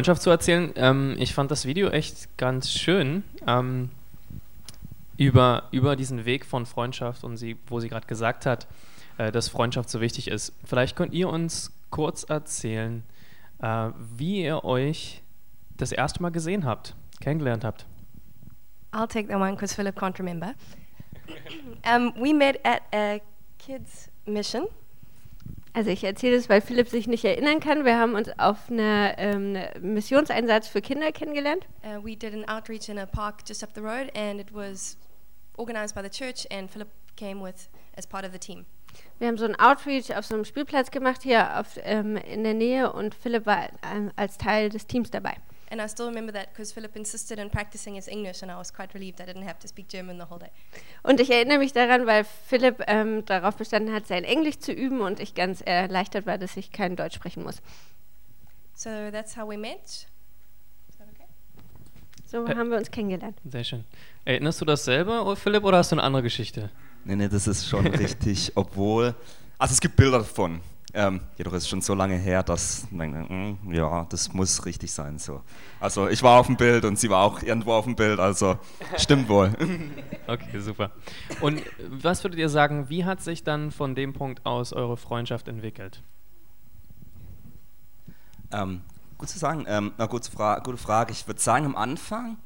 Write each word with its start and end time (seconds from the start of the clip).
Freundschaft 0.00 0.22
zu 0.22 0.30
erzählen. 0.30 0.72
Ähm, 0.76 1.14
ich 1.18 1.34
fand 1.34 1.50
das 1.50 1.66
Video 1.66 1.90
echt 1.90 2.38
ganz 2.38 2.72
schön 2.72 3.22
ähm, 3.46 3.90
über, 5.18 5.64
über 5.72 5.94
diesen 5.94 6.24
Weg 6.24 6.46
von 6.46 6.64
Freundschaft 6.64 7.22
und 7.22 7.36
sie, 7.36 7.58
wo 7.66 7.80
sie 7.80 7.90
gerade 7.90 8.06
gesagt 8.06 8.46
hat, 8.46 8.66
äh, 9.18 9.30
dass 9.30 9.50
Freundschaft 9.50 9.90
so 9.90 10.00
wichtig 10.00 10.28
ist. 10.28 10.54
Vielleicht 10.64 10.96
könnt 10.96 11.12
ihr 11.12 11.28
uns 11.28 11.70
kurz 11.90 12.24
erzählen, 12.24 13.02
äh, 13.60 13.90
wie 14.16 14.42
ihr 14.42 14.64
euch 14.64 15.22
das 15.76 15.92
erste 15.92 16.22
Mal 16.22 16.30
gesehen 16.30 16.64
habt, 16.64 16.94
kennengelernt 17.20 17.62
habt. 17.62 17.84
I'll 18.92 19.06
take 19.06 19.28
that 19.28 19.36
one 19.36 19.52
because 19.52 19.74
Philip 19.74 19.98
can't 19.98 20.18
remember. 20.18 20.54
um, 21.84 22.14
we 22.18 22.32
met 22.32 22.58
at 22.64 22.80
a 22.94 23.20
kids' 23.58 24.08
mission. 24.24 24.64
Also 25.72 25.90
ich 25.90 26.02
erzähle 26.02 26.36
es, 26.36 26.48
weil 26.48 26.60
Philipp 26.60 26.88
sich 26.88 27.06
nicht 27.06 27.24
erinnern 27.24 27.60
kann. 27.60 27.84
Wir 27.84 27.96
haben 27.96 28.14
uns 28.14 28.28
auf 28.38 28.70
einem 28.70 29.14
ähm, 29.16 29.94
Missionseinsatz 29.94 30.66
für 30.66 30.82
Kinder 30.82 31.12
kennengelernt. 31.12 31.66
Uh, 31.84 32.04
we 32.04 32.16
did 32.16 32.34
an 32.34 32.44
outreach 32.48 32.88
in 32.88 32.98
a 32.98 33.06
park 33.06 33.42
just 33.46 33.62
up 33.62 33.70
the 33.74 33.80
road, 33.80 34.10
and 34.16 34.40
it 34.40 34.52
was 34.52 34.98
organized 35.56 35.94
by 35.94 36.02
the 36.02 36.10
church, 36.10 36.46
and 36.50 36.68
Philip 36.70 36.88
came 37.16 37.40
with 37.40 37.68
as 37.96 38.06
part 38.06 38.24
of 38.24 38.32
the 38.32 38.38
team. 38.38 38.66
Wir 39.18 39.28
haben 39.28 39.38
so 39.38 39.44
einen 39.44 39.54
Outreach 39.56 40.16
auf 40.16 40.26
so 40.26 40.34
einem 40.34 40.44
Spielplatz 40.44 40.90
gemacht 40.90 41.22
hier 41.22 41.60
auf, 41.60 41.78
ähm, 41.84 42.16
in 42.16 42.42
der 42.42 42.54
Nähe 42.54 42.92
und 42.92 43.14
Philipp 43.14 43.46
war 43.46 43.68
ähm, 43.94 44.10
als 44.16 44.38
Teil 44.38 44.70
des 44.70 44.86
Teams 44.86 45.10
dabei. 45.10 45.36
And 45.70 45.80
I 45.80 45.86
still 45.86 46.06
remember 46.06 46.32
that 46.32 46.52
because 46.52 46.72
Philip 46.72 46.96
insisted 46.96 47.38
on 47.38 47.48
practicing 47.48 47.94
his 47.94 48.08
English, 48.08 48.42
and 48.42 48.50
I 48.50 48.56
was 48.56 48.72
quite 48.72 48.92
relieved 48.92 49.20
I 49.20 49.24
didn't 49.24 49.44
have 49.46 49.58
to 49.60 49.68
speak 49.68 49.88
German 49.88 50.18
the 50.18 50.28
whole 50.28 50.38
day. 50.40 50.50
Und 51.04 51.20
ich 51.20 51.30
erinnere 51.30 51.58
mich 51.58 51.72
daran, 51.72 52.06
weil 52.06 52.24
Philipp 52.24 52.82
ähm, 52.88 53.24
darauf 53.24 53.54
bestanden 53.56 53.94
hat, 53.94 54.06
sein 54.08 54.24
Englisch 54.24 54.58
zu 54.58 54.72
üben 54.72 55.00
und 55.00 55.20
ich 55.20 55.34
ganz 55.34 55.60
erleichtert 55.60 56.26
war, 56.26 56.38
dass 56.38 56.56
ich 56.56 56.72
kein 56.72 56.96
Deutsch 56.96 57.14
sprechen 57.14 57.44
muss. 57.44 57.62
So 58.74 58.90
that's 59.12 59.36
how 59.36 59.48
we 59.48 59.56
met. 59.56 59.78
Is 59.84 60.06
that 60.98 61.06
okay? 61.14 61.28
So 62.26 62.44
Ä- 62.46 62.56
haben 62.56 62.70
wir 62.70 62.78
uns 62.78 62.90
kennengelernt. 62.90 63.38
Sehr 63.44 63.62
schön. 63.64 63.84
Erinnerst 64.24 64.60
du 64.60 64.64
das 64.64 64.84
selber, 64.84 65.24
oh, 65.24 65.36
Philipp, 65.36 65.62
oder 65.64 65.78
hast 65.78 65.92
du 65.92 65.96
eine 65.96 66.02
andere 66.02 66.22
Geschichte? 66.24 66.70
Nee, 67.04 67.14
nee, 67.16 67.28
das 67.28 67.46
ist 67.46 67.68
schon 67.68 67.86
richtig, 67.94 68.52
obwohl. 68.56 69.14
Also 69.58 69.72
es 69.74 69.80
gibt 69.80 69.94
Bilder 69.96 70.18
davon. 70.18 70.60
Ähm, 70.92 71.20
jedoch 71.36 71.52
ist 71.52 71.64
es 71.64 71.68
schon 71.68 71.82
so 71.82 71.94
lange 71.94 72.16
her, 72.16 72.42
dass 72.42 72.88
man 72.90 73.12
denkt, 73.12 73.30
mm, 73.30 73.72
ja, 73.72 74.06
das 74.08 74.32
muss 74.32 74.64
richtig 74.66 74.90
sein. 74.92 75.18
So. 75.18 75.42
Also 75.78 76.08
ich 76.08 76.22
war 76.22 76.40
auf 76.40 76.46
dem 76.46 76.56
Bild 76.56 76.84
und 76.84 76.98
sie 76.98 77.10
war 77.10 77.22
auch 77.22 77.42
irgendwo 77.42 77.74
auf 77.74 77.84
dem 77.84 77.94
Bild, 77.94 78.18
also 78.18 78.58
stimmt 78.96 79.28
wohl. 79.28 79.56
Okay, 80.26 80.60
super. 80.60 80.92
Und 81.40 81.60
was 81.88 82.22
würdet 82.22 82.38
ihr 82.38 82.48
sagen, 82.48 82.88
wie 82.88 83.04
hat 83.04 83.20
sich 83.20 83.42
dann 83.42 83.72
von 83.72 83.96
dem 83.96 84.12
Punkt 84.12 84.46
aus 84.46 84.72
eure 84.72 84.96
Freundschaft 84.96 85.48
entwickelt? 85.48 86.04
Ähm, 88.52 88.82
gut 89.18 89.28
zu 89.28 89.38
sagen, 89.38 89.64
ähm, 89.66 89.92
na, 89.98 90.06
gute, 90.06 90.30
Fra 90.30 90.60
gute 90.60 90.78
Frage. 90.78 91.12
Ich 91.12 91.26
würde 91.26 91.40
sagen, 91.40 91.66
am 91.66 91.74
Anfang, 91.74 92.36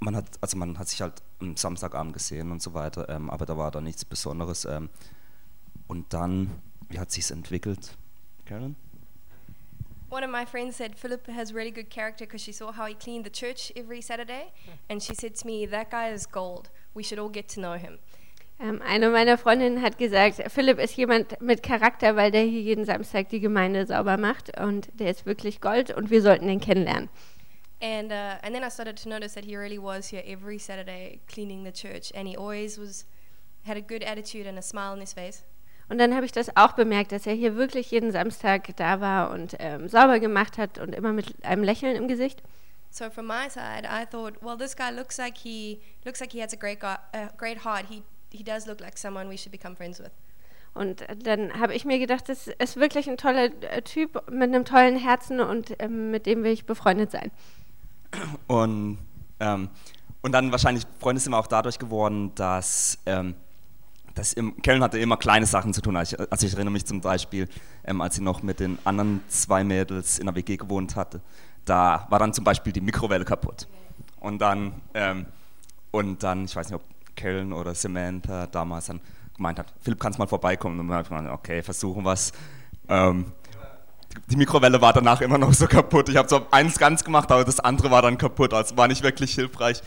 man 0.00 0.16
hat, 0.16 0.26
also 0.40 0.56
man 0.56 0.78
hat 0.78 0.88
sich 0.88 1.00
halt 1.02 1.22
am 1.40 1.56
Samstagabend 1.56 2.14
gesehen 2.14 2.50
und 2.50 2.62
so 2.62 2.74
weiter, 2.74 3.08
ähm, 3.08 3.30
aber 3.30 3.46
da 3.46 3.56
war 3.56 3.70
da 3.70 3.80
nichts 3.80 4.04
Besonderes. 4.04 4.64
Ähm, 4.64 4.90
und 5.86 6.12
dann, 6.12 6.50
wie 6.88 6.98
hat 6.98 7.10
sich's 7.10 7.30
entwickelt? 7.30 7.96
Karen? 8.44 8.76
One 10.10 10.22
of 10.22 10.30
my 10.30 10.44
friends 10.44 10.76
said 10.76 10.96
Philip 10.96 11.26
has 11.26 11.52
really 11.52 11.72
good 11.72 11.90
character 11.90 12.24
because 12.24 12.42
she 12.42 12.52
saw 12.52 12.70
how 12.72 12.86
he 12.86 12.94
cleaned 12.94 13.24
the 13.24 13.30
church 13.30 13.72
every 13.74 14.00
Saturday, 14.00 14.52
and 14.88 15.02
she 15.02 15.14
said 15.14 15.34
to 15.36 15.46
me, 15.46 15.66
"That 15.66 15.90
guy 15.90 16.12
is 16.12 16.26
gold. 16.26 16.70
We 16.94 17.02
should 17.02 17.18
all 17.18 17.30
get 17.30 17.48
to 17.54 17.60
know 17.60 17.74
him." 17.74 17.98
Ähm, 18.60 18.80
eine 18.82 19.10
meiner 19.10 19.36
Freundinnen 19.36 19.82
hat 19.82 19.98
gesagt, 19.98 20.40
Philipp 20.52 20.78
ist 20.78 20.96
jemand 20.96 21.40
mit 21.40 21.64
Charakter, 21.64 22.14
weil 22.14 22.30
der 22.30 22.42
hier 22.42 22.60
jeden 22.60 22.84
Samstag 22.84 23.28
die 23.30 23.40
Gemeinde 23.40 23.84
sauber 23.86 24.16
macht 24.16 24.56
und 24.60 24.88
der 24.94 25.10
ist 25.10 25.26
wirklich 25.26 25.60
Gold 25.60 25.90
und 25.90 26.10
wir 26.10 26.22
sollten 26.22 26.46
den 26.46 26.60
kennenlernen. 26.60 27.08
And 27.80 28.12
uh, 28.12 28.38
and 28.42 28.54
then 28.54 28.62
I 28.62 28.70
started 28.70 28.96
to 29.02 29.08
notice 29.08 29.34
that 29.34 29.44
he 29.44 29.56
really 29.56 29.78
was 29.78 30.10
here 30.10 30.22
every 30.24 30.58
Saturday 30.58 31.20
cleaning 31.26 31.64
the 31.64 31.72
church, 31.72 32.12
and 32.14 32.28
he 32.28 32.36
always 32.36 32.78
was 32.78 33.04
had 33.66 33.76
a 33.76 33.80
good 33.80 34.04
attitude 34.04 34.46
and 34.46 34.56
a 34.56 34.62
smile 34.62 34.92
on 34.92 35.00
his 35.00 35.12
face. 35.12 35.42
Und 35.88 35.98
dann 35.98 36.14
habe 36.14 36.24
ich 36.24 36.32
das 36.32 36.56
auch 36.56 36.72
bemerkt, 36.72 37.12
dass 37.12 37.26
er 37.26 37.34
hier 37.34 37.56
wirklich 37.56 37.90
jeden 37.90 38.10
Samstag 38.10 38.74
da 38.76 39.00
war 39.00 39.30
und 39.30 39.56
ähm, 39.58 39.88
sauber 39.88 40.18
gemacht 40.18 40.56
hat 40.56 40.78
und 40.78 40.94
immer 40.94 41.12
mit 41.12 41.44
einem 41.44 41.62
Lächeln 41.62 41.96
im 41.96 42.08
Gesicht. 42.08 42.42
So 42.90 43.10
from 43.10 43.26
my 43.26 43.50
side, 43.50 43.84
I 43.84 44.06
thought, 44.06 44.40
well, 44.40 44.56
this 44.56 44.76
guy 44.76 44.90
looks 44.90 45.18
like 45.18 45.36
he 45.36 45.80
looks 46.04 46.20
like 46.20 46.32
he 46.32 46.40
has 46.40 46.52
a 46.52 46.56
great 46.56 46.80
go- 46.80 46.96
uh, 47.12 47.28
great 47.36 47.64
heart. 47.64 47.86
He 47.88 48.02
he 48.30 48.42
does 48.42 48.66
look 48.66 48.80
like 48.80 48.96
someone 48.96 49.28
we 49.28 49.36
should 49.36 49.52
become 49.52 49.76
friends 49.76 49.98
with. 49.98 50.10
Und 50.74 51.04
dann 51.22 51.58
habe 51.60 51.74
ich 51.74 51.84
mir 51.84 51.98
gedacht, 52.00 52.28
das 52.28 52.48
ist 52.48 52.76
wirklich 52.76 53.08
ein 53.08 53.16
toller 53.16 53.44
äh, 53.44 53.82
Typ 53.82 54.28
mit 54.28 54.42
einem 54.42 54.64
tollen 54.64 54.96
Herzen 54.96 55.40
und 55.40 55.74
ähm, 55.78 56.10
mit 56.10 56.26
dem 56.26 56.42
will 56.42 56.50
ich 56.50 56.66
befreundet 56.66 57.12
sein. 57.12 57.30
Und, 58.48 58.98
ähm, 59.38 59.68
und 60.22 60.32
dann 60.32 60.50
wahrscheinlich 60.50 60.84
Freunde 60.98 61.20
sind 61.20 61.32
wir 61.32 61.38
auch 61.38 61.46
dadurch 61.46 61.78
geworden, 61.78 62.34
dass, 62.34 62.98
ähm, 63.06 63.36
dass 64.14 64.32
im, 64.32 64.60
Kellen 64.62 64.82
hatte 64.82 64.98
immer 64.98 65.16
kleine 65.16 65.46
Sachen 65.46 65.74
zu 65.74 65.80
tun. 65.80 65.96
Also 65.96 66.16
ich, 66.16 66.32
also 66.32 66.46
ich 66.46 66.52
erinnere 66.52 66.72
mich 66.72 66.84
zum 66.84 67.00
Beispiel, 67.00 67.48
ähm, 67.84 68.00
als 68.00 68.16
sie 68.16 68.22
noch 68.22 68.42
mit 68.42 68.60
den 68.60 68.78
anderen 68.84 69.22
zwei 69.28 69.64
Mädels 69.64 70.18
in 70.18 70.26
der 70.26 70.34
WG 70.34 70.56
gewohnt 70.56 70.96
hatte, 70.96 71.20
da 71.64 72.06
war 72.10 72.18
dann 72.18 72.32
zum 72.32 72.44
Beispiel 72.44 72.72
die 72.72 72.80
Mikrowelle 72.80 73.24
kaputt. 73.24 73.66
Und 74.20 74.38
dann, 74.38 74.72
ähm, 74.94 75.26
und 75.90 76.22
dann, 76.22 76.44
ich 76.44 76.54
weiß 76.54 76.68
nicht, 76.68 76.76
ob 76.76 76.82
Kellen 77.14 77.52
oder 77.52 77.74
Samantha 77.74 78.46
damals 78.46 78.86
dann 78.86 79.00
gemeint 79.36 79.58
hat, 79.58 79.72
Philipp, 79.80 80.00
kannst 80.00 80.18
mal 80.18 80.26
vorbeikommen? 80.26 80.78
Und 80.78 80.88
dann 80.88 80.96
habe 80.96 81.02
ich 81.02 81.08
gemeint, 81.08 81.28
okay, 81.28 81.62
versuchen 81.62 82.04
was. 82.04 82.32
Ähm, 82.88 83.32
die 84.28 84.36
Mikrowelle 84.36 84.80
war 84.80 84.92
danach 84.92 85.20
immer 85.20 85.38
noch 85.38 85.52
so 85.52 85.66
kaputt. 85.66 86.08
Ich 86.08 86.16
habe 86.16 86.28
so 86.28 86.46
eins 86.50 86.78
ganz 86.78 87.02
gemacht, 87.02 87.30
aber 87.32 87.44
das 87.44 87.60
andere 87.60 87.90
war 87.90 88.02
dann 88.02 88.16
kaputt. 88.16 88.54
Also 88.54 88.76
war 88.76 88.86
nicht 88.86 89.02
wirklich 89.02 89.34
hilfreich. 89.34 89.82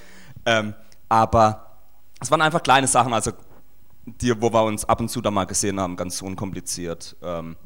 Ähm, 0.46 0.74
aber 1.08 1.78
es 2.20 2.30
waren 2.32 2.42
einfach 2.42 2.64
kleine 2.64 2.88
Sachen, 2.88 3.14
also 3.14 3.32
die, 4.08 4.42
wo 4.42 4.52
wir 4.52 4.64
uns 4.64 4.86
ab 4.86 5.00
und 5.00 5.10
zu 5.10 5.22
da 5.22 5.32
mal 5.32 5.46
gesehen 5.46 5.80
haben, 5.80 5.96
ganz 5.96 6.22
unkompliziert. 6.22 7.16
Ähm, 7.22 7.58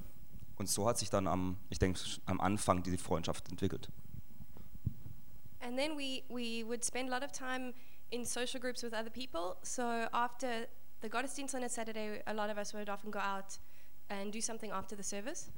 und 0.57 0.69
so 0.69 0.87
hat 0.87 0.97
sich 0.97 1.09
dann 1.09 1.27
am, 1.27 1.57
ich 1.69 1.79
denke, 1.79 1.99
am 2.25 2.41
Anfang 2.41 2.83
die 2.83 2.97
Freundschaft 2.97 3.49
entwickelt. 3.49 3.89
And 5.61 5.77
then 5.77 5.95
we 5.95 6.23
we 6.27 6.65
would 6.67 6.83
spend 6.83 7.11
a 7.11 7.13
lot 7.13 7.23
of 7.23 7.31
time 7.31 7.73
in 8.09 8.25
social 8.25 8.59
groups 8.59 8.81
with 8.83 8.93
other 8.93 9.11
people. 9.11 9.55
So 9.61 9.83
after 9.83 10.67
the 11.01 11.09
Gottesdienst 11.09 11.55
on 11.55 11.63
a 11.63 11.69
Saturday, 11.69 12.21
a 12.25 12.33
lot 12.33 12.49
of 12.49 12.57
us 12.57 12.73
would 12.73 12.89
often 12.89 13.11
go 13.11 13.19
out 13.19 13.59
and 14.09 14.33
do 14.33 14.41
something 14.41 14.71
after 14.71 14.95
the 14.97 15.03
service. 15.03 15.51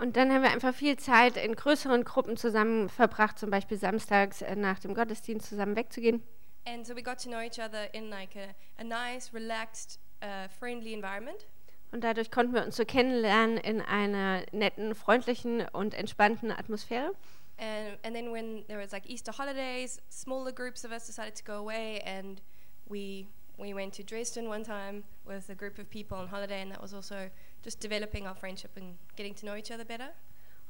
Und 0.00 0.16
dann 0.16 0.32
haben 0.32 0.42
wir 0.42 0.50
einfach 0.50 0.74
viel 0.74 0.96
Zeit 0.96 1.36
in 1.36 1.54
größeren 1.54 2.04
Gruppen 2.04 2.36
zusammen 2.36 2.88
verbracht, 2.88 3.38
zum 3.38 3.50
Beispiel 3.50 3.76
samstags 3.76 4.40
äh, 4.40 4.56
nach 4.56 4.78
dem 4.78 4.94
Gottesdienst 4.94 5.48
zusammen 5.48 5.76
wegzugehen. 5.76 6.22
And 6.64 6.86
so 6.86 6.94
we 6.94 7.02
got 7.02 7.18
to 7.18 7.28
know 7.28 7.40
each 7.40 7.58
other 7.58 7.92
in 7.92 8.08
like 8.08 8.36
a, 8.36 8.54
a 8.80 8.84
nice, 8.84 9.34
relaxed, 9.34 9.98
uh, 10.22 10.48
friendly 10.58 10.94
environment. 10.94 11.46
Und 11.92 12.02
dadurch 12.02 12.30
konnten 12.30 12.54
wir 12.54 12.64
uns 12.64 12.76
so 12.76 12.86
kennenlernen 12.86 13.58
in 13.58 13.82
einer 13.82 14.44
netten, 14.52 14.94
freundlichen 14.94 15.68
und 15.72 15.92
entspannten 15.92 16.50
Atmosphäre. 16.50 17.12
And, 17.58 17.98
and 18.02 18.16
then 18.16 18.32
when 18.32 18.64
there 18.66 18.80
was 18.80 18.92
like 18.92 19.08
Easter 19.08 19.32
holidays, 19.32 20.00
smaller 20.08 20.52
groups 20.52 20.84
of 20.84 20.90
us 20.90 21.06
decided 21.06 21.36
to 21.36 21.44
go 21.44 21.58
away, 21.58 22.00
and 22.04 22.40
we 22.88 23.28
we 23.58 23.74
went 23.74 23.92
to 23.94 24.02
Dresden 24.02 24.48
one 24.48 24.64
time 24.64 25.04
with 25.26 25.50
a 25.50 25.54
group 25.54 25.78
of 25.78 25.88
people 25.90 26.16
on 26.16 26.28
holiday, 26.28 26.62
and 26.62 26.70
that 26.70 26.80
was 26.80 26.94
also 26.94 27.28
just 27.62 27.78
developing 27.78 28.26
our 28.26 28.34
friendship 28.34 28.70
and 28.76 28.96
getting 29.16 29.34
to 29.34 29.46
know 29.46 29.54
each 29.54 29.70
other 29.70 29.84
better. 29.84 30.08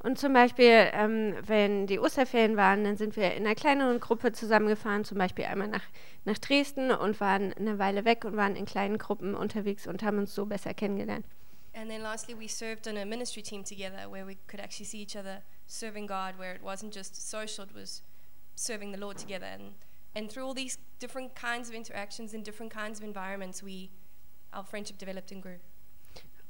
Und 0.03 0.19
zum 0.19 0.33
Beispiel, 0.33 0.91
ähm, 0.93 1.37
wenn 1.47 1.87
die 1.87 2.01
Osterferien 2.01 2.57
waren, 2.57 2.83
dann 2.83 2.97
sind 2.97 3.15
wir 3.15 3.35
in 3.35 3.47
einer 3.47 3.55
kleineren 3.55 4.01
Gruppe 4.01 4.33
zusammengefahren, 4.33 5.05
zum 5.05 5.19
Beispiel 5.19 5.45
einmal 5.45 5.69
nach, 5.69 5.85
nach 6.25 6.39
Dresden 6.39 6.91
und 6.91 7.21
waren 7.21 7.53
eine 7.53 7.79
Weile 7.79 8.05
weg 8.05 8.25
und 8.25 8.37
waren 8.37 8.57
in 8.57 8.65
kleinen 8.65 8.99
Gruppen 8.99 9.37
unterwegs 9.37 9.87
und 9.87 10.03
haben 10.03 10.19
uns 10.19 10.35
so 10.35 10.47
besser 10.47 10.75
kennengelernt. 10.75 11.25
And 11.75 11.89
then 11.89 12.03
lastly, 12.03 12.35
we 12.35 12.49
served 12.49 12.87
on 12.87 12.99
a 12.99 13.05
ministry 13.05 13.43
team 13.43 13.65
together 13.65 14.11
where 14.11 14.27
we 14.27 14.37
could 14.47 14.61
actually 14.61 14.87
see 14.87 15.01
each 15.01 15.17
other 15.17 15.43
serving 15.67 16.07
God, 16.07 16.37
where 16.37 16.55
it 16.55 16.63
wasn't 16.63 16.93
just 16.93 17.31
social, 17.31 17.65
it 17.65 17.75
was 17.75 18.03
serving 18.57 18.93
the 18.93 18.99
Lord 18.99 19.17
together. 19.17 19.47
And, 19.47 19.73
and 20.15 20.31
through 20.31 20.45
all 20.45 20.53
these 20.53 20.79
different 20.99 21.35
kinds 21.35 21.71
of 21.71 21.75
interactions 21.75 22.35
in 22.35 22.43
different 22.43 22.73
kinds 22.73 22.99
of 22.99 23.05
environments, 23.05 23.63
we, 23.63 23.91
our 24.53 24.65
friendship 24.65 24.99
developed 24.99 25.33
and 25.33 25.43
grew. 25.43 25.61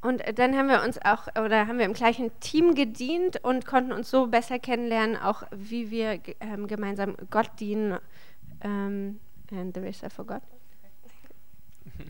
Und 0.02 0.20
äh, 0.20 0.34
dann 0.34 0.56
haben 0.56 0.68
wir 0.68 0.82
uns 0.82 0.98
auch, 1.02 1.28
oder 1.42 1.66
haben 1.66 1.78
wir 1.78 1.86
im 1.86 1.94
gleichen 1.94 2.30
Team 2.40 2.74
gedient 2.74 3.42
und 3.42 3.64
konnten 3.64 3.92
uns 3.92 4.10
so 4.10 4.26
besser 4.26 4.58
kennenlernen, 4.58 5.16
auch 5.16 5.44
wie 5.52 5.90
wir 5.90 6.20
ähm, 6.40 6.66
gemeinsam 6.66 7.16
Gott 7.30 7.50
dienen. 7.58 7.98
Ähm, 8.60 9.20
and 9.52 9.74
the 9.74 9.80
rest 9.80 10.02
I 10.02 10.10
forgot. 10.10 10.42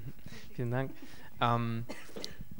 Vielen 0.56 0.70
Dank. 0.70 0.90
Ähm, 1.40 1.84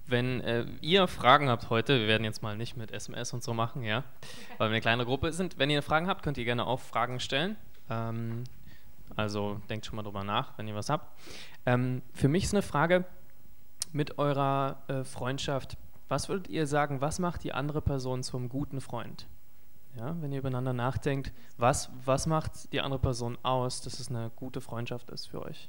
wenn 0.06 0.40
äh, 0.43 0.67
ihr 0.82 1.08
Fragen 1.08 1.49
habt 1.49 1.70
heute, 1.70 1.99
wir 1.99 2.08
werden 2.08 2.25
jetzt 2.25 2.43
mal 2.43 2.56
nicht 2.56 2.76
mit 2.76 2.90
SMS 2.90 3.32
und 3.32 3.43
so 3.43 3.55
machen, 3.55 3.82
ja, 3.82 4.05
weil 4.58 4.69
wir 4.69 4.75
eine 4.75 4.81
kleine 4.82 5.06
Gruppe 5.06 5.32
sind. 5.32 5.58
Wenn 5.58 5.70
ihr 5.70 5.82
Fragen 5.82 6.08
habt, 6.08 6.23
könnt 6.23 6.37
ihr 6.37 6.44
gerne 6.44 6.67
auch 6.67 6.81
Fragen 6.81 7.20
stellen. 7.20 7.56
Ähm, 7.88 8.44
also 9.17 9.61
denkt 9.70 9.87
schon 9.87 9.96
mal 9.96 10.02
drüber 10.02 10.25
nach, 10.25 10.58
wenn 10.58 10.69
ihr 10.69 10.75
was 10.75 10.90
habt. 10.90 11.11
Ähm, 11.64 12.02
für 12.12 12.29
mich 12.29 12.44
ist 12.44 12.52
eine 12.52 12.62
Frage 12.62 13.05
mit 13.93 14.19
eurer 14.19 14.83
äh, 14.89 15.05
Freundschaft. 15.05 15.77
Was 16.09 16.29
würdet 16.29 16.49
ihr 16.49 16.67
sagen, 16.67 17.00
was 17.00 17.19
macht 17.19 17.44
die 17.44 17.53
andere 17.53 17.81
Person 17.81 18.23
zum 18.23 18.49
guten 18.49 18.81
Freund? 18.81 19.27
Ja, 19.97 20.17
wenn 20.21 20.33
ihr 20.33 20.39
übereinander 20.39 20.73
nachdenkt, 20.73 21.33
was, 21.59 21.91
was 22.05 22.27
macht 22.27 22.73
die 22.73 22.81
andere 22.81 23.00
Person 23.00 23.37
aus, 23.43 23.83
dass 23.83 24.00
es 24.00 24.09
eine 24.09 24.31
gute 24.37 24.61
Freundschaft 24.61 25.11
ist 25.11 25.27
für 25.27 25.43
euch? 25.43 25.69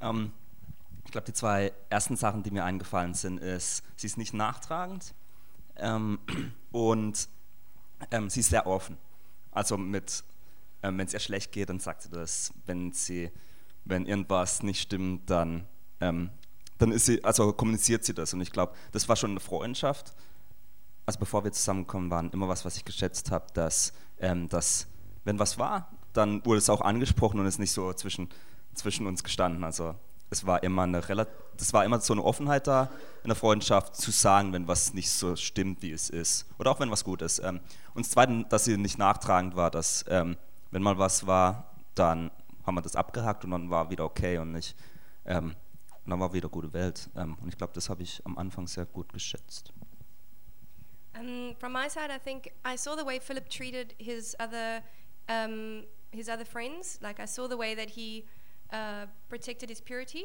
Ähm, 0.00 0.32
ich 1.04 1.10
glaube, 1.10 1.26
die 1.26 1.32
zwei 1.32 1.72
ersten 1.88 2.16
Sachen, 2.16 2.42
die 2.42 2.50
mir 2.50 2.64
eingefallen 2.64 3.14
sind, 3.14 3.38
ist, 3.38 3.82
sie 3.96 4.06
ist 4.06 4.18
nicht 4.18 4.34
nachtragend 4.34 5.14
ähm, 5.76 6.18
und 6.72 7.28
ähm, 8.10 8.28
sie 8.28 8.40
ist 8.40 8.50
sehr 8.50 8.66
offen. 8.66 8.98
Also 9.52 9.76
mit, 9.76 10.24
ähm, 10.82 10.98
wenn 10.98 11.06
es 11.06 11.12
ihr 11.12 11.20
schlecht 11.20 11.52
geht, 11.52 11.68
dann 11.68 11.80
sagt 11.80 12.02
sie 12.02 12.10
das. 12.10 12.52
Wenn 12.66 12.92
sie, 12.92 13.30
wenn 13.84 14.06
irgendwas 14.06 14.62
nicht 14.62 14.80
stimmt, 14.80 15.28
dann, 15.30 15.66
ähm, 16.00 16.30
dann 16.78 16.92
ist 16.92 17.06
sie, 17.06 17.22
also 17.24 17.52
kommuniziert 17.52 18.04
sie 18.04 18.14
das. 18.14 18.32
Und 18.34 18.40
ich 18.40 18.52
glaube, 18.52 18.74
das 18.92 19.08
war 19.08 19.16
schon 19.16 19.30
eine 19.32 19.40
Freundschaft. 19.40 20.14
Also 21.06 21.18
bevor 21.18 21.44
wir 21.44 21.52
zusammengekommen 21.52 22.10
waren, 22.10 22.30
immer 22.30 22.48
was, 22.48 22.64
was 22.64 22.76
ich 22.76 22.84
geschätzt 22.84 23.30
habe, 23.30 23.46
dass, 23.54 23.92
ähm, 24.20 24.48
dass 24.48 24.86
wenn 25.24 25.38
was 25.38 25.58
war, 25.58 25.90
dann 26.12 26.44
wurde 26.44 26.58
es 26.58 26.70
auch 26.70 26.80
angesprochen 26.80 27.40
und 27.40 27.46
ist 27.46 27.58
nicht 27.58 27.72
so 27.72 27.92
zwischen, 27.92 28.28
zwischen 28.74 29.06
uns 29.06 29.24
gestanden. 29.24 29.64
Also 29.64 29.94
es 30.30 30.46
war 30.46 30.62
immer 30.62 30.82
eine 30.82 31.02
das 31.56 31.72
war 31.72 31.84
immer 31.84 32.00
so 32.00 32.14
eine 32.14 32.24
Offenheit 32.24 32.66
da 32.66 32.90
in 33.22 33.28
der 33.28 33.36
Freundschaft 33.36 33.94
zu 33.94 34.10
sagen, 34.10 34.52
wenn 34.52 34.66
was 34.66 34.94
nicht 34.94 35.10
so 35.10 35.36
stimmt, 35.36 35.82
wie 35.82 35.92
es 35.92 36.08
ist. 36.08 36.46
Oder 36.58 36.70
auch 36.70 36.80
wenn 36.80 36.90
was 36.90 37.04
gut 37.04 37.22
ist. 37.22 37.38
Ähm, 37.40 37.60
und 37.94 38.06
das 38.06 38.12
Zweite, 38.12 38.44
dass 38.48 38.64
sie 38.64 38.76
nicht 38.76 38.98
nachtragend 38.98 39.54
war, 39.54 39.70
dass 39.70 40.04
ähm, 40.08 40.36
wenn 40.70 40.82
mal 40.82 40.98
was 40.98 41.26
war, 41.26 41.74
dann 41.94 42.30
haben 42.64 42.74
wir 42.74 42.82
das 42.82 42.96
abgehakt 42.96 43.44
und 43.44 43.50
dann 43.50 43.70
war 43.70 43.90
wieder 43.90 44.04
okay 44.04 44.38
und 44.38 44.52
nicht 44.52 44.76
ähm, 45.24 45.54
und 46.04 46.10
dann 46.10 46.20
war 46.20 46.32
wieder 46.32 46.48
gute 46.48 46.72
Welt. 46.72 47.08
Ähm, 47.16 47.36
und 47.40 47.48
ich 47.48 47.56
glaube, 47.56 47.72
das 47.74 47.88
habe 47.88 48.02
ich 48.02 48.24
am 48.24 48.36
Anfang 48.38 48.66
sehr 48.66 48.86
gut 48.86 49.12
geschätzt. 49.12 49.72
Um, 51.18 51.54
from 51.58 51.72
my 51.72 51.88
side, 51.88 52.10
I 52.10 52.18
think 52.18 52.52
I 52.66 52.76
saw 52.76 52.96
the 52.96 53.04
way 53.04 53.20
Philip 53.20 53.48
treated 53.48 53.94
his 53.98 54.34
other 54.40 54.82
um, 55.28 55.84
his 56.10 56.28
other 56.28 56.44
friends. 56.44 56.98
Like 57.02 57.20
I 57.20 57.26
saw 57.26 57.46
the 57.48 57.58
way 57.58 57.74
that 57.74 57.90
he 57.90 58.24
uh, 58.72 59.06
protected 59.28 59.68
his 59.68 59.80
purity. 59.80 60.24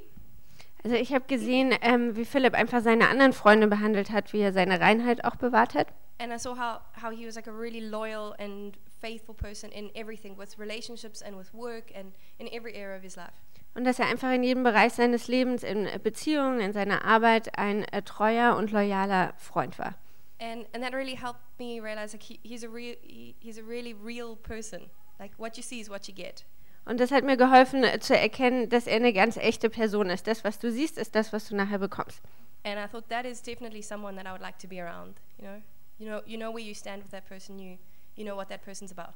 Also 0.83 0.95
ich 0.95 1.13
habe 1.13 1.25
gesehen, 1.27 1.75
ähm, 1.81 2.15
wie 2.15 2.25
Philipp 2.25 2.53
einfach 2.53 2.81
seine 2.81 3.09
anderen 3.09 3.33
Freunde 3.33 3.67
behandelt 3.67 4.11
hat, 4.11 4.31
wie 4.33 4.39
er 4.39 4.53
seine 4.53 4.79
Reinheit 4.79 5.25
auch 5.25 5.35
bewahrt 5.35 5.75
hat. 5.75 5.87
And 6.19 6.31
I 6.31 6.39
saw 6.39 6.55
how, 6.55 6.79
how 7.01 7.11
he 7.11 7.25
was 7.25 7.35
like 7.35 7.47
a 7.47 7.51
really 7.51 7.81
loyal 7.81 8.33
and 8.39 8.77
faithful 8.99 9.35
person 9.35 9.71
in 9.71 9.91
everything, 9.95 10.37
with 10.37 10.57
relationships 10.57 11.21
and 11.21 11.37
with 11.37 11.53
work 11.53 11.91
and 11.95 12.13
in 12.39 12.47
every 12.51 12.73
area 12.73 12.97
of 12.97 13.03
his 13.03 13.15
life. 13.15 13.33
Und 13.75 13.83
dass 13.83 13.99
er 13.99 14.07
einfach 14.07 14.33
in 14.33 14.43
jedem 14.43 14.63
Bereich 14.63 14.93
seines 14.93 15.27
Lebens, 15.27 15.63
in 15.63 15.87
Beziehungen, 16.01 16.59
in 16.59 16.73
seiner 16.73 17.05
Arbeit 17.05 17.57
ein 17.59 17.83
äh, 17.83 18.01
treuer 18.01 18.55
und 18.55 18.71
loyaler 18.71 19.33
Freund 19.37 19.77
war. 19.77 19.93
And, 20.39 20.65
and 20.73 20.83
that 20.83 20.93
really 20.93 21.15
helped 21.15 21.41
me 21.59 21.79
realize 21.79 22.13
like 22.13 22.23
he, 22.23 22.39
he's, 22.43 22.63
a 22.63 22.69
real, 22.69 22.95
he, 23.03 23.35
he's 23.39 23.57
a 23.57 23.63
really 23.63 23.93
real 23.93 24.35
person. 24.35 24.89
Like 25.19 25.31
what 25.37 25.57
you 25.57 25.63
see 25.63 25.79
is 25.79 25.89
what 25.89 26.07
you 26.07 26.13
get. 26.13 26.45
Und 26.85 26.99
das 26.99 27.11
hat 27.11 27.23
mir 27.23 27.37
geholfen 27.37 27.83
äh, 27.83 27.99
zu 27.99 28.17
erkennen, 28.17 28.69
dass 28.69 28.87
er 28.87 28.95
eine 28.95 29.13
ganz 29.13 29.35
echte 29.37 29.69
Person 29.69 30.09
ist. 30.09 30.25
Das, 30.25 30.43
was 30.43 30.57
du 30.57 30.71
siehst, 30.71 30.97
ist 30.97 31.15
das, 31.15 31.33
was 31.33 31.49
du 31.49 31.55
nachher 31.55 31.79
bekommst. 31.79 32.21
And 32.63 32.79
I 32.79 32.87
thought 32.87 33.09
that 33.09 33.25
is 33.25 33.41
definitely 33.41 33.81
someone 33.81 34.15
that 34.15 34.25
I 34.25 34.31
would 34.31 34.41
like 34.41 34.57
to 34.59 34.67
be 34.67 34.81
around. 34.81 35.15
You 35.37 35.45
know, 35.45 35.61
you 35.99 36.05
know, 36.07 36.21
you 36.25 36.37
know 36.37 36.51
where 36.51 36.63
you 36.63 36.73
stand 36.73 37.03
with 37.03 37.11
that 37.11 37.27
person. 37.27 37.59
You, 37.59 37.77
you 38.17 38.25
know 38.25 38.35
what 38.35 38.49
that 38.49 38.63
person's 38.63 38.91
about. 38.91 39.13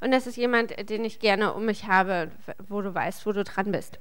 Und 0.00 0.10
das 0.10 0.26
ist 0.26 0.36
jemand, 0.36 0.74
den 0.90 1.04
ich 1.04 1.20
gerne 1.20 1.52
um 1.52 1.66
mich 1.66 1.86
habe, 1.86 2.32
wo 2.68 2.80
du 2.80 2.92
weißt, 2.92 3.24
wo 3.24 3.32
du 3.32 3.44
dran 3.44 3.70
bist. 3.70 4.00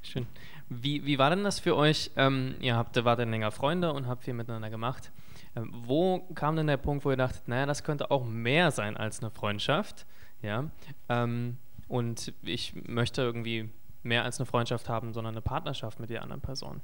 Schön. 0.00 0.26
Wie, 0.70 1.04
wie 1.04 1.18
war 1.18 1.30
denn 1.30 1.44
das 1.44 1.60
für 1.60 1.76
euch? 1.76 2.10
Ähm, 2.16 2.54
ihr 2.60 2.76
habt, 2.76 3.02
wart 3.04 3.18
dann 3.18 3.30
länger 3.30 3.50
Freunde 3.50 3.92
und 3.92 4.06
habt 4.06 4.24
viel 4.24 4.34
miteinander 4.34 4.70
gemacht. 4.70 5.10
Ähm, 5.56 5.72
wo 5.72 6.20
kam 6.34 6.56
denn 6.56 6.66
der 6.66 6.76
Punkt, 6.76 7.04
wo 7.04 7.10
ihr 7.10 7.16
dachtet, 7.16 7.48
naja, 7.48 7.66
das 7.66 7.84
könnte 7.84 8.10
auch 8.10 8.24
mehr 8.24 8.70
sein 8.70 8.96
als 8.96 9.20
eine 9.20 9.30
Freundschaft? 9.30 10.06
Ja, 10.42 10.70
ähm, 11.08 11.56
und 11.88 12.32
ich 12.42 12.74
möchte 12.86 13.22
irgendwie 13.22 13.70
mehr 14.02 14.24
als 14.24 14.38
eine 14.38 14.46
Freundschaft 14.46 14.88
haben, 14.88 15.12
sondern 15.12 15.34
eine 15.34 15.42
Partnerschaft 15.42 16.00
mit 16.00 16.10
der 16.10 16.22
anderen 16.22 16.42
Person. 16.42 16.80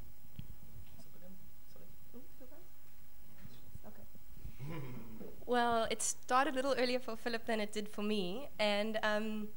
Well, 5.46 5.87
it 5.91 6.02
started 6.02 6.55
a 6.55 6.56
little 6.56 6.75
earlier 6.79 6.99
for 6.99 7.17
Philip 7.17 7.44
than 7.44 7.61
it 7.61 7.73
did 7.73 7.88
for 7.88 8.02
me, 8.02 8.49
and 8.58 8.99
um, 9.02 9.49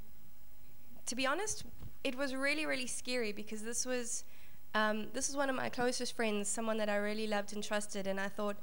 to 1.05 1.15
be 1.15 1.25
honest, 1.25 1.63
it 2.03 2.15
was 2.17 2.35
really, 2.35 2.65
really 2.65 2.87
scary 2.87 3.31
because 3.31 3.63
this 3.63 3.85
was 3.85 4.25
um, 4.75 5.07
this 5.13 5.29
is 5.29 5.35
one 5.35 5.49
of 5.49 5.55
my 5.55 5.69
closest 5.69 6.15
friends, 6.15 6.49
someone 6.49 6.77
that 6.77 6.89
I 6.89 6.97
really 6.97 7.27
loved 7.27 7.53
and 7.53 7.63
trusted, 7.63 8.05
and 8.05 8.19
I 8.19 8.27
thought, 8.27 8.57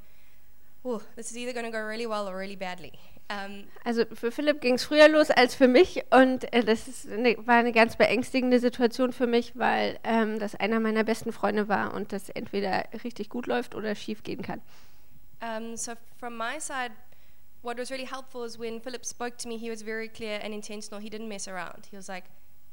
oh, 0.84 1.02
this 1.16 1.30
is 1.30 1.36
either 1.36 1.52
going 1.52 1.64
to 1.64 1.72
go 1.72 1.80
really 1.80 2.06
well 2.06 2.28
or 2.28 2.36
really 2.36 2.56
badly. 2.56 2.92
Um, 3.30 3.64
also 3.84 4.04
für 4.14 4.30
Philipp 4.30 4.60
ging 4.60 4.74
es 4.74 4.84
früher 4.84 5.08
los 5.08 5.30
als 5.30 5.54
für 5.54 5.66
mich 5.66 6.04
und 6.10 6.52
äh, 6.52 6.62
das 6.62 7.08
eine, 7.10 7.34
war 7.46 7.54
eine 7.54 7.72
ganz 7.72 7.96
beängstigende 7.96 8.58
Situation 8.58 9.12
für 9.14 9.26
mich, 9.26 9.58
weil 9.58 9.98
ähm, 10.04 10.38
das 10.38 10.54
einer 10.54 10.78
meiner 10.78 11.04
besten 11.04 11.32
Freunde 11.32 11.66
war 11.68 11.94
und 11.94 12.12
das 12.12 12.28
entweder 12.28 12.84
richtig 13.02 13.30
gut 13.30 13.46
läuft 13.46 13.74
oder 13.74 13.94
schief 13.94 14.24
gehen 14.24 14.42
kann. 14.42 14.60
Um, 15.40 15.74
so 15.74 15.92
from 16.18 16.36
my 16.36 16.60
side, 16.60 16.92
what 17.64 17.78
was 17.78 17.90
really 17.90 18.04
helpful 18.04 18.44
is 18.44 18.58
when 18.58 18.80
Philip 18.80 19.04
spoke 19.04 19.36
to 19.38 19.48
me, 19.48 19.56
he 19.56 19.70
was 19.70 19.82
very 19.82 20.08
clear 20.08 20.38
and 20.42 20.52
intentional. 20.52 21.00
He 21.00 21.08
didn't 21.08 21.28
mess 21.28 21.48
around. 21.48 21.88
He 21.90 21.96
was 21.96 22.08
like, 22.08 22.24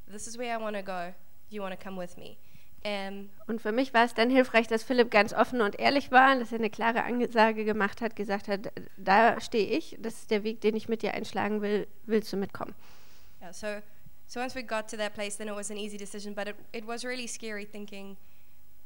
"This 0.08 0.28
is 0.28 0.38
where 0.38 0.54
I 0.54 0.58
want 0.58 0.76
to 0.76 0.84
go. 0.84 1.14
You 1.50 1.62
want 1.62 1.74
to 1.78 1.84
come 1.84 1.98
with 1.98 2.18
me?" 2.18 2.38
Ähm, 2.84 3.30
und 3.48 3.62
für 3.62 3.72
mich 3.72 3.94
war 3.94 4.06
es 4.06 4.16
dann 4.16 4.32
hilfreich, 4.32 4.68
dass 4.68 4.84
Philipp 4.84 5.12
ganz 5.12 5.34
offen 5.34 5.62
und 5.62 5.80
ehrlich 5.80 6.12
war, 6.12 6.36
dass 6.38 6.52
er 6.52 6.58
eine 6.58 6.72
klare 6.72 7.04
Ansage 7.04 7.64
gemacht 7.64 8.02
hat, 8.02 8.16
gesagt 8.16 8.48
hat, 8.48 8.72
da 8.98 9.40
stehe 9.40 9.68
ich, 9.68 9.98
das 10.00 10.16
ist 10.16 10.32
der 10.32 10.44
Weg, 10.44 10.62
den 10.62 10.76
ich 10.76 10.90
mit 10.90 11.04
dir 11.04 11.14
einschlagen 11.14 11.62
will, 11.62 11.88
willst 12.06 12.34
du 12.34 12.38
mitkommen? 12.38 12.74
Yeah, 13.40 13.54
so, 13.54 13.68
so 14.26 14.40
once 14.40 14.56
we 14.56 14.64
got 14.64 14.88
to 14.90 14.98
that 14.98 15.14
place, 15.14 15.38
then 15.38 15.48
it 15.48 15.56
was 15.56 15.70
an 15.70 15.78
easy 15.78 15.98
decision, 15.98 16.34
but 16.34 16.48
it, 16.48 16.56
it 16.74 16.88
was 16.88 17.04
really 17.04 17.28
scary 17.28 17.66
thinking, 17.66 18.18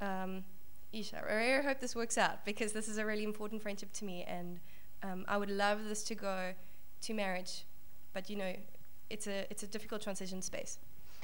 um, 0.01 0.43
Isha, 0.91 1.17
I 1.17 1.33
really 1.33 1.65
hope 1.65 1.79
this 1.79 1.95
works 1.95 2.17
out 2.17 2.43
because 2.43 2.73
this 2.73 2.89
is 2.89 2.97
a 2.97 3.05
really 3.05 3.23
important 3.23 3.61
friendship 3.61 3.93
to 3.93 4.05
me 4.05 4.25
and 4.25 4.59
um, 5.03 5.25
I 5.27 5.37
would 5.37 5.49
love 5.49 5.87
this 5.87 6.03
to 6.05 6.15
go 6.15 6.53
to 7.07 7.13
marriage, 7.13 7.65
but 8.13 8.29
you 8.29 8.35
know, 8.35 8.53
it's 9.09 9.27
a, 9.27 9.45
it's 9.49 9.63
a 9.63 9.67
difficult 9.67 10.01
transition 10.01 10.41
space. 10.41 10.79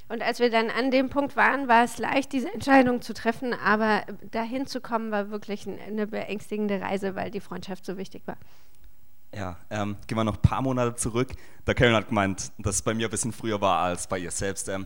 Und 0.10 0.22
als 0.22 0.40
wir 0.40 0.50
dann 0.50 0.70
an 0.70 0.92
dem 0.92 1.10
Punkt 1.10 1.38
waren, 1.38 1.70
war 1.70 1.86
es 1.86 1.98
leicht, 1.98 2.34
diese 2.34 2.54
Entscheidung 2.54 3.02
zu 3.02 3.14
treffen, 3.14 3.54
aber 3.54 4.04
dahin 4.32 4.68
zu 4.68 4.82
kommen 4.82 5.10
war 5.10 5.30
wirklich 5.30 5.68
eine 5.68 6.06
beängstigende 6.06 6.82
Reise, 6.82 7.16
weil 7.16 7.32
die 7.32 7.40
Freundschaft 7.40 7.86
so 7.86 7.98
wichtig 7.98 8.24
war. 8.26 8.36
Ja, 9.34 9.56
ähm, 9.70 9.96
gehen 10.08 10.18
wir 10.18 10.26
noch 10.26 10.36
ein 10.36 10.42
paar 10.42 10.62
Monate 10.62 10.96
zurück. 10.96 11.30
Der 11.66 11.76
Karen 11.76 11.96
hat 11.96 12.10
gemeint, 12.10 12.52
dass 12.58 12.76
es 12.76 12.82
bei 12.82 12.94
mir 12.94 13.08
ein 13.08 13.12
bisschen 13.12 13.32
früher 13.32 13.62
war 13.62 13.80
als 13.80 14.08
bei 14.08 14.20
ihr 14.20 14.32
selbst. 14.32 14.68
Ähm. 14.68 14.86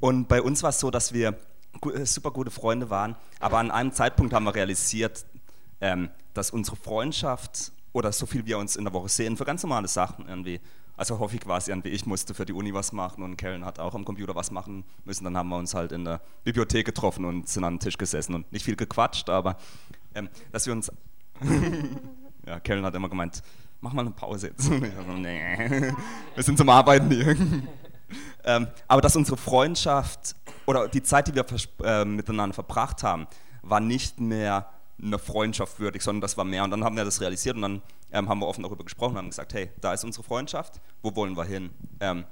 Und 0.00 0.28
bei 0.28 0.40
uns 0.40 0.62
war 0.62 0.70
es 0.70 0.80
so, 0.80 0.90
dass 0.90 1.12
wir 1.12 1.38
äh, 1.92 2.06
super 2.06 2.30
gute 2.30 2.50
Freunde 2.50 2.88
waren, 2.88 3.16
aber 3.40 3.58
an 3.58 3.70
einem 3.70 3.92
Zeitpunkt 3.92 4.32
haben 4.32 4.44
wir 4.44 4.54
realisiert, 4.54 5.26
ähm, 5.82 6.08
dass 6.32 6.50
unsere 6.50 6.76
Freundschaft 6.76 7.72
oder 7.94 8.12
so 8.12 8.26
viel 8.26 8.44
wir 8.44 8.58
uns 8.58 8.76
in 8.76 8.84
der 8.84 8.92
Woche 8.92 9.08
sehen, 9.08 9.38
für 9.38 9.46
ganz 9.46 9.62
normale 9.62 9.88
Sachen 9.88 10.28
irgendwie 10.28 10.60
also 10.96 11.18
häufig 11.18 11.46
war 11.46 11.58
es 11.58 11.68
irgendwie, 11.68 11.88
ich 11.88 12.06
musste 12.06 12.34
für 12.34 12.44
die 12.44 12.52
Uni 12.52 12.72
was 12.72 12.92
machen 12.92 13.22
und 13.24 13.36
Karen 13.36 13.64
hat 13.64 13.78
auch 13.80 13.94
am 13.94 14.04
Computer 14.04 14.34
was 14.34 14.50
machen 14.50 14.84
müssen. 15.04 15.24
Dann 15.24 15.36
haben 15.36 15.48
wir 15.48 15.56
uns 15.56 15.74
halt 15.74 15.90
in 15.92 16.04
der 16.04 16.20
Bibliothek 16.44 16.86
getroffen 16.86 17.24
und 17.24 17.48
sind 17.48 17.64
an 17.64 17.74
den 17.74 17.80
Tisch 17.80 17.98
gesessen 17.98 18.34
und 18.34 18.52
nicht 18.52 18.64
viel 18.64 18.76
gequatscht, 18.76 19.28
aber 19.28 19.56
ähm, 20.14 20.28
dass 20.52 20.66
wir 20.66 20.72
uns. 20.72 20.92
ja, 22.46 22.60
Karen 22.60 22.84
hat 22.84 22.94
immer 22.94 23.08
gemeint, 23.08 23.42
mach 23.80 23.92
mal 23.92 24.02
eine 24.02 24.12
Pause 24.12 24.48
jetzt. 24.48 24.70
wir 24.70 25.96
sind 26.36 26.56
zum 26.56 26.68
Arbeiten 26.68 27.10
hier. 27.10 27.36
ähm, 28.44 28.68
aber 28.86 29.00
dass 29.00 29.16
unsere 29.16 29.36
Freundschaft 29.36 30.36
oder 30.66 30.86
die 30.86 31.02
Zeit, 31.02 31.26
die 31.26 31.34
wir 31.34 31.44
äh, 31.82 32.04
miteinander 32.04 32.54
verbracht 32.54 33.02
haben, 33.02 33.26
war 33.62 33.80
nicht 33.80 34.20
mehr 34.20 34.68
eine 35.02 35.18
Freundschaft 35.18 35.80
würdig, 35.80 36.02
sondern 36.02 36.20
das 36.20 36.36
war 36.36 36.44
mehr. 36.44 36.64
Und 36.64 36.70
dann 36.70 36.84
haben 36.84 36.96
wir 36.96 37.04
das 37.04 37.20
realisiert 37.20 37.56
und 37.56 37.62
dann 37.62 37.82
ähm, 38.12 38.28
haben 38.28 38.38
wir 38.38 38.46
offen 38.46 38.62
darüber 38.62 38.84
gesprochen 38.84 39.12
und 39.12 39.18
haben 39.18 39.30
gesagt, 39.30 39.54
hey, 39.54 39.70
da 39.80 39.92
ist 39.92 40.04
unsere 40.04 40.22
Freundschaft, 40.22 40.80
wo 41.02 41.14
wollen 41.16 41.36
wir 41.36 41.44
hin? 41.44 41.70
Ähm, 42.00 42.24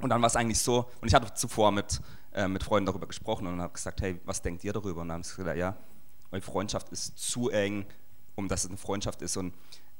und 0.00 0.10
dann 0.10 0.20
war 0.20 0.26
es 0.26 0.36
eigentlich 0.36 0.58
so, 0.58 0.90
und 1.00 1.08
ich 1.08 1.14
hatte 1.14 1.32
zuvor 1.34 1.72
mit, 1.72 2.00
äh, 2.32 2.48
mit 2.48 2.62
Freunden 2.64 2.86
darüber 2.86 3.06
gesprochen 3.06 3.46
und 3.46 3.60
habe 3.60 3.72
gesagt, 3.72 4.00
hey, 4.00 4.18
was 4.24 4.42
denkt 4.42 4.64
ihr 4.64 4.72
darüber? 4.72 5.02
Und 5.02 5.08
dann 5.08 5.16
haben 5.16 5.22
sie 5.22 5.36
gesagt, 5.36 5.58
ja, 5.58 5.76
die 6.34 6.40
Freundschaft 6.40 6.90
ist 6.90 7.18
zu 7.18 7.50
eng, 7.50 7.84
um 8.34 8.48
dass 8.48 8.64
es 8.64 8.70
eine 8.70 8.78
Freundschaft 8.78 9.22
ist. 9.22 9.36
Und 9.36 9.52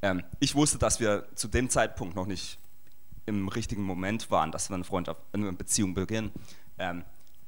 ähm, 0.03 0.23
ich 0.39 0.55
wusste, 0.55 0.79
dass 0.79 1.01
wir 1.01 1.27
zu 1.35 1.49
dem 1.49 1.69
Zeitpunkt 1.69 2.15
noch 2.15 2.27
nicht 2.27 2.59
im 3.27 3.49
richtigen 3.49 3.83
Moment 3.83 4.31
waren, 4.31 4.51
dass 4.51 4.71
wir 4.71 4.75
eine 4.75 4.85
Freundschaft, 4.85 5.21
eine 5.33 5.53
Beziehung 5.53 5.95
beginnen, 5.95 6.33
ähm, 6.79 7.05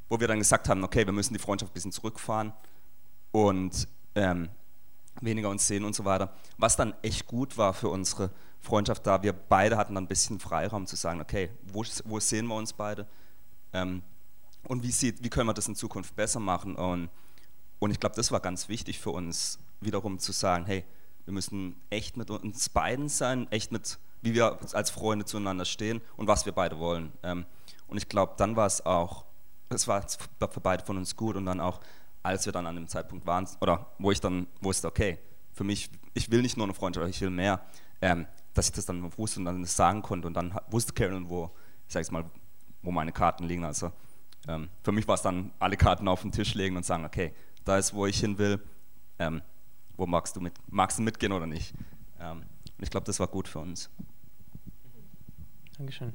wo 0.09 0.21
wir 0.21 0.29
dann 0.29 0.39
gesagt 0.39 0.69
haben, 0.69 0.85
okay, 0.85 1.07
wir 1.07 1.13
müssen 1.13 1.33
die 1.33 1.41
Freundschaft 1.41 1.73
ein 1.73 1.75
bisschen 1.75 1.93
zurückfahren 1.93 2.53
und 3.31 3.89
ähm, 4.15 4.49
weniger 5.21 5.49
uns 5.49 5.67
sehen 5.67 5.85
und 5.85 5.95
so 5.95 6.05
weiter. 6.05 6.33
Was 6.59 6.77
dann 6.77 6.95
echt 7.03 7.27
gut 7.27 7.59
war 7.59 7.75
für 7.75 7.89
unsere 7.89 8.31
Freundschaft, 8.61 9.07
da 9.07 9.23
wir 9.23 9.33
beide 9.33 9.77
hatten 9.77 9.95
dann 9.95 10.05
ein 10.05 10.09
bisschen 10.09 10.39
Freiraum 10.39 10.87
zu 10.87 10.97
sagen, 10.97 11.21
okay, 11.21 11.51
wo, 11.73 11.85
wo 12.05 12.21
sehen 12.21 12.47
wir 12.47 12.55
uns 12.55 12.73
beide 12.73 13.07
ähm, 13.73 14.03
und 14.69 14.83
wie, 14.83 14.93
sieht, 14.93 15.23
wie 15.25 15.29
können 15.29 15.49
wir 15.49 15.55
das 15.55 15.69
in 15.69 15.75
Zukunft 15.75 16.15
besser 16.15 16.41
machen 16.41 16.77
und, 16.77 17.11
und 17.81 17.91
ich 17.91 17.99
glaube, 17.99 18.15
das 18.15 18.31
war 18.31 18.41
ganz 18.41 18.69
wichtig 18.69 19.01
für 19.01 19.11
uns, 19.11 19.59
wiederum 19.81 20.19
zu 20.21 20.31
sagen, 20.31 20.65
hey, 20.67 20.85
wir 21.25 21.35
müssen 21.35 21.77
echt 21.91 22.17
mit 22.17 22.31
uns 22.31 22.69
beiden 22.69 23.09
sein, 23.09 23.51
echt 23.51 23.73
mit, 23.73 23.99
wie 24.23 24.35
wir 24.35 24.59
als 24.73 24.91
Freunde 24.91 25.25
zueinander 25.25 25.65
stehen 25.65 26.01
und 26.17 26.29
was 26.29 26.47
wir 26.47 26.53
beide 26.53 26.79
wollen. 26.79 27.13
Ähm, 27.23 27.47
und 27.89 27.97
ich 27.97 28.09
glaube, 28.09 28.35
dann 28.37 28.57
war 28.57 28.67
es 28.67 28.85
auch, 28.87 29.25
es 29.69 29.89
war 29.89 30.03
für 30.03 30.61
beide 30.61 30.85
von 30.85 30.97
uns 30.97 31.17
gut 31.17 31.37
und 31.37 31.47
dann 31.47 31.61
auch, 31.61 31.81
als 32.23 32.47
wir 32.47 32.53
dann 32.53 32.67
an 32.67 32.77
dem 32.77 32.89
Zeitpunkt 32.89 33.27
waren, 33.27 33.49
oder 33.61 33.87
wo 33.99 34.11
ich 34.11 34.21
dann 34.21 34.47
wusste, 34.61 34.89
okay, 34.89 35.19
für 35.53 35.65
mich, 35.65 35.91
ich 36.15 36.31
will 36.31 36.43
nicht 36.43 36.57
nur 36.57 36.67
eine 36.67 36.75
Freundschaft, 36.75 37.09
ich 37.09 37.21
will 37.21 37.31
mehr, 37.31 37.61
ähm, 38.01 38.27
dass 38.55 38.67
ich 38.67 38.73
das 38.73 38.87
dann 38.87 39.17
wusste 39.17 39.41
und 39.41 39.47
dann 39.47 39.63
das 39.63 39.77
sagen 39.77 40.03
konnte 40.03 40.29
und 40.29 40.35
dann 40.35 40.55
wusste 40.71 40.93
Carolyn, 40.93 41.29
wo, 41.29 41.51
ich 41.87 41.93
sage 41.93 42.11
mal, 42.13 42.25
wo 42.83 42.91
meine 42.91 43.13
Karten 43.13 43.45
liegen. 43.45 43.65
Also 43.65 43.93
ähm, 44.49 44.69
für 44.83 44.93
mich 44.93 45.07
war 45.09 45.15
es 45.15 45.23
dann 45.23 45.53
alle 45.59 45.77
Karten 45.77 46.09
auf 46.09 46.23
den 46.23 46.33
Tisch 46.33 46.55
legen 46.55 46.77
und 46.77 46.85
sagen, 46.85 47.05
okay, 47.05 47.33
da 47.65 47.79
ist, 47.79 47.95
wo 47.95 48.07
ich 48.07 48.19
hin 48.21 48.39
will. 48.39 48.61
Ähm, 49.19 49.43
wo 49.97 50.07
magst 50.07 50.35
du, 50.37 50.41
mit, 50.41 50.55
magst 50.69 50.99
du 50.99 51.03
mitgehen 51.03 51.33
oder 51.33 51.47
nicht? 51.47 51.75
Ähm, 52.19 52.39
und 52.39 52.83
ich 52.83 52.91
glaube, 52.91 53.07
das 53.07 53.21
war 53.21 53.29
gut 53.29 53.47
für 53.47 53.61
uns. 53.61 53.91
Dankeschön. 55.77 56.13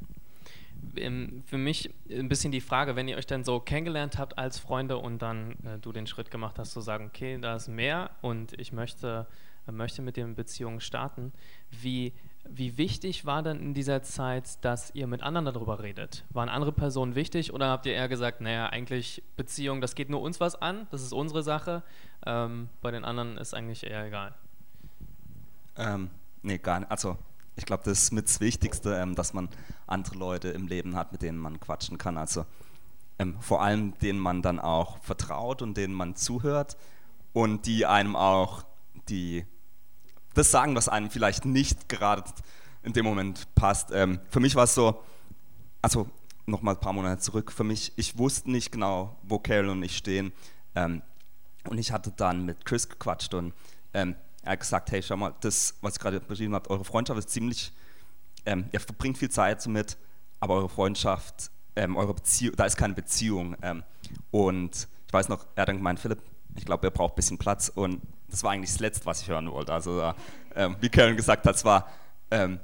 Für 1.46 1.58
mich 1.58 1.94
ein 2.10 2.28
bisschen 2.28 2.52
die 2.52 2.62
Frage, 2.62 2.96
wenn 2.96 3.08
ihr 3.08 3.18
euch 3.18 3.28
dann 3.28 3.44
so 3.44 3.60
kennengelernt 3.60 4.18
habt 4.18 4.38
als 4.38 4.60
Freunde 4.60 4.98
und 4.98 5.22
dann 5.22 5.52
äh, 5.64 5.78
du 5.80 5.92
den 5.92 6.08
Schritt 6.08 6.32
gemacht 6.32 6.58
hast 6.58 6.72
zu 6.72 6.82
sagen, 6.82 7.06
okay, 7.08 7.38
da 7.40 7.56
ist 7.56 7.68
mehr 7.68 8.12
und 8.22 8.60
ich 8.60 8.72
möchte, 8.72 9.28
äh, 9.68 9.72
möchte 9.72 10.02
mit 10.02 10.18
den 10.18 10.36
Beziehungen 10.36 10.82
starten, 10.82 11.34
wie, 11.70 12.14
wie 12.50 12.78
wichtig 12.78 13.26
war 13.26 13.44
denn 13.44 13.60
in 13.60 13.74
dieser 13.74 14.02
Zeit, 14.02 14.64
dass 14.66 14.94
ihr 14.96 15.08
mit 15.08 15.22
anderen 15.22 15.46
darüber 15.46 15.82
redet? 15.82 16.26
Waren 16.32 16.50
andere 16.50 16.72
Personen 16.72 17.16
wichtig 17.16 17.54
oder 17.54 17.68
habt 17.68 17.86
ihr 17.86 17.94
eher 17.94 18.10
gesagt, 18.10 18.42
naja, 18.42 18.68
eigentlich 18.68 19.24
Beziehung, 19.36 19.82
das 19.82 19.94
geht 19.94 20.10
nur 20.10 20.22
uns 20.22 20.40
was 20.40 20.56
an, 20.56 20.88
das 20.92 21.04
ist 21.04 21.14
unsere 21.14 21.44
Sache, 21.44 21.84
ähm, 22.26 22.70
bei 22.82 22.92
den 22.92 23.06
anderen 23.06 23.38
ist 23.38 23.54
eigentlich 23.54 23.86
eher 23.86 24.06
egal? 24.06 24.34
Ähm, 25.78 26.10
nee, 26.42 26.58
gar 26.58 26.80
nicht. 26.80 26.92
Also 26.92 27.18
ich 27.58 27.66
glaube, 27.66 27.84
das 27.84 28.04
ist 28.04 28.14
mit 28.14 28.28
das 28.28 28.40
Wichtigste, 28.40 28.96
ähm, 28.96 29.16
dass 29.16 29.34
man 29.34 29.50
andere 29.88 30.16
Leute 30.16 30.50
im 30.50 30.68
Leben 30.68 30.96
hat, 30.96 31.12
mit 31.12 31.22
denen 31.22 31.38
man 31.38 31.60
quatschen 31.60 31.98
kann. 31.98 32.18
Also 32.18 32.46
ähm, 33.20 33.36
vor 33.42 33.62
allem 33.62 33.98
denen 34.00 34.20
man 34.20 34.42
dann 34.42 34.60
auch 34.60 35.00
vertraut 35.00 35.62
und 35.62 35.76
denen 35.76 35.94
man 35.94 36.16
zuhört 36.16 36.78
und 37.34 37.66
die 37.66 37.86
einem 37.86 38.16
auch 38.16 38.64
die 39.10 39.46
das 40.34 40.52
sagen, 40.52 40.76
was 40.76 40.88
einem 40.88 41.10
vielleicht 41.10 41.46
nicht 41.46 41.90
gerade 41.90 42.32
in 42.84 42.94
dem 42.94 43.06
Moment 43.06 43.54
passt. 43.56 43.90
Ähm, 43.92 44.20
für 44.30 44.40
mich 44.40 44.56
war 44.56 44.66
es 44.66 44.76
so, 44.76 45.04
also 45.82 46.08
nochmal 46.46 46.76
ein 46.76 46.80
paar 46.80 46.94
Monate 46.94 47.20
zurück, 47.22 47.52
für 47.52 47.64
mich, 47.64 47.92
ich 47.96 48.18
wusste 48.20 48.52
nicht 48.52 48.72
genau, 48.72 49.18
wo 49.24 49.40
Carol 49.40 49.70
und 49.70 49.82
ich 49.82 49.98
stehen. 49.98 50.32
Ähm, 50.76 51.02
und 51.68 51.80
ich 51.80 51.92
hatte 51.92 52.12
dann 52.12 52.46
mit 52.46 52.66
Chris 52.66 52.88
gequatscht 52.88 53.34
und 53.34 53.54
ähm, 53.94 54.16
er 54.44 54.54
hat 54.54 54.60
gesagt, 54.60 54.92
hey, 54.92 55.02
schau 55.02 55.18
mal, 55.18 55.34
das, 55.42 55.76
was 55.82 55.94
ich 55.94 56.00
gerade 56.00 56.20
beschrieben 56.20 56.56
habe, 56.56 56.70
eure 56.70 56.86
Freundschaft 56.86 57.20
ist 57.20 57.30
ziemlich, 57.30 57.72
ähm, 58.46 58.66
ihr 58.72 58.80
verbringt 58.80 59.18
viel 59.18 59.30
Zeit 59.30 59.66
damit, 59.66 59.98
aber 60.40 60.56
eure 60.56 60.70
Freundschaft, 60.70 61.52
ähm, 61.76 61.96
eure 61.96 62.14
Beziehung, 62.14 62.56
da 62.56 62.66
ist 62.66 62.78
keine 62.78 62.94
Beziehung. 62.94 63.56
Ähm, 63.62 63.84
und 64.32 64.88
ich 65.08 65.14
weiß 65.14 65.30
noch, 65.30 65.46
er 65.56 65.62
hat 65.62 65.70
dann 65.70 65.78
gemeint, 65.78 66.00
Philipp, 66.00 66.22
ich 66.56 66.66
glaube, 66.66 66.88
er 66.88 66.92
braucht 66.92 67.14
ein 67.14 67.16
bisschen 67.16 67.38
Platz 67.38 67.70
und 67.74 68.02
das 68.30 68.44
war 68.44 68.52
eigentlich 68.52 68.72
das 68.72 68.80
Letzte, 68.80 69.06
was 69.06 69.22
ich 69.22 69.28
hören 69.30 69.50
wollte. 69.52 69.74
Also, 69.74 70.02
äh, 70.56 70.70
wie 70.82 70.90
Karen 70.90 71.16
gesagt 71.16 71.46
hat, 71.46 71.56
es 71.56 71.64
war, 71.64 71.90
ähm, 72.32 72.60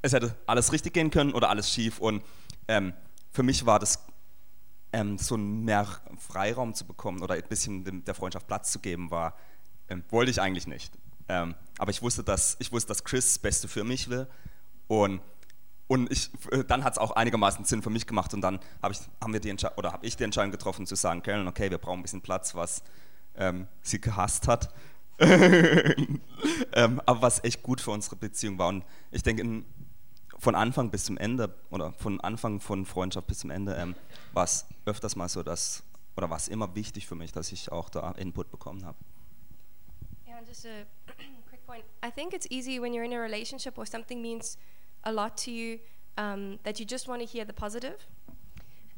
es 0.00 0.12
hätte 0.12 0.34
alles 0.46 0.72
richtig 0.72 0.94
gehen 0.94 1.10
können 1.10 1.32
oder 1.34 1.50
alles 1.50 1.70
schief. 1.70 1.98
Und 1.98 2.22
ähm, 2.68 2.94
für 3.30 3.42
mich 3.42 3.66
war 3.66 3.78
das 3.78 4.04
ähm, 4.92 5.18
so 5.18 5.36
mehr 5.36 5.86
Freiraum 6.18 6.74
zu 6.74 6.86
bekommen 6.86 7.22
oder 7.22 7.34
ein 7.34 7.42
bisschen 7.48 8.04
der 8.04 8.14
Freundschaft 8.14 8.46
Platz 8.46 8.72
zu 8.72 8.78
geben, 8.78 9.10
war, 9.10 9.34
ähm, 9.92 10.04
wollte 10.10 10.30
ich 10.30 10.40
eigentlich 10.40 10.66
nicht. 10.66 10.92
Ähm, 11.28 11.54
aber 11.78 11.90
ich 11.90 12.02
wusste, 12.02 12.22
dass, 12.22 12.56
ich 12.58 12.72
wusste, 12.72 12.88
dass 12.88 13.04
Chris 13.04 13.34
das 13.34 13.38
Beste 13.38 13.68
für 13.68 13.84
mich 13.84 14.08
will. 14.08 14.26
Und 14.88 15.20
und 15.88 16.10
ich, 16.10 16.30
dann 16.68 16.84
hat 16.84 16.94
es 16.94 16.98
auch 16.98 17.10
einigermaßen 17.10 17.66
Sinn 17.66 17.82
für 17.82 17.90
mich 17.90 18.06
gemacht 18.06 18.32
und 18.32 18.40
dann 18.40 18.60
hab 18.82 18.92
ich, 18.92 19.00
haben 19.20 19.34
wir 19.34 19.40
habe 19.92 20.06
ich 20.06 20.16
die 20.16 20.24
Entscheidung 20.24 20.50
getroffen 20.50 20.86
zu 20.86 20.94
sagen, 20.94 21.22
Karen, 21.22 21.46
okay, 21.46 21.70
wir 21.70 21.76
brauchen 21.76 21.98
ein 21.98 22.02
bisschen 22.02 22.22
Platz, 22.22 22.54
was 22.54 22.82
ähm, 23.34 23.68
sie 23.82 24.00
gehasst 24.00 24.48
hat. 24.48 24.72
ähm, 25.18 27.02
aber 27.04 27.20
was 27.20 27.44
echt 27.44 27.62
gut 27.62 27.82
für 27.82 27.90
unsere 27.90 28.16
Beziehung 28.16 28.56
war. 28.56 28.68
Und 28.68 28.86
ich 29.10 29.22
denke, 29.22 29.64
von 30.38 30.54
Anfang 30.54 30.90
bis 30.90 31.04
zum 31.04 31.18
Ende 31.18 31.54
oder 31.68 31.92
von 31.92 32.20
Anfang 32.22 32.60
von 32.60 32.86
Freundschaft 32.86 33.26
bis 33.26 33.40
zum 33.40 33.50
Ende 33.50 33.74
ähm, 33.74 33.94
war 34.32 34.44
es 34.44 34.64
öfters 34.86 35.14
mal 35.14 35.28
so, 35.28 35.42
dass, 35.42 35.82
oder 36.16 36.30
war 36.30 36.38
es 36.38 36.48
immer 36.48 36.74
wichtig 36.74 37.06
für 37.06 37.16
mich, 37.16 37.32
dass 37.32 37.52
ich 37.52 37.70
auch 37.70 37.90
da 37.90 38.12
Input 38.12 38.50
bekommen 38.50 38.86
habe. 38.86 38.96
Just 40.52 40.66
a 40.66 40.84
quick 41.48 41.66
point. 41.66 41.84
I 42.02 42.10
think 42.10 42.34
it's 42.34 42.46
easy 42.50 42.78
when 42.78 42.92
you're 42.92 43.04
in 43.04 43.14
a 43.14 43.18
relationship 43.18 43.78
or 43.78 43.86
something 43.86 44.20
means 44.20 44.58
a 45.02 45.10
lot 45.10 45.38
to 45.38 45.50
you 45.50 45.78
um, 46.18 46.58
that 46.64 46.78
you 46.78 46.84
just 46.84 47.08
want 47.08 47.22
to 47.22 47.26
hear 47.26 47.46
the 47.46 47.54
positive. 47.54 47.96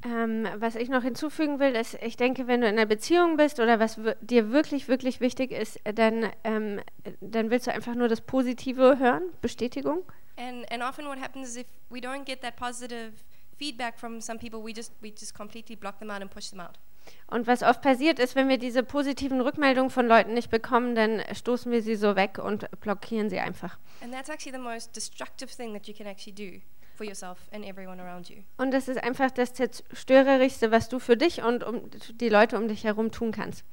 Ähm, 0.03 0.49
was 0.57 0.75
ich 0.75 0.89
noch 0.89 1.05
hinzufügen 1.05 1.61
will, 1.61 1.77
ist, 1.77 1.97
ich 2.03 2.17
denke, 2.17 2.49
wenn 2.49 2.61
du 2.61 2.67
in 2.67 2.75
einer 2.75 2.87
Beziehung 2.87 3.37
bist 3.37 3.61
oder 3.61 3.79
was 3.79 4.01
dir 4.21 4.51
wirklich, 4.51 4.89
wirklich 4.89 5.21
wichtig 5.21 5.53
ist, 5.53 5.79
dann, 5.85 6.33
ähm, 6.43 6.81
dann 7.21 7.51
willst 7.51 7.69
du 7.69 7.73
einfach 7.73 7.95
nur 7.95 8.09
das 8.09 8.21
Positive 8.21 8.99
hören, 8.99 9.23
Bestätigung. 9.41 10.03
And, 10.37 10.71
and 10.73 10.83
often 10.83 11.07
what 11.07 11.21
happens 11.21 11.51
is 11.51 11.57
if 11.57 11.67
we 11.89 12.01
don't 12.01 12.25
get 12.25 12.43
that 12.43 12.57
positive 12.57 13.13
feedback 13.57 13.97
from 13.97 14.21
some 14.21 14.41
people, 14.41 14.61
we 14.61 14.73
just, 14.75 14.93
we 15.01 15.11
just 15.11 15.35
completely 15.35 15.77
block 15.77 16.01
them 16.01 16.11
out 16.11 16.21
and 16.21 16.31
push 16.31 16.51
them 16.51 16.59
out. 16.59 16.79
Und 17.27 17.47
was 17.47 17.63
oft 17.63 17.83
passiert 17.83 18.19
ist, 18.19 18.37
wenn 18.37 18.49
wir 18.49 18.59
diese 18.59 18.83
positiven 18.83 19.41
Rückmeldungen 19.41 19.91
von 19.91 20.07
Leuten 20.07 20.35
nicht 20.35 20.51
bekommen, 20.51 20.95
dann 20.95 21.23
stoßen 21.33 21.71
wir 21.73 21.83
sie 21.83 21.97
so 21.97 22.17
weg 22.17 22.39
und 22.39 22.69
blockieren 22.81 23.31
sie 23.31 23.41
einfach. 23.41 23.79
And 24.03 24.13
that's 24.13 24.29
actually 24.29 24.57
the 24.57 24.63
most 24.63 24.95
destructive 24.95 25.55
thing 25.55 25.73
that 25.73 25.87
you 25.89 25.95
can 25.95 26.07
actually 26.07 26.35
do 26.35 26.61
for 26.95 27.05
yourself 27.05 27.39
and 27.53 27.65
everyone 27.65 28.01
around 28.01 28.29
you. 28.29 28.43
Und 28.57 28.71
das 28.71 28.89
ist 28.89 29.03
einfach 29.03 29.31
das 29.31 29.55
zerstörerischste, 29.55 30.71
was 30.71 30.89
du 30.89 30.99
für 30.99 31.17
dich 31.17 31.43
und 31.43 31.65
um 31.65 31.91
die 32.21 32.29
Leute 32.29 32.57
um 32.57 32.69
dich 32.69 32.85
herum 32.85 33.11
tun 33.11 33.33
kannst. 33.33 33.65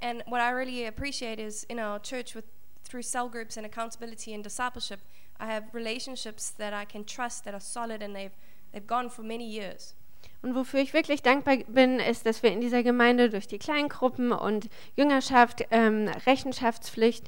And 0.00 0.24
what 0.26 0.40
I 0.40 0.52
really 0.52 0.86
appreciate 0.86 1.40
is 1.40 1.64
in 1.64 1.78
our 1.78 2.00
church 2.00 2.34
with 2.34 2.44
through 2.84 3.02
cell 3.02 3.28
groups 3.28 3.56
and 3.56 3.66
accountability 3.66 4.34
and 4.34 4.42
discipleship, 4.42 5.00
I 5.38 5.46
have 5.46 5.64
relationships 5.72 6.50
that 6.58 6.72
I 6.72 6.84
can 6.84 7.04
trust 7.04 7.44
that 7.44 7.54
are 7.54 7.60
solid 7.60 8.02
and 8.02 8.14
they've 8.14 8.34
they've 8.72 8.86
gone 8.86 9.10
for 9.10 9.22
many 9.22 9.46
years. 9.46 9.94
Und 10.42 10.54
wofür 10.54 10.80
ich 10.80 10.94
wirklich 10.94 11.22
dankbar 11.22 11.58
bin, 11.68 12.00
ist, 12.00 12.24
dass 12.24 12.42
wir 12.42 12.50
in 12.50 12.60
dieser 12.60 12.82
Gemeinde 12.82 13.28
durch 13.28 13.46
die 13.46 13.58
Kleingruppen 13.58 14.32
und 14.32 14.70
Jüngerschaft, 14.96 15.66
ähm, 15.70 16.08
Rechenschaftspflicht, 16.26 17.26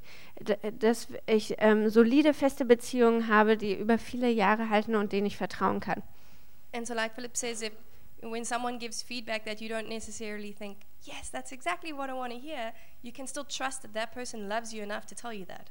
dass 0.78 1.08
ich 1.26 1.56
ähm, 1.58 1.90
solide, 1.90 2.32
feste 2.32 2.64
Beziehungen 2.64 3.28
habe, 3.28 3.58
die 3.58 3.74
über 3.74 3.98
viele 3.98 4.30
Jahre 4.30 4.70
halten 4.70 4.96
und 4.96 5.12
denen 5.12 5.26
ich 5.26 5.36
vertrauen 5.36 5.80
kann. 5.80 6.02
And 6.74 6.86
so 6.86 6.94
like 6.94 7.14
Philip 7.14 7.36
says, 7.36 7.60
if 7.62 7.72
when 8.22 8.44
someone 8.44 8.78
gives 8.78 9.02
feedback 9.02 9.44
that 9.44 9.60
you 9.60 9.68
don't 9.68 9.88
necessarily 9.88 10.52
think, 10.52 10.78
yes, 11.02 11.30
that's 11.30 11.52
exactly 11.52 11.92
what 11.92 12.08
I 12.08 12.14
want 12.14 12.32
to 12.32 12.38
hear, 12.38 12.72
you 13.02 13.12
can 13.12 13.26
still 13.26 13.44
trust 13.44 13.82
that 13.82 13.92
that 13.94 14.12
person 14.12 14.48
loves 14.48 14.72
you 14.72 14.82
enough 14.82 15.06
to 15.06 15.14
tell 15.14 15.32
you 15.32 15.44
that. 15.46 15.70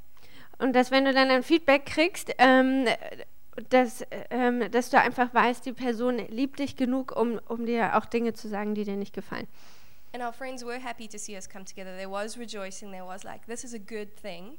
Und 0.59 0.73
dass 0.73 0.91
wenn 0.91 1.05
du 1.05 1.13
dann 1.13 1.31
ein 1.31 1.41
Feedback 1.41 1.85
kriegst, 1.87 2.35
ähm, 2.37 2.85
dass, 3.69 4.05
ähm, 4.29 4.71
dass 4.71 4.89
du 4.89 4.99
einfach 4.99 5.33
weißt, 5.33 5.65
die 5.65 5.73
Person 5.73 6.17
liebt 6.29 6.59
dich 6.59 6.75
genug, 6.77 7.15
um, 7.15 7.39
um 7.47 7.65
dir 7.65 7.97
auch 7.97 8.05
Dinge 8.05 8.33
zu 8.33 8.47
sagen, 8.47 8.75
die 8.75 8.83
dir 8.83 8.95
nicht 8.95 9.13
gefallen. 9.13 9.47
And 10.13 10.23
our 10.23 10.33
friends 10.33 10.65
were 10.65 10.79
happy 10.79 11.07
to 11.07 11.17
see 11.17 11.35
us 11.35 11.47
come 11.49 11.63
together. 11.63 11.95
There 11.95 12.11
was 12.11 12.37
rejoicing. 12.37 12.91
There 12.91 13.05
was 13.05 13.23
like, 13.23 13.45
this 13.45 13.63
is 13.63 13.73
a 13.73 13.77
good 13.77 14.15
thing. 14.21 14.57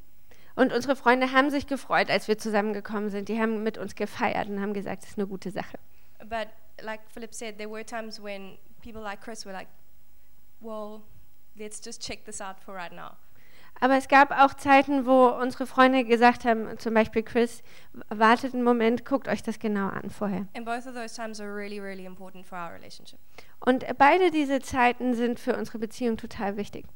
Und 0.54 0.72
unsere 0.72 0.96
Freunde 0.96 1.32
haben 1.32 1.50
sich 1.50 1.66
gefreut, 1.66 2.10
als 2.10 2.28
wir 2.28 2.38
zusammengekommen 2.38 3.10
sind. 3.10 3.28
Die 3.28 3.38
haben 3.38 3.62
mit 3.62 3.78
uns 3.78 3.94
gefeiert 3.94 4.48
und 4.48 4.60
haben 4.60 4.74
gesagt, 4.74 5.02
es 5.02 5.10
ist 5.10 5.18
eine 5.18 5.26
gute 5.26 5.50
Sache. 5.50 5.78
But 6.20 6.48
like 6.82 7.00
Philip 7.08 7.34
said, 7.34 7.58
there 7.58 7.70
were 7.70 7.84
times 7.84 8.22
when 8.22 8.58
people 8.82 9.02
like 9.02 9.20
Chris 9.22 9.44
were 9.44 9.52
like, 9.52 9.68
well, 10.60 11.02
let's 11.56 11.80
just 11.82 12.02
check 12.02 12.24
this 12.24 12.40
out 12.40 12.60
for 12.60 12.74
right 12.74 12.92
now. 12.92 13.16
Aber 13.80 13.96
es 13.96 14.06
gab 14.06 14.30
auch 14.30 14.54
Zeiten, 14.54 15.06
wo 15.06 15.26
unsere 15.26 15.66
Freunde 15.66 16.04
gesagt 16.04 16.44
haben, 16.44 16.78
zum 16.78 16.94
Beispiel 16.94 17.22
Chris, 17.22 17.62
wartet 18.08 18.54
einen 18.54 18.62
Moment, 18.62 19.04
guckt 19.04 19.26
euch 19.26 19.42
das 19.42 19.58
genau 19.58 19.88
an 19.88 20.10
vorher. 20.10 20.46
And 20.54 20.64
both 20.64 20.86
of 20.86 20.94
those 20.94 21.14
times 21.16 21.40
are 21.40 21.52
really, 21.52 21.80
really 21.80 22.04
important 22.04 22.46
for 22.46 22.56
our 22.58 22.72
relationship. 22.72 23.18
Und 23.58 23.84
beide 23.98 24.30
diese 24.30 24.60
Zeiten 24.60 25.14
sind 25.14 25.40
für 25.40 25.56
unsere 25.56 25.78
Beziehung 25.78 26.16
total 26.16 26.56
wichtig. 26.56 26.86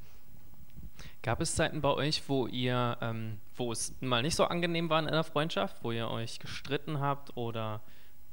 Gab 1.23 1.41
es 1.41 1.57
Zeiten 1.57 1.81
bei 1.81 1.91
euch, 1.91 2.29
wo 2.29 2.47
ihr, 2.47 2.97
ähm, 3.01 3.41
wo 3.57 3.73
es 3.73 3.95
mal 4.01 4.23
nicht 4.23 4.37
so 4.37 4.45
angenehm 4.45 4.89
war 4.89 5.01
in 5.01 5.09
einer 5.09 5.25
Freundschaft, 5.25 5.83
wo 5.83 5.91
ihr 5.91 6.09
euch 6.09 6.39
gestritten 6.39 7.01
habt 7.01 7.37
oder 7.37 7.81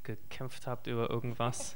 gekämpft 0.03 0.67
habt 0.67 0.85
über 0.85 1.09
irgendwas? 1.09 1.75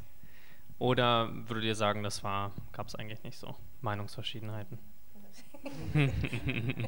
Oder 0.79 1.29
würdet 1.31 1.63
ihr 1.63 1.75
sagen, 1.75 2.03
das 2.03 2.24
war, 2.24 2.51
gab 2.71 2.88
es 2.88 2.93
eigentlich 2.93 3.24
nicht 3.24 3.39
so 3.39 3.55
Meinungsverschiedenheiten? 3.81 4.77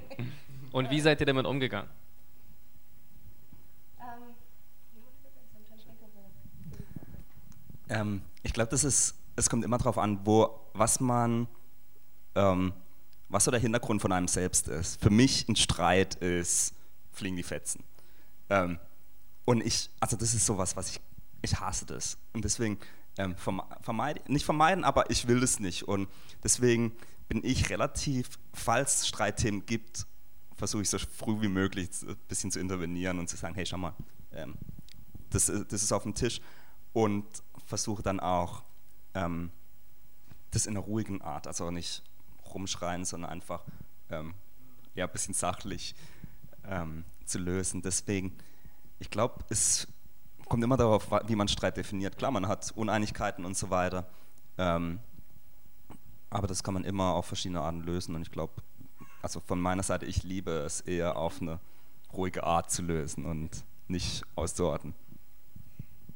Und 0.72 0.90
wie 0.90 1.00
seid 1.02 1.20
ihr 1.20 1.26
damit 1.26 1.46
umgegangen? 1.46 1.90
Ähm, 7.90 8.22
ich 8.44 8.54
glaube, 8.54 8.70
das 8.70 8.84
ist, 8.84 9.16
es 9.36 9.50
kommt 9.50 9.66
immer 9.66 9.78
darauf 9.78 9.98
an, 9.98 10.20
wo, 10.24 10.60
was 10.74 11.00
man, 11.00 11.48
ähm, 12.36 12.74
was 13.30 13.44
so 13.44 13.52
der 13.52 13.60
Hintergrund 13.60 14.02
von 14.02 14.12
einem 14.12 14.28
selbst 14.28 14.68
ist. 14.68 15.02
Für 15.02 15.10
mich 15.10 15.48
ein 15.50 15.56
Streit 15.56 16.16
ist, 16.16 16.76
fliegen 17.12 17.36
die 17.36 17.44
Fetzen. 17.44 17.84
Ähm, 18.50 18.80
und 19.46 19.66
ich, 19.66 19.90
also 20.00 20.16
das 20.16 20.34
ist 20.34 20.46
sowas, 20.46 20.76
was 20.78 20.92
ich, 20.92 21.02
ich 21.42 21.60
hasse 21.60 21.86
das. 21.86 22.18
Und 22.34 22.46
deswegen 22.46 22.78
ähm, 23.18 23.36
vermeide, 23.82 24.22
nicht 24.28 24.46
vermeiden, 24.46 24.84
aber 24.84 25.10
ich 25.10 25.28
will 25.28 25.40
das 25.40 25.60
nicht. 25.60 25.84
Und 25.88 26.08
deswegen 26.44 26.94
bin 27.30 27.44
ich 27.44 27.70
relativ, 27.70 28.38
falls 28.54 28.98
es 28.98 29.08
Streitthemen 29.08 29.66
gibt, 29.66 30.06
versuche 30.56 30.82
ich 30.82 30.90
so 30.90 30.98
früh 30.98 31.42
wie 31.42 31.48
möglich 31.48 31.90
ein 32.02 32.18
bisschen 32.28 32.52
zu 32.52 32.60
intervenieren 32.60 33.20
und 33.20 33.30
zu 33.30 33.38
sagen, 33.38 33.56
hey, 33.56 33.66
schau 33.66 33.78
mal, 33.78 33.94
ähm, 34.34 34.56
das, 35.30 35.46
das 35.46 35.84
ist 35.84 35.92
auf 35.94 36.04
dem 36.04 36.16
Tisch. 36.16 36.42
Und 36.92 37.26
versuche 37.66 38.02
dann 38.02 38.20
auch, 38.20 38.64
ähm, 39.14 39.52
das 40.52 40.66
in 40.66 40.76
einer 40.76 40.86
ruhigen 40.86 41.22
Art, 41.22 41.46
also 41.46 41.70
nicht 41.70 42.04
rumschreien, 42.54 43.06
sondern 43.06 43.30
einfach 43.30 43.64
ähm, 44.10 44.34
ja, 44.96 45.06
ein 45.06 45.12
bisschen 45.12 45.36
sachlich 45.36 45.96
ähm, 46.66 47.06
zu 47.26 47.38
lösen. 47.38 47.84
Deswegen, 47.84 48.36
ich 48.98 49.12
glaube, 49.12 49.46
es 49.50 49.88
kommt 50.46 50.64
immer 50.64 50.78
darauf, 50.78 51.12
wie 51.28 51.36
man 51.36 51.48
Streit 51.48 51.78
definiert. 51.78 52.18
Klar, 52.18 52.32
man 52.32 52.48
hat 52.48 52.72
Uneinigkeiten 52.72 53.46
und 53.46 53.56
so 53.56 53.70
weiter, 53.70 54.10
ähm, 54.58 55.00
aber 56.30 56.48
das 56.48 56.64
kann 56.64 56.74
man 56.74 56.84
immer 56.84 57.16
auf 57.16 57.26
verschiedene 57.26 57.62
Arten 57.62 57.82
lösen. 57.82 58.16
Und 58.16 58.22
ich 58.22 58.32
glaube, 58.32 58.54
also 59.22 59.40
von 59.40 59.60
meiner 59.60 59.84
Seite, 59.84 60.06
ich 60.06 60.24
liebe 60.24 60.52
es 60.52 60.82
eher 60.82 61.18
auf 61.18 61.42
eine 61.42 61.60
ruhige 62.14 62.44
Art 62.44 62.72
zu 62.72 62.82
lösen 62.82 63.26
und 63.26 63.64
nicht 63.88 64.24
auszuordnen. 64.36 64.94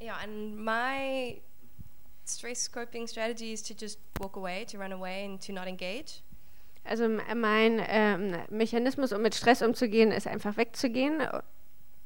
Yeah, 0.02 0.18
and 0.22 0.58
my 0.58 1.42
stress 2.26 2.70
coping 2.70 3.08
strategy 3.08 3.54
is 3.54 3.64
to 3.64 3.74
just 3.74 4.00
walk 4.20 4.36
away, 4.36 4.66
to 4.66 4.78
run 4.78 4.92
away 4.92 5.26
and 5.26 5.46
to 5.46 5.54
not 5.54 5.68
engage. 5.68 6.22
Also 6.84 7.08
mein 7.08 7.82
ähm, 7.88 8.36
Mechanismus, 8.50 9.14
um 9.14 9.22
mit 9.22 9.34
Stress 9.34 9.62
umzugehen, 9.62 10.12
ist 10.12 10.28
einfach 10.28 10.58
wegzugehen. 10.58 11.22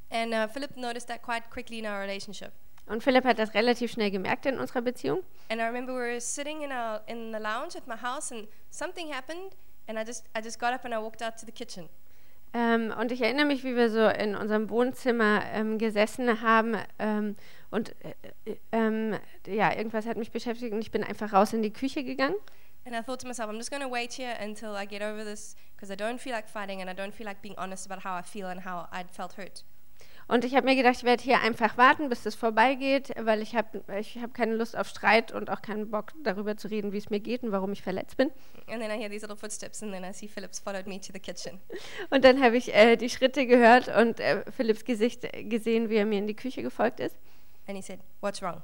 And 0.09 0.33
uh, 0.33 0.47
Philip 0.47 0.77
noticed 0.77 1.07
that 1.07 1.23
quite 1.23 1.49
quickly 1.49 1.79
in 1.79 1.85
our 1.85 1.99
relationship. 1.99 2.51
Und 2.87 3.03
Philipp 3.03 3.25
hat 3.25 3.37
das 3.37 3.53
relativ 3.53 3.91
schnell 3.91 4.11
gemerkt 4.11 4.45
in 4.45 4.57
unserer 4.57 4.81
Beziehung. 4.81 5.21
And 5.49 5.59
I 5.59 5.65
remember 5.65 5.93
we 5.93 5.99
were 5.99 6.21
sitting 6.21 6.61
in, 6.61 6.71
our, 6.71 7.01
in 7.07 7.33
the 7.33 7.39
lounge 7.39 7.75
at 7.75 7.85
my 7.85 7.95
house 7.95 8.31
and 8.31 8.47
something 8.69 9.13
happened 9.13 9.55
and 9.87 9.99
I 9.99 10.03
just, 10.05 10.25
I 10.35 10.41
just 10.41 10.59
got 10.59 10.73
up 10.73 10.85
and 10.85 10.93
I 10.93 10.97
walked 10.97 11.21
out 11.21 11.37
to 11.37 11.45
the 11.45 11.51
kitchen. 11.51 11.89
Ähm, 12.53 12.93
und 12.97 13.11
ich 13.11 13.21
erinnere 13.21 13.45
mich, 13.45 13.63
wie 13.65 13.75
wir 13.75 13.89
so 13.89 14.07
in 14.07 14.35
unserem 14.35 14.69
Wohnzimmer 14.69 15.43
ähm, 15.51 15.77
gesessen 15.77 16.41
haben 16.41 16.77
ähm, 16.97 17.35
und 17.71 17.93
äh, 18.03 18.13
äh, 18.45 18.55
ähm, 18.71 19.19
ja, 19.45 19.75
irgendwas 19.75 20.05
hat 20.05 20.15
mich 20.15 20.31
beschäftigt 20.31 20.73
und 20.73 20.79
ich 20.79 20.91
bin 20.91 21.03
einfach 21.03 21.33
raus 21.33 21.51
in 21.51 21.61
die 21.61 21.73
Küche 21.73 22.03
gegangen. 22.03 22.35
And 22.85 22.95
I 22.95 23.03
thought 23.03 23.19
to 23.19 23.27
myself, 23.27 23.49
I'm 23.49 23.57
just 23.57 23.69
going 23.69 23.83
to 23.83 23.89
wait 23.89 24.13
here 24.13 24.33
until 24.41 24.73
I 24.73 24.87
get 24.87 25.01
over 25.01 25.25
this 25.25 25.57
because 25.75 25.91
I 25.91 25.97
don't 25.97 26.19
feel 26.19 26.31
like 26.31 26.47
fighting 26.47 26.81
and 26.81 26.89
I 26.89 26.93
don't 26.93 27.13
feel 27.13 27.25
like 27.25 27.41
being 27.41 27.57
honest 27.57 27.85
about 27.85 28.05
how 28.05 28.17
I 28.17 28.23
feel 28.23 28.47
and 28.47 28.63
how 28.65 28.87
I'd 28.93 29.11
felt 29.11 29.33
hurt. 29.33 29.65
Und 30.27 30.43
ich 30.43 30.55
habe 30.55 30.65
mir 30.65 30.75
gedacht, 30.75 30.95
ich 30.97 31.03
werde 31.03 31.23
hier 31.23 31.39
einfach 31.39 31.77
warten, 31.77 32.09
bis 32.09 32.25
es 32.25 32.35
vorbeigeht, 32.35 33.13
weil 33.17 33.41
ich 33.41 33.55
habe 33.55 33.81
ich 33.97 34.17
hab 34.17 34.33
keine 34.33 34.55
Lust 34.55 34.77
auf 34.77 34.87
Streit 34.87 35.31
und 35.31 35.49
auch 35.49 35.61
keinen 35.61 35.89
Bock 35.89 36.11
darüber 36.23 36.57
zu 36.57 36.67
reden, 36.67 36.91
wie 36.91 36.97
es 36.97 37.09
mir 37.09 37.21
geht 37.21 37.43
und 37.43 37.51
warum 37.53 37.71
ich 37.71 37.81
verletzt 37.81 38.17
bin. 38.17 38.31
And 38.69 38.81
then 38.81 38.91
I 38.91 39.01
hear 39.01 39.09
these 39.09 39.21
little 39.25 39.37
footsteps 39.37 39.81
and 39.81 39.93
then 39.93 40.03
I 40.03 40.11
see 40.11 40.27
Philip's 40.27 40.59
followed 40.59 40.85
me 40.85 40.99
to 40.99 41.13
the 41.13 41.19
kitchen. 41.19 41.59
Und 42.09 42.25
dann 42.25 42.43
habe 42.43 42.57
ich 42.57 42.75
äh, 42.75 42.97
die 42.97 43.09
Schritte 43.09 43.45
gehört 43.45 43.87
und 43.87 44.19
äh, 44.19 44.43
Philipps 44.51 44.83
Gesicht 44.83 45.25
gesehen, 45.49 45.89
wie 45.89 45.95
er 45.95 46.05
mir 46.05 46.19
in 46.19 46.27
die 46.27 46.35
Küche 46.35 46.61
gefolgt 46.61 46.99
ist. 46.99 47.15
And 47.67 47.77
he 47.77 47.81
said, 47.81 47.99
what's 48.19 48.41
wrong? 48.41 48.61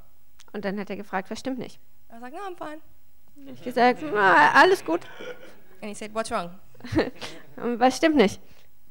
Und 0.51 0.65
dann 0.65 0.77
hat 0.77 0.89
er 0.89 0.98
gefragt, 0.98 1.32
was 1.32 1.39
stimmt 1.39 1.60
nicht? 1.60 1.79
I 2.10 2.15
was 2.15 2.22
like, 2.22 2.34
no, 2.34 2.39
I'm 2.39 2.58
fine. 2.58 2.82
Ich 3.53 3.63
gesagt, 3.63 4.01
"Na, 4.03 4.51
alles 4.51 4.84
gut. 4.86 5.01
And 5.82 5.89
he 5.89 5.96
said, 5.96 6.13
what's 6.13 6.29
wrong? 6.29 6.51
Was 7.55 7.98
stimmt 7.98 8.15
nicht? 8.17 8.39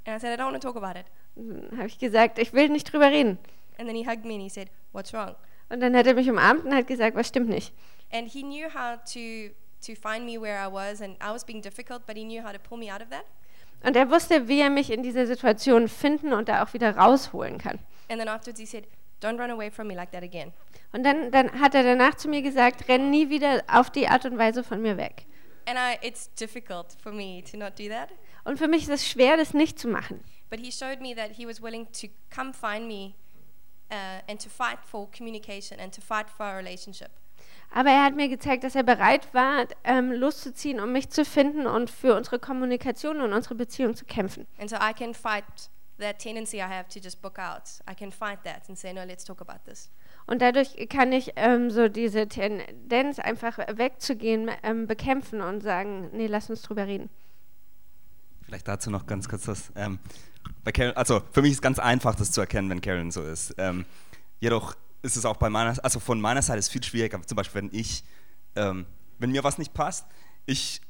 And 0.04 0.16
I 0.16 0.20
said, 0.20 0.32
I 0.36 0.40
don't 0.40 0.50
want 0.50 0.60
to 0.60 0.66
talk 0.66 0.76
about 0.82 0.98
it. 0.98 1.06
Dann 1.36 1.78
habe 1.78 1.86
ich 1.86 1.98
gesagt, 1.98 2.38
ich 2.38 2.52
will 2.52 2.68
nicht 2.68 2.92
drüber 2.92 3.10
reden. 3.10 3.38
And 3.78 3.88
then 3.88 3.96
he 3.96 4.06
hugged 4.06 4.24
me 4.24 4.34
and 4.34 4.42
he 4.42 4.48
said, 4.48 4.68
what's 4.92 5.12
wrong? 5.12 5.34
Und 5.70 5.80
dann 5.80 5.96
hat 5.96 6.06
er 6.06 6.14
mich 6.14 6.28
umarmt 6.28 6.64
und 6.64 6.74
hat 6.74 6.86
gesagt, 6.86 7.16
was 7.16 7.28
stimmt 7.28 7.48
nicht. 7.48 7.72
And 8.12 8.28
he 8.30 8.42
knew 8.42 8.68
how 8.68 8.98
to 9.12 9.54
to 9.86 9.94
find 9.94 10.24
me 10.24 10.40
where 10.40 10.58
I 10.58 10.70
was 10.70 11.00
and 11.00 11.16
I 11.20 11.32
was 11.32 11.44
being 11.44 11.60
difficult, 11.60 12.06
but 12.06 12.16
he 12.16 12.24
knew 12.24 12.42
how 12.42 12.52
to 12.52 12.58
pull 12.58 12.78
me 12.78 12.92
out 12.92 13.02
of 13.02 13.08
that. 13.10 13.24
Und 13.84 13.96
er 13.96 14.10
wusste, 14.10 14.46
wie 14.46 14.60
er 14.60 14.70
mich 14.70 14.90
in 14.90 15.02
dieser 15.02 15.26
Situation 15.26 15.88
finden 15.88 16.32
und 16.32 16.48
da 16.48 16.62
auch 16.62 16.72
wieder 16.72 16.96
rausholen 16.96 17.58
kann. 17.58 17.80
And 18.08 18.20
then 18.20 18.28
afterwards 18.28 18.60
he 18.60 18.66
said, 18.66 18.86
don't 19.20 19.40
run 19.40 19.50
away 19.50 19.70
from 19.70 19.88
me 19.88 19.94
like 19.94 20.12
that 20.12 20.22
again. 20.22 20.52
Und 20.92 21.04
dann, 21.04 21.30
dann 21.30 21.60
hat 21.60 21.74
er 21.74 21.82
danach 21.82 22.14
zu 22.14 22.28
mir 22.28 22.42
gesagt, 22.42 22.88
renn 22.88 23.10
nie 23.10 23.28
wieder 23.28 23.62
auf 23.66 23.90
die 23.90 24.06
Art 24.06 24.24
und 24.24 24.38
Weise 24.38 24.62
von 24.62 24.80
mir 24.82 24.96
weg. 24.96 25.26
And 25.66 25.78
I, 25.78 26.06
it's 26.06 26.32
difficult 26.34 26.96
for 27.02 27.12
me 27.12 27.42
to 27.50 27.56
not 27.56 27.78
do 27.78 27.88
that. 27.88 28.10
Und 28.44 28.58
für 28.58 28.68
mich 28.68 28.82
ist 28.82 28.90
es 28.90 29.08
schwer, 29.08 29.36
das 29.36 29.54
nicht 29.54 29.78
zu 29.78 29.88
machen. 29.88 30.22
But 30.52 30.60
he 30.60 30.70
showed 30.70 31.00
me 31.00 31.14
that 31.14 31.38
he 31.38 31.46
was 31.46 31.62
willing 31.62 31.86
to 31.92 32.08
come 32.28 32.52
find 32.52 32.86
me 32.86 33.14
uh, 33.90 34.20
and 34.28 34.38
to 34.38 34.50
fight 34.50 34.80
for 34.84 35.08
communication 35.10 35.80
and 35.80 35.90
to 35.94 36.02
fight 36.02 36.28
for 36.28 36.44
our 36.44 36.58
relationship. 36.58 37.08
Aber 37.70 37.88
er 37.88 38.04
hat 38.04 38.14
mir 38.14 38.28
gezeigt, 38.28 38.62
dass 38.62 38.74
er 38.74 38.82
bereit 38.82 39.32
war, 39.32 39.66
ähm, 39.82 40.12
loszuziehen, 40.12 40.78
um 40.78 40.92
mich 40.92 41.08
zu 41.08 41.24
finden 41.24 41.66
und 41.66 41.88
für 41.88 42.14
unsere 42.14 42.38
Kommunikation 42.38 43.22
und 43.22 43.32
unsere 43.32 43.54
Beziehung 43.54 43.94
zu 43.96 44.04
kämpfen. 44.04 44.46
And 44.58 44.68
so 44.68 44.76
I 44.76 44.92
can 44.92 45.14
fight 45.14 45.44
that 45.98 46.18
tendency 46.18 46.58
I 46.58 46.68
have 46.68 46.90
to 46.90 47.00
just 47.00 47.22
book 47.22 47.38
out. 47.38 47.62
I 47.90 47.94
can 47.94 48.12
fight 48.12 48.44
that 48.44 48.68
and 48.68 48.78
say, 48.78 48.92
no, 48.92 49.04
let's 49.04 49.24
talk 49.24 49.40
about 49.40 49.64
this. 49.64 49.88
Und 50.26 50.42
dadurch 50.42 50.86
kann 50.90 51.12
ich 51.12 51.32
ähm, 51.36 51.70
so 51.70 51.88
diese 51.88 52.28
Tendenz, 52.28 53.18
einfach 53.18 53.56
wegzugehen, 53.56 54.50
ähm, 54.62 54.86
bekämpfen 54.86 55.40
und 55.40 55.62
sagen, 55.62 56.10
nee, 56.12 56.26
lass 56.26 56.50
uns 56.50 56.60
drüber 56.60 56.86
reden. 56.86 57.08
Vielleicht 58.42 58.68
dazu 58.68 58.90
noch 58.90 59.06
ganz 59.06 59.30
kurz 59.30 59.48
was. 59.48 59.72
Ähm, 59.76 59.98
Karen, 60.72 60.96
also 60.96 61.22
für 61.32 61.42
mich 61.42 61.52
ist 61.52 61.62
ganz 61.62 61.78
einfach, 61.78 62.14
das 62.14 62.30
zu 62.30 62.40
erkennen, 62.40 62.70
wenn 62.70 62.80
Karen 62.80 63.10
so 63.10 63.22
ist. 63.22 63.54
Ähm, 63.58 63.84
jedoch 64.40 64.74
ist 65.02 65.16
es 65.16 65.24
auch 65.24 65.36
bei 65.36 65.50
meiner, 65.50 65.82
also 65.84 66.00
von 66.00 66.20
meiner 66.20 66.42
Seite 66.42 66.58
ist 66.58 66.68
viel 66.68 66.82
schwieriger. 66.82 67.20
Zum 67.22 67.36
Beispiel, 67.36 67.62
wenn 67.62 67.70
ich, 67.72 68.04
ähm, 68.54 68.86
wenn 69.18 69.30
mir 69.30 69.44
was 69.44 69.58
nicht 69.58 69.74
passt, 69.74 70.06
ich 70.46 70.80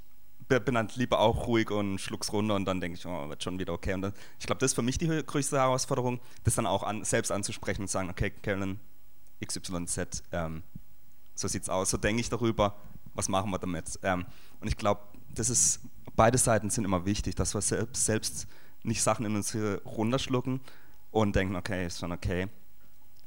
bin 0.48 0.74
dann 0.74 0.88
lieber 0.96 1.18
auch 1.18 1.46
ruhig 1.46 1.70
und 1.70 1.98
schluck's 1.98 2.32
runter 2.32 2.54
und 2.54 2.66
dann 2.66 2.80
denke 2.80 2.98
ich, 2.98 3.06
oh, 3.06 3.28
wird 3.28 3.42
schon 3.42 3.58
wieder 3.58 3.72
okay. 3.72 3.94
Und 3.94 4.02
dann, 4.02 4.12
ich 4.38 4.46
glaube, 4.46 4.58
das 4.58 4.72
ist 4.72 4.74
für 4.74 4.82
mich 4.82 4.98
die 4.98 5.06
größte 5.06 5.56
Herausforderung, 5.56 6.20
das 6.44 6.54
dann 6.54 6.66
auch 6.66 6.82
an, 6.82 7.04
selbst 7.04 7.30
anzusprechen 7.30 7.82
und 7.82 7.88
zu 7.88 7.92
sagen, 7.92 8.10
okay, 8.10 8.30
Carolyn, 8.30 8.78
XYZ, 9.44 10.24
ähm, 10.32 10.62
so 11.34 11.48
sieht's 11.48 11.68
aus, 11.68 11.90
so 11.90 11.96
denke 11.96 12.20
ich 12.20 12.28
darüber, 12.28 12.76
was 13.14 13.28
machen 13.28 13.50
wir 13.50 13.58
damit? 13.58 13.98
Ähm, 14.02 14.26
und 14.60 14.68
ich 14.68 14.76
glaube, 14.76 15.00
das 15.34 15.48
ist, 15.48 15.80
beide 16.16 16.38
Seiten 16.38 16.70
sind 16.70 16.84
immer 16.84 17.06
wichtig, 17.06 17.34
dass 17.34 17.54
wir 17.54 17.60
selbst, 17.60 18.04
selbst 18.04 18.46
nicht 18.82 19.02
Sachen 19.02 19.26
in 19.26 19.36
uns 19.36 19.56
runterschlucken 19.84 20.60
und 21.10 21.36
denken, 21.36 21.56
okay, 21.56 21.86
ist 21.86 22.00
schon 22.00 22.12
okay. 22.12 22.48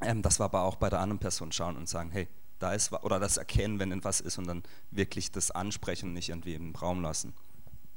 Ähm, 0.02 0.22
dass 0.22 0.38
wir 0.38 0.44
aber 0.44 0.62
auch 0.62 0.76
bei 0.76 0.90
der 0.90 1.00
anderen 1.00 1.18
Person 1.18 1.52
schauen 1.52 1.76
und 1.76 1.88
sagen, 1.88 2.10
hey, 2.10 2.28
da 2.58 2.72
ist 2.72 2.92
oder 2.92 3.18
das 3.18 3.36
erkennen, 3.36 3.78
wenn 3.78 3.92
etwas 3.92 4.20
ist 4.20 4.38
und 4.38 4.46
dann 4.46 4.62
wirklich 4.90 5.30
das 5.30 5.50
ansprechen 5.50 6.08
und 6.08 6.14
nicht 6.14 6.28
irgendwie 6.28 6.54
im 6.54 6.74
Raum 6.74 7.02
lassen. 7.02 7.32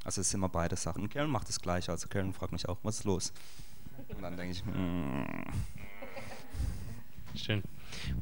Also 0.04 0.20
es 0.20 0.30
sind 0.30 0.40
immer 0.40 0.48
beide 0.48 0.76
Sachen. 0.76 1.02
Und 1.02 1.12
Karen 1.12 1.30
macht 1.30 1.48
das 1.48 1.60
gleiche. 1.60 1.92
Also 1.92 2.08
Karen 2.08 2.32
fragt 2.32 2.52
mich 2.52 2.68
auch, 2.68 2.78
was 2.82 2.98
ist 2.98 3.04
los? 3.04 3.32
Und 4.08 4.22
dann 4.22 4.36
denke 4.36 4.52
ich, 4.52 4.64
mm. 4.64 5.24
Schön, 7.36 7.62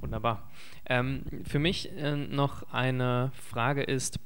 wunderbar. 0.01 0.51
Ähm, 0.87 1.25
für 1.45 1.59
mich 1.59 1.91
äh, 1.93 2.17
noch 2.17 2.73
eine 2.73 3.33
Frage 3.51 3.83
ist, 3.83 4.19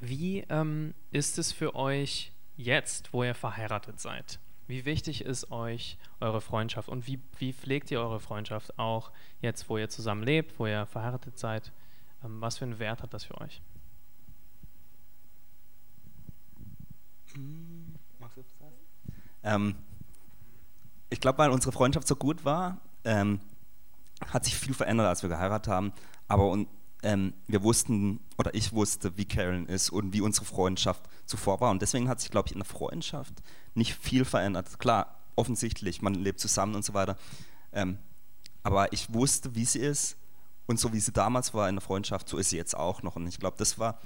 wie 0.00 0.44
ähm, 0.48 0.92
ist 1.12 1.38
es 1.38 1.52
für 1.52 1.74
euch 1.74 2.31
jetzt, 2.56 3.12
wo 3.12 3.24
ihr 3.24 3.34
verheiratet 3.34 4.00
seid? 4.00 4.38
Wie 4.66 4.84
wichtig 4.84 5.24
ist 5.24 5.50
euch 5.50 5.98
eure 6.20 6.40
Freundschaft 6.40 6.88
und 6.88 7.06
wie, 7.06 7.20
wie 7.38 7.52
pflegt 7.52 7.90
ihr 7.90 8.00
eure 8.00 8.20
Freundschaft 8.20 8.78
auch 8.78 9.10
jetzt, 9.40 9.68
wo 9.68 9.76
ihr 9.76 9.88
zusammen 9.88 10.22
lebt, 10.22 10.58
wo 10.58 10.66
ihr 10.66 10.86
verheiratet 10.86 11.38
seid? 11.38 11.72
Ähm, 12.24 12.40
was 12.40 12.58
für 12.58 12.64
einen 12.64 12.78
Wert 12.78 13.02
hat 13.02 13.12
das 13.12 13.24
für 13.24 13.40
euch? 13.40 13.60
Ähm, 19.42 19.74
ich 21.10 21.20
glaube, 21.20 21.38
weil 21.38 21.50
unsere 21.50 21.72
Freundschaft 21.72 22.06
so 22.06 22.16
gut 22.16 22.44
war, 22.44 22.78
ähm, 23.04 23.40
hat 24.32 24.44
sich 24.44 24.56
viel 24.56 24.74
verändert, 24.74 25.08
als 25.08 25.22
wir 25.22 25.28
geheiratet 25.28 25.72
haben. 25.72 25.92
Aber 26.28 26.48
und, 26.48 26.68
ähm, 27.02 27.34
wir 27.46 27.62
wussten, 27.62 28.20
oder 28.38 28.54
ich 28.54 28.72
wusste, 28.72 29.16
wie 29.16 29.24
Karen 29.24 29.66
ist 29.66 29.90
und 29.90 30.12
wie 30.12 30.20
unsere 30.20 30.46
Freundschaft 30.46 31.02
zuvor 31.26 31.60
war. 31.60 31.70
Und 31.70 31.82
deswegen 31.82 32.08
hat 32.08 32.20
sich, 32.20 32.30
glaube 32.30 32.48
ich, 32.48 32.52
in 32.52 32.60
der 32.60 32.66
Freundschaft 32.66 33.34
nicht 33.74 33.94
viel 33.94 34.24
verändert. 34.24 34.78
Klar, 34.78 35.18
offensichtlich, 35.34 36.02
man 36.02 36.14
lebt 36.14 36.40
zusammen 36.40 36.74
und 36.74 36.84
so 36.84 36.94
weiter. 36.94 37.16
Ähm, 37.72 37.98
aber 38.62 38.92
ich 38.92 39.12
wusste, 39.12 39.54
wie 39.54 39.64
sie 39.64 39.80
ist. 39.80 40.16
Und 40.66 40.78
so 40.78 40.92
wie 40.92 41.00
sie 41.00 41.12
damals 41.12 41.52
war 41.54 41.68
in 41.68 41.74
der 41.74 41.82
Freundschaft, 41.82 42.28
so 42.28 42.38
ist 42.38 42.50
sie 42.50 42.56
jetzt 42.56 42.76
auch 42.76 43.02
noch. 43.02 43.16
Und 43.16 43.26
ich 43.26 43.38
glaube, 43.40 43.56
das 43.58 43.78
war, 43.78 44.00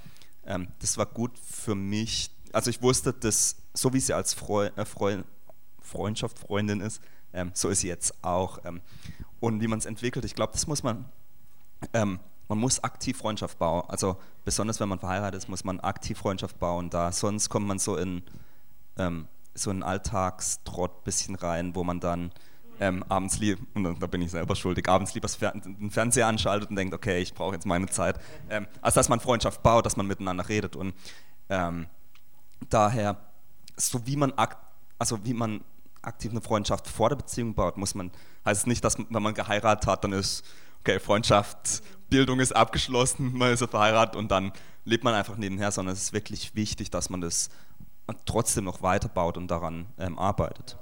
ähm, 0.45 0.69
das 0.79 0.97
war 0.97 1.05
gut 1.05 1.37
für 1.37 1.75
mich. 1.75 2.31
Also 2.51 2.71
ich 2.71 2.81
wusste, 2.81 3.13
dass 3.13 3.57
so 3.73 3.93
wie 3.93 3.99
sie 3.99 4.13
als 4.13 4.33
Freu 4.33 4.67
äh, 4.75 4.85
Freu 4.85 5.21
Freundschaft, 5.79 6.39
Freundin 6.39 6.81
ist, 6.81 7.01
ähm, 7.31 7.51
so 7.53 7.69
ist 7.69 7.81
sie 7.81 7.87
jetzt 7.87 8.23
auch. 8.23 8.65
Ähm, 8.65 8.81
und 9.39 9.61
wie 9.61 9.67
man 9.67 9.79
es 9.79 9.85
entwickelt, 9.85 10.25
ich 10.25 10.35
glaube, 10.35 10.51
das 10.51 10.67
muss 10.67 10.83
man 10.83 11.05
ähm, 11.93 12.19
man 12.47 12.57
muss 12.57 12.83
aktiv 12.83 13.17
Freundschaft 13.17 13.59
bauen. 13.59 13.83
Also 13.87 14.17
besonders 14.45 14.79
wenn 14.79 14.89
man 14.89 14.99
verheiratet 14.99 15.43
ist, 15.43 15.49
muss 15.49 15.63
man 15.63 15.79
aktiv 15.79 16.17
Freundschaft 16.17 16.59
bauen. 16.59 16.89
Da 16.89 17.11
sonst 17.11 17.49
kommt 17.49 17.67
man 17.67 17.79
so 17.79 17.97
in 17.97 18.23
ähm, 18.97 19.27
so 19.53 19.69
einen 19.69 19.83
Alltagstrott 19.83 21.03
bisschen 21.03 21.35
rein, 21.35 21.75
wo 21.75 21.83
man 21.83 21.99
dann 21.99 22.31
ähm, 22.79 23.03
abends 23.09 23.39
lieber, 23.39 23.61
und 23.73 24.01
da 24.01 24.07
bin 24.07 24.21
ich 24.21 24.31
selber 24.31 24.55
schuldig, 24.55 24.87
abends 24.87 25.13
lieber 25.15 25.27
den 25.27 25.89
Fernseher 25.89 26.27
anschaltet 26.27 26.69
und 26.69 26.75
denkt, 26.75 26.93
okay, 26.93 27.19
ich 27.19 27.33
brauche 27.33 27.55
jetzt 27.55 27.65
meine 27.65 27.87
Zeit. 27.87 28.19
Ähm, 28.49 28.67
als 28.81 28.93
dass 28.93 29.09
man 29.09 29.19
Freundschaft 29.19 29.63
baut, 29.63 29.85
dass 29.85 29.97
man 29.97 30.05
miteinander 30.05 30.47
redet. 30.47 30.75
Und 30.75 30.93
ähm, 31.49 31.87
daher, 32.69 33.17
so 33.75 34.05
wie 34.05 34.15
man, 34.15 34.31
also 34.99 35.25
wie 35.25 35.33
man 35.33 35.63
aktiv 36.03 36.31
eine 36.31 36.41
Freundschaft 36.41 36.87
vor 36.87 37.09
der 37.09 37.15
Beziehung 37.15 37.55
baut, 37.55 37.77
muss 37.77 37.95
man, 37.95 38.11
heißt 38.45 38.61
es 38.61 38.67
nicht, 38.67 38.83
dass 38.83 38.97
wenn 38.97 39.23
man 39.23 39.33
geheiratet 39.33 39.87
hat, 39.87 40.03
dann 40.03 40.13
ist, 40.13 40.45
okay, 40.81 40.99
Freundschaft, 40.99 41.81
Bildung 42.09 42.39
ist 42.39 42.55
abgeschlossen, 42.55 43.37
man 43.37 43.53
ist 43.53 43.63
verheiratet 43.63 44.15
und 44.15 44.29
dann 44.29 44.51
lebt 44.85 45.03
man 45.03 45.13
einfach 45.13 45.37
nebenher, 45.37 45.71
sondern 45.71 45.93
es 45.93 46.03
ist 46.03 46.13
wirklich 46.13 46.55
wichtig, 46.55 46.89
dass 46.89 47.09
man 47.09 47.21
das 47.21 47.49
trotzdem 48.25 48.63
noch 48.63 48.81
weiterbaut 48.81 49.37
und 49.37 49.49
daran 49.49 49.87
ähm, 49.99 50.17
arbeitet. 50.17 50.77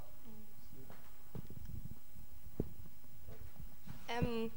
Um, 4.20 4.50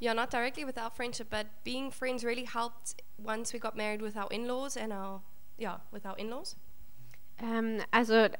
yeah, 0.00 0.14
not 0.14 0.32
directly 0.32 0.66
with 0.66 0.76
our 0.76 0.90
friendship, 0.90 1.28
but 1.30 1.46
being 1.64 1.92
friends 1.92 2.24
really 2.24 2.46
helped 2.46 2.96
once 3.18 3.52
we 3.52 3.58
got 3.58 3.76
married 3.76 4.00
with 4.00 4.16
our 4.16 4.30
in-laws 4.32 4.76
and 4.76 4.92
our, 4.92 5.22
yeah, 5.58 5.80
with 5.92 6.04
our 6.06 6.18
in-laws. 6.18 6.56
Ähm, 7.38 7.82
also 7.90 8.14
äh, 8.14 8.30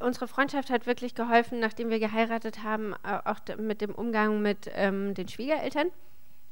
unsere 0.00 0.26
Freundschaft 0.26 0.70
hat 0.70 0.86
wirklich 0.86 1.14
geholfen, 1.14 1.60
nachdem 1.60 1.90
wir 1.90 2.00
geheiratet 2.00 2.64
haben, 2.64 2.94
äh, 3.04 3.20
auch 3.24 3.38
mit 3.56 3.80
dem 3.80 3.94
Umgang 3.94 4.42
mit 4.42 4.68
ähm, 4.74 5.14
den 5.14 5.28
Schwiegereltern. 5.28 5.92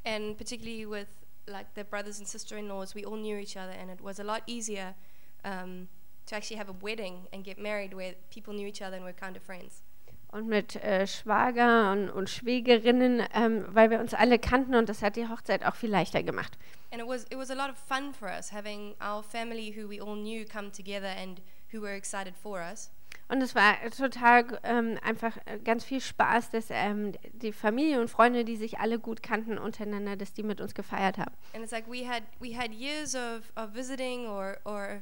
And 0.05 0.37
particularly 0.37 0.85
with 0.85 1.07
like 1.47 1.73
the 1.73 1.83
brothers 1.83 2.19
and 2.19 2.27
sister-in-laws, 2.27 2.95
we 2.95 3.03
all 3.05 3.17
knew 3.17 3.37
each 3.37 3.57
other, 3.57 3.71
and 3.71 3.89
it 3.89 4.01
was 4.01 4.19
a 4.19 4.23
lot 4.23 4.43
easier 4.47 4.95
um, 5.43 5.87
to 6.27 6.35
actually 6.35 6.57
have 6.57 6.69
a 6.69 6.75
wedding 6.81 7.27
and 7.33 7.43
get 7.43 7.59
married 7.59 7.93
where 7.93 8.13
people 8.29 8.53
knew 8.53 8.67
each 8.67 8.81
other 8.81 8.95
and 8.95 9.05
were 9.05 9.13
kind 9.13 9.35
of 9.35 9.43
friends. 9.43 9.83
Und 10.31 10.47
mit 10.47 10.77
äh, 10.77 11.05
Schwager 11.07 11.91
und, 11.91 12.29
Schwägerinnen, 12.29 13.27
ähm, 13.33 13.65
weil 13.69 13.89
wir 13.89 13.99
uns 13.99 14.13
alle 14.13 14.39
kannten 14.39 14.75
und 14.75 14.87
das 14.87 15.01
hat 15.01 15.17
die 15.17 15.27
Hochzeit 15.27 15.65
auch 15.65 15.75
viel 15.75 15.89
leichter 15.89 16.23
gemacht. 16.23 16.57
And 16.91 17.01
it 17.01 17.07
was 17.07 17.25
it 17.25 17.37
was 17.37 17.51
a 17.51 17.53
lot 17.53 17.69
of 17.69 17.77
fun 17.77 18.13
for 18.13 18.29
us 18.29 18.53
having 18.53 18.95
our 19.01 19.21
family 19.23 19.73
who 19.75 19.89
we 19.89 20.01
all 20.01 20.15
knew 20.15 20.45
come 20.45 20.71
together 20.71 21.09
and 21.09 21.41
who 21.73 21.81
were 21.81 21.95
excited 21.95 22.33
for 22.35 22.61
us 22.61 22.91
Und 23.31 23.41
es 23.41 23.55
war 23.55 23.77
total 23.97 24.59
ähm, 24.63 24.99
einfach 25.01 25.37
äh, 25.45 25.57
ganz 25.59 25.85
viel 25.85 26.01
Spaß, 26.01 26.49
dass 26.49 26.65
ähm, 26.69 27.13
die 27.31 27.53
Familie 27.53 28.01
und 28.01 28.09
Freunde, 28.09 28.43
die 28.43 28.57
sich 28.57 28.79
alle 28.79 28.99
gut 28.99 29.23
kannten 29.23 29.57
untereinander, 29.57 30.17
dass 30.17 30.33
die 30.33 30.43
mit 30.43 30.59
uns 30.59 30.75
gefeiert 30.75 31.17
haben. 31.17 31.31
And 31.53 31.63
it's 31.63 31.71
like 31.71 31.89
we 31.89 32.05
had 32.05 32.23
we 32.41 32.57
had 32.57 32.73
years 32.73 33.15
of, 33.15 33.49
of 33.55 33.73
visiting 33.73 34.27
or 34.27 34.57
or 34.65 35.01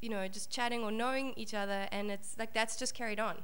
you 0.00 0.08
know, 0.08 0.24
just 0.24 0.52
chatting 0.52 0.84
or 0.84 0.92
knowing 0.92 1.32
each 1.36 1.52
other, 1.52 1.88
and 1.90 2.12
it's 2.12 2.36
like 2.38 2.52
that's 2.54 2.78
just 2.78 2.94
carried 2.94 3.18
on. 3.18 3.34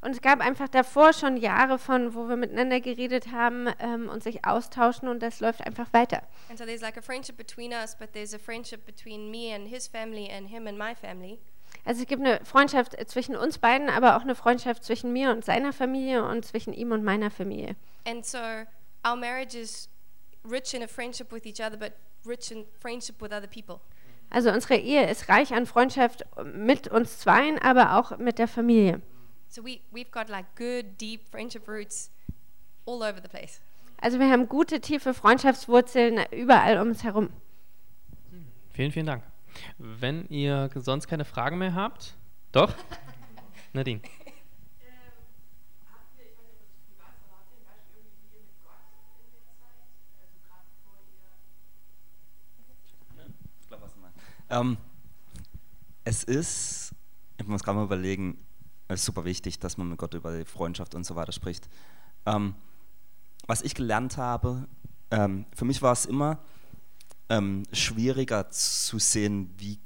Und 0.00 0.12
es 0.12 0.22
gab 0.22 0.40
einfach 0.40 0.68
davor 0.68 1.12
schon 1.12 1.36
Jahre 1.36 1.78
von, 1.78 2.14
wo 2.14 2.28
wir 2.28 2.36
miteinander 2.36 2.80
geredet 2.80 3.30
haben 3.30 3.68
ähm, 3.78 4.08
und 4.08 4.22
sich 4.22 4.46
austauschen 4.46 5.08
und 5.08 5.22
das 5.22 5.40
läuft 5.40 5.66
einfach 5.66 5.92
weiter. 5.92 6.22
And 6.48 6.58
so 6.58 6.64
there's 6.64 6.82
like 6.82 6.96
a 6.96 7.02
friendship 7.02 7.36
between 7.36 7.72
us, 7.72 7.94
but 7.94 8.12
there's 8.14 8.32
a 8.32 8.38
friendship 8.38 8.86
between 8.86 9.30
me 9.30 9.54
and 9.54 9.68
his 9.68 9.86
family 9.86 10.30
and 10.30 10.48
him 10.48 10.66
and 10.66 10.78
my 10.78 10.94
family. 10.94 11.40
Also 11.84 12.02
es 12.02 12.08
gibt 12.08 12.22
eine 12.22 12.42
Freundschaft 12.44 12.96
zwischen 13.08 13.36
uns 13.36 13.58
beiden, 13.58 13.90
aber 13.90 14.16
auch 14.16 14.22
eine 14.22 14.34
Freundschaft 14.34 14.84
zwischen 14.84 15.12
mir 15.12 15.30
und 15.30 15.44
seiner 15.44 15.72
Familie 15.72 16.24
und 16.24 16.44
zwischen 16.44 16.72
ihm 16.72 16.92
und 16.92 17.04
meiner 17.04 17.30
Familie. 17.30 17.76
And 18.06 18.24
so 18.24 18.38
our 19.06 19.16
marriage 19.16 19.54
is 19.56 19.88
rich 20.50 20.74
in 20.74 20.82
a 20.82 20.86
friendship 20.86 21.30
with 21.30 21.44
each 21.44 21.60
other, 21.60 21.76
but 21.76 21.92
rich 22.26 22.50
in 22.50 22.64
friendship 22.80 23.20
with 23.20 23.32
other 23.32 23.46
people. 23.46 23.80
Also 24.30 24.50
unsere 24.50 24.76
Ehe 24.76 25.08
ist 25.08 25.28
reich 25.28 25.52
an 25.52 25.66
Freundschaft 25.66 26.24
mit 26.42 26.88
uns 26.88 27.18
zweien, 27.18 27.58
aber 27.58 27.98
auch 27.98 28.16
mit 28.18 28.38
der 28.38 28.48
Familie. 28.48 29.02
So 29.48 29.62
we, 29.62 29.80
we've 29.92 30.10
got 30.10 30.28
like 30.28 30.46
good, 30.56 31.00
deep 31.00 31.28
friendship 31.30 31.68
roots 31.68 32.10
all 32.86 32.96
over 32.96 33.20
the 33.22 33.28
place. 33.28 33.60
Also 34.00 34.18
wir 34.18 34.28
haben 34.30 34.48
gute, 34.48 34.80
tiefe 34.80 35.14
Freundschaftswurzeln 35.14 36.20
überall 36.32 36.80
um 36.80 36.88
uns 36.88 37.04
herum. 37.04 37.30
Vielen, 38.72 38.90
vielen 38.90 39.06
Dank. 39.06 39.22
Wenn 39.78 40.28
ihr 40.28 40.70
sonst 40.74 41.08
keine 41.08 41.24
Fragen 41.24 41.58
mehr 41.58 41.74
habt, 41.74 42.14
doch? 42.52 42.72
Nadine. 43.72 44.00
Ähm, 54.50 54.76
es 56.04 56.22
ist, 56.22 56.94
ich 57.38 57.46
muss 57.46 57.64
gerade 57.64 57.78
mal 57.78 57.84
überlegen, 57.84 58.38
es 58.88 59.00
ist 59.00 59.06
super 59.06 59.24
wichtig, 59.24 59.58
dass 59.58 59.78
man 59.78 59.88
mit 59.88 59.98
Gott 59.98 60.14
über 60.14 60.36
die 60.36 60.44
Freundschaft 60.44 60.94
und 60.94 61.04
so 61.04 61.16
weiter 61.16 61.32
spricht. 61.32 61.68
Ähm, 62.26 62.54
was 63.46 63.62
ich 63.62 63.74
gelernt 63.74 64.16
habe, 64.16 64.68
ähm, 65.10 65.46
für 65.54 65.64
mich 65.64 65.82
war 65.82 65.92
es 65.92 66.06
immer 66.06 66.38
ähm, 67.28 67.64
schwieriger 67.72 68.50
zu 68.50 68.98
sehen, 68.98 69.54
wie 69.58 69.78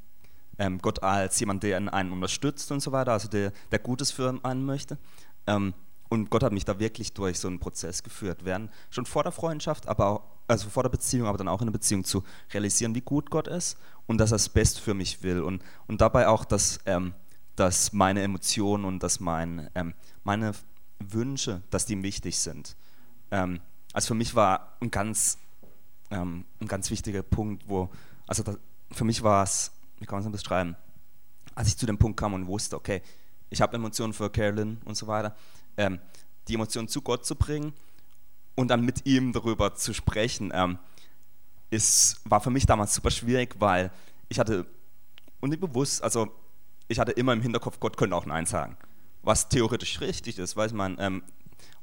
ähm, 0.58 0.78
Gott 0.78 1.02
als 1.02 1.38
jemand, 1.40 1.62
der 1.62 1.76
einen 1.76 2.12
unterstützt 2.12 2.70
und 2.72 2.80
so 2.80 2.92
weiter, 2.92 3.12
also 3.12 3.28
der, 3.28 3.52
der 3.70 3.78
Gutes 3.78 4.10
für 4.10 4.38
einen 4.42 4.64
möchte. 4.64 4.98
Ähm, 5.46 5.74
und 6.08 6.30
Gott 6.30 6.42
hat 6.42 6.52
mich 6.52 6.64
da 6.64 6.78
wirklich 6.78 7.12
durch 7.12 7.38
so 7.38 7.48
einen 7.48 7.60
Prozess 7.60 8.02
geführt, 8.02 8.44
während 8.44 8.70
schon 8.90 9.04
vor 9.04 9.22
der 9.22 9.32
Freundschaft, 9.32 9.88
aber 9.88 10.06
auch, 10.06 10.22
also 10.46 10.70
vor 10.70 10.82
der 10.82 10.90
Beziehung, 10.90 11.28
aber 11.28 11.36
dann 11.36 11.48
auch 11.48 11.60
in 11.60 11.66
der 11.66 11.72
Beziehung 11.72 12.04
zu 12.04 12.24
realisieren, 12.52 12.94
wie 12.94 13.02
gut 13.02 13.30
Gott 13.30 13.46
ist 13.46 13.76
und 14.06 14.18
dass 14.18 14.30
er 14.30 14.36
das 14.36 14.48
Beste 14.48 14.80
für 14.80 14.94
mich 14.94 15.22
will. 15.22 15.42
Und, 15.42 15.62
und 15.86 16.00
dabei 16.00 16.28
auch, 16.28 16.46
dass, 16.46 16.80
ähm, 16.86 17.12
dass 17.56 17.92
meine 17.92 18.22
Emotionen 18.22 18.86
und 18.86 19.02
dass 19.02 19.20
mein, 19.20 19.68
ähm, 19.74 19.92
meine 20.24 20.52
Wünsche, 20.98 21.62
dass 21.70 21.84
die 21.84 22.02
wichtig 22.02 22.38
sind. 22.38 22.74
Ähm, 23.30 23.60
also 23.92 24.08
für 24.08 24.14
mich 24.14 24.34
war 24.34 24.76
ein 24.80 24.90
ganz, 24.90 25.38
ähm, 26.10 26.44
ein 26.60 26.68
ganz 26.68 26.90
wichtiger 26.90 27.22
Punkt, 27.22 27.64
wo, 27.68 27.88
also 28.26 28.42
das, 28.42 28.58
für 28.92 29.04
mich 29.04 29.22
war 29.22 29.42
es, 29.44 29.72
wie 29.98 30.06
kann 30.06 30.18
man 30.18 30.26
es 30.26 30.40
beschreiben, 30.40 30.76
als 31.54 31.68
ich 31.68 31.76
zu 31.76 31.86
dem 31.86 31.98
Punkt 31.98 32.18
kam 32.18 32.34
und 32.34 32.46
wusste, 32.46 32.76
okay, 32.76 33.02
ich 33.50 33.60
habe 33.60 33.76
Emotionen 33.76 34.12
für 34.12 34.30
Carolyn 34.30 34.78
und 34.84 34.96
so 34.96 35.06
weiter, 35.06 35.34
ähm, 35.76 35.98
die 36.46 36.54
Emotionen 36.54 36.88
zu 36.88 37.02
Gott 37.02 37.26
zu 37.26 37.34
bringen 37.34 37.72
und 38.54 38.68
dann 38.68 38.84
mit 38.84 39.06
ihm 39.06 39.32
darüber 39.32 39.74
zu 39.74 39.92
sprechen, 39.92 40.50
ähm, 40.54 40.78
ist, 41.70 42.20
war 42.24 42.40
für 42.40 42.50
mich 42.50 42.66
damals 42.66 42.94
super 42.94 43.10
schwierig, 43.10 43.56
weil 43.58 43.90
ich 44.28 44.38
hatte 44.38 44.66
unbewusst, 45.40 46.02
also 46.02 46.28
ich 46.88 46.98
hatte 46.98 47.12
immer 47.12 47.32
im 47.32 47.42
Hinterkopf, 47.42 47.80
Gott 47.80 47.96
könnte 47.96 48.16
auch 48.16 48.26
Nein 48.26 48.46
sagen, 48.46 48.76
was 49.22 49.48
theoretisch 49.48 50.00
richtig 50.00 50.38
ist, 50.38 50.56
weiß 50.56 50.72
man. 50.72 50.96
Ähm, 50.98 51.22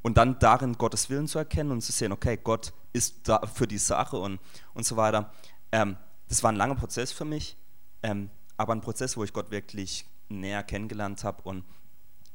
und 0.05 0.17
dann 0.17 0.37
darin 0.37 0.73
Gottes 0.73 1.09
Willen 1.09 1.27
zu 1.27 1.39
erkennen 1.39 1.71
und 1.71 1.81
zu 1.81 1.91
sehen, 1.91 2.11
okay, 2.11 2.37
Gott 2.37 2.73
ist 2.93 3.27
da 3.27 3.39
für 3.47 3.65
die 3.65 3.79
Sache 3.79 4.17
und, 4.17 4.39
und 4.75 4.85
so 4.85 4.97
weiter. 4.97 5.33
Ähm, 5.71 5.97
das 6.27 6.43
war 6.43 6.51
ein 6.51 6.57
langer 6.57 6.75
Prozess 6.75 7.11
für 7.11 7.25
mich, 7.25 7.57
ähm, 8.03 8.29
aber 8.55 8.73
ein 8.73 8.81
Prozess, 8.81 9.17
wo 9.17 9.23
ich 9.23 9.33
Gott 9.33 9.49
wirklich 9.49 10.05
näher 10.29 10.61
kennengelernt 10.61 11.23
habe 11.23 11.41
und 11.41 11.65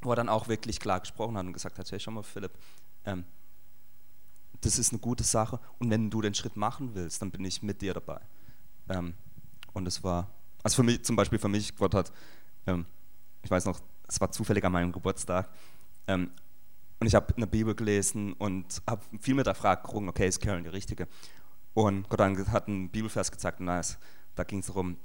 wo 0.01 0.11
er 0.11 0.17
dann 0.17 0.29
auch 0.29 0.49
wirklich 0.49 0.81
klar 0.81 0.99
gesprochen 0.99 1.37
hat 1.39 1.47
und 1.47 1.53
gesagt 1.53 1.79
hat, 1.79 1.89
hey, 1.93 2.01
schau 2.01 2.11
mal, 2.11 2.25
Philipp, 2.25 2.51
ähm, 3.05 3.25
das 4.63 4.77
ist 4.77 4.93
eine 4.93 4.99
gute 4.99 5.23
Sache 5.23 5.61
und 5.79 5.91
wenn 5.91 6.11
du 6.11 6.21
den 6.23 6.35
Schritt 6.35 6.57
machen 6.57 6.97
willst, 6.97 7.23
dann 7.23 7.31
bin 7.31 7.45
ich 7.45 7.63
mit 7.63 7.83
dir 7.83 7.95
dabei. 7.95 8.21
Ähm, 8.89 9.15
und 9.75 9.87
es 9.87 10.03
war, 10.03 10.27
also 10.65 10.75
für 10.75 10.83
mich, 10.83 11.05
zum 11.05 11.15
Beispiel 11.15 11.39
für 11.39 11.47
mich, 11.47 11.77
Gott 11.77 11.95
hat, 11.95 12.11
ähm, 12.67 12.85
ich 13.45 13.51
weiß 13.53 13.65
noch, 13.67 13.79
es 14.09 14.21
war 14.21 14.33
zufällig 14.33 14.65
an 14.65 14.73
meinem 14.73 14.91
Geburtstag 14.91 15.49
ähm, 16.09 16.33
und 17.01 17.07
ich 17.07 17.15
habe 17.15 17.35
eine 17.35 17.47
Bibel 17.47 17.75
gelesen 17.75 18.35
und 18.35 18.83
habe 18.87 19.03
viel 19.21 19.35
mit 19.35 19.47
der 19.47 19.55
Frage 19.55 19.83
gerungen, 19.83 20.11
okay, 20.11 20.29
ist 20.29 20.41
Karen 20.41 20.65
die 20.65 20.71
Richtige? 20.71 21.09
Und 21.73 22.09
Gott 22.11 22.21
hat 22.21 22.69
einen 22.69 22.91
Bibelvers 22.91 23.33
gezeigt 23.33 23.61
und 23.61 23.67
da 23.67 24.45
ging 24.45 24.59
es 24.59 24.67
darum, 24.67 24.99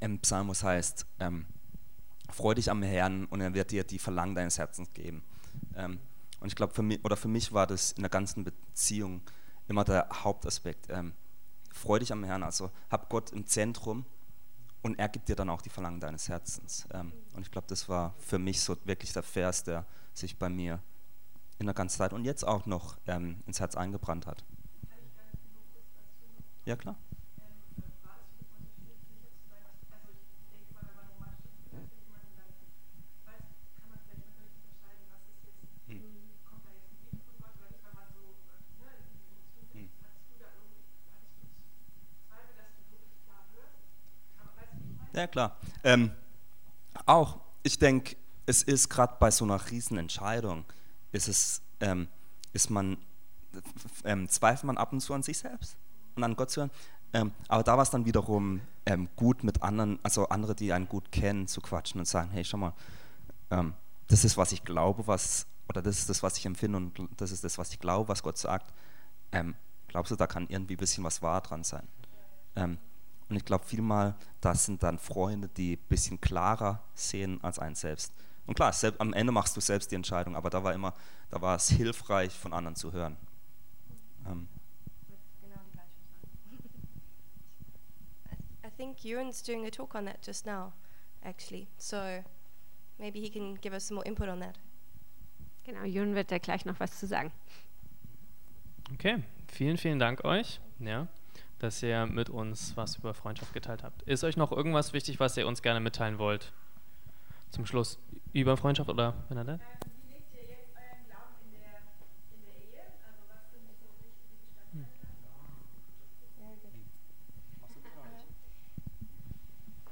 im 0.00 0.20
Psalmus 0.20 0.62
heißt, 0.62 1.04
ähm, 1.18 1.46
freu 2.30 2.54
dich 2.54 2.70
am 2.70 2.82
Herrn 2.82 3.24
und 3.26 3.40
er 3.40 3.54
wird 3.54 3.72
dir 3.72 3.82
die 3.82 3.98
Verlangen 3.98 4.34
deines 4.34 4.58
Herzens 4.58 4.92
geben. 4.92 5.24
Ähm, 5.74 5.98
und 6.40 6.48
ich 6.48 6.54
glaube, 6.54 6.74
für 6.74 6.82
oder 7.02 7.16
für 7.16 7.28
mich 7.28 7.52
war 7.52 7.66
das 7.66 7.92
in 7.92 8.02
der 8.02 8.10
ganzen 8.10 8.44
Beziehung 8.44 9.22
immer 9.68 9.84
der 9.84 10.08
Hauptaspekt. 10.12 10.86
Ähm, 10.90 11.12
freu 11.72 11.98
dich 11.98 12.12
am 12.12 12.22
Herrn, 12.24 12.42
also 12.42 12.70
hab 12.90 13.08
Gott 13.08 13.32
im 13.32 13.46
Zentrum 13.46 14.04
und 14.82 14.98
er 14.98 15.08
gibt 15.08 15.28
dir 15.28 15.34
dann 15.34 15.50
auch 15.50 15.62
die 15.62 15.70
Verlangen 15.70 15.98
deines 15.98 16.28
Herzens. 16.28 16.86
Ähm, 16.92 17.12
und 17.34 17.42
ich 17.42 17.50
glaube, 17.50 17.66
das 17.68 17.88
war 17.88 18.14
für 18.18 18.38
mich 18.38 18.60
so 18.60 18.76
wirklich 18.84 19.12
der 19.12 19.22
Vers, 19.22 19.64
der 19.64 19.86
sich 20.14 20.38
bei 20.38 20.48
mir 20.48 20.80
in 21.58 21.66
der 21.66 21.74
ganzen 21.74 21.98
Zeit 21.98 22.12
und 22.12 22.24
jetzt 22.24 22.44
auch 22.44 22.66
noch 22.66 22.96
ähm, 23.06 23.42
ins 23.46 23.60
Herz 23.60 23.76
eingebrannt 23.76 24.26
hat. 24.26 24.44
Ja, 26.64 26.76
klar. 26.76 26.96
Ja, 45.12 45.26
klar. 45.26 45.56
Ähm, 45.82 46.10
auch, 47.06 47.40
ich 47.62 47.78
denke, 47.78 48.16
es 48.44 48.62
ist 48.62 48.90
gerade 48.90 49.16
bei 49.18 49.30
so 49.30 49.46
einer 49.46 49.70
Riesenentscheidung, 49.70 50.58
Entscheidung 50.58 50.76
ist 51.16 51.28
es, 51.28 51.62
ähm, 51.80 52.08
ist 52.52 52.70
man, 52.70 52.98
ähm, 54.04 54.28
zweifelt 54.28 54.64
man 54.64 54.76
ab 54.76 54.92
und 54.92 55.00
zu 55.00 55.14
an 55.14 55.22
sich 55.22 55.38
selbst 55.38 55.76
und 56.14 56.22
an 56.22 56.36
Gott 56.36 56.50
zu 56.50 56.60
hören. 56.60 56.70
Ähm, 57.12 57.32
aber 57.48 57.62
da 57.62 57.76
war 57.76 57.82
es 57.82 57.90
dann 57.90 58.04
wiederum 58.04 58.60
ähm, 58.84 59.08
gut 59.16 59.42
mit 59.42 59.62
anderen, 59.62 59.98
also 60.02 60.28
andere, 60.28 60.54
die 60.54 60.72
einen 60.72 60.88
gut 60.88 61.10
kennen, 61.12 61.46
zu 61.46 61.60
quatschen 61.60 62.00
und 62.00 62.06
sagen, 62.06 62.30
hey, 62.30 62.44
schau 62.44 62.58
mal, 62.58 62.74
ähm, 63.50 63.74
das 64.08 64.24
ist, 64.24 64.36
was 64.36 64.52
ich 64.52 64.64
glaube, 64.64 65.06
was, 65.06 65.46
oder 65.68 65.82
das 65.82 65.98
ist 65.98 66.10
das, 66.10 66.22
was 66.22 66.36
ich 66.36 66.46
empfinde 66.46 66.78
und 66.78 67.08
das 67.16 67.32
ist 67.32 67.42
das, 67.44 67.58
was 67.58 67.70
ich 67.70 67.78
glaube, 67.78 68.08
was 68.08 68.22
Gott 68.22 68.38
sagt. 68.38 68.72
Ähm, 69.32 69.54
glaubst 69.88 70.12
du, 70.12 70.16
da 70.16 70.26
kann 70.26 70.46
irgendwie 70.48 70.74
ein 70.74 70.78
bisschen 70.78 71.04
was 71.04 71.22
wahr 71.22 71.40
dran 71.40 71.64
sein? 71.64 71.88
Und 73.28 73.36
ich 73.36 73.44
glaube 73.44 73.64
vielmal, 73.64 74.14
das 74.40 74.64
sind 74.64 74.82
dann 74.82 74.98
Freunde, 74.98 75.48
die 75.48 75.76
ein 75.76 75.88
bisschen 75.88 76.20
klarer 76.20 76.82
sehen 76.94 77.38
als 77.42 77.58
einen 77.58 77.74
selbst. 77.74 78.12
Und 78.46 78.54
klar, 78.54 78.72
selbst, 78.72 79.00
am 79.00 79.12
Ende 79.12 79.32
machst 79.32 79.56
du 79.56 79.60
selbst 79.60 79.90
die 79.90 79.96
Entscheidung, 79.96 80.36
aber 80.36 80.50
da 80.50 80.62
war 80.62 80.72
immer, 80.72 80.94
da 81.30 81.40
war 81.40 81.56
es 81.56 81.68
hilfreich, 81.68 82.32
von 82.32 82.52
anderen 82.52 82.76
zu 82.76 82.92
hören. 82.92 83.16
Ähm, 84.26 84.48
Genau 85.42 85.60
die 85.66 85.72
gleiche 85.72 85.90
I 88.64 88.70
think 88.76 89.04
Ewan's 89.04 89.42
doing 89.42 89.66
a 89.66 89.70
talk 89.70 89.94
on 89.94 90.06
that 90.06 90.24
just 90.24 90.46
now, 90.46 90.72
actually. 91.22 91.66
So 91.78 92.22
maybe 92.98 93.18
he 93.18 93.30
can 93.30 93.56
give 93.60 93.74
us 93.74 93.86
some 93.86 93.96
more 93.96 94.06
input 94.06 94.28
on 94.28 94.40
that. 94.40 94.58
Genau, 95.64 95.84
Jun 95.84 96.14
wird 96.14 96.30
da 96.30 96.38
gleich 96.38 96.64
noch 96.64 96.78
was 96.78 96.98
zu 97.00 97.08
sagen. 97.08 97.32
Okay, 98.94 99.22
vielen, 99.48 99.76
vielen 99.78 99.98
Dank 99.98 100.24
euch, 100.24 100.60
ja, 100.78 101.08
dass 101.58 101.82
ihr 101.82 102.06
mit 102.06 102.30
uns 102.30 102.76
was 102.76 102.96
über 102.96 103.14
Freundschaft 103.14 103.52
geteilt 103.52 103.82
habt. 103.82 104.02
Ist 104.02 104.22
euch 104.22 104.36
noch 104.36 104.52
irgendwas 104.52 104.92
wichtig, 104.92 105.18
was 105.18 105.36
ihr 105.36 105.48
uns 105.48 105.62
gerne 105.62 105.80
mitteilen 105.80 106.20
wollt? 106.20 106.52
Zum 107.50 107.66
Schluss 107.66 107.98
über 108.40 108.56
Freundschaft 108.56 108.90
oder 108.90 109.12
Bernadette? 109.28 109.60
Wie 110.04 110.12
legt 110.12 110.34
ihr 110.34 110.42
jetzt 110.42 110.76
euren 110.76 111.06
Glauben 111.08 111.40
in 111.42 111.52
der, 111.52 111.80
in 112.34 112.44
der 112.44 112.54
Ehe? 112.56 112.82
Also 113.06 113.22
was 113.28 113.50
sind 113.50 113.64
so 113.80 113.86
wichtige 114.04 114.36
Bestandteile? 114.36 114.96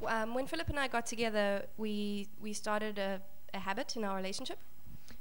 Um, 0.01 0.35
when 0.35 0.47
Philip 0.47 0.69
and 0.69 0.79
I 0.79 0.89
got 0.89 1.07
together, 1.07 1.67
we 1.79 2.29
we 2.39 2.53
started 2.53 2.99
a, 2.99 3.21
a 3.55 3.59
habit 3.59 3.97
in 3.97 4.05
our 4.05 4.17
relationship. 4.17 4.59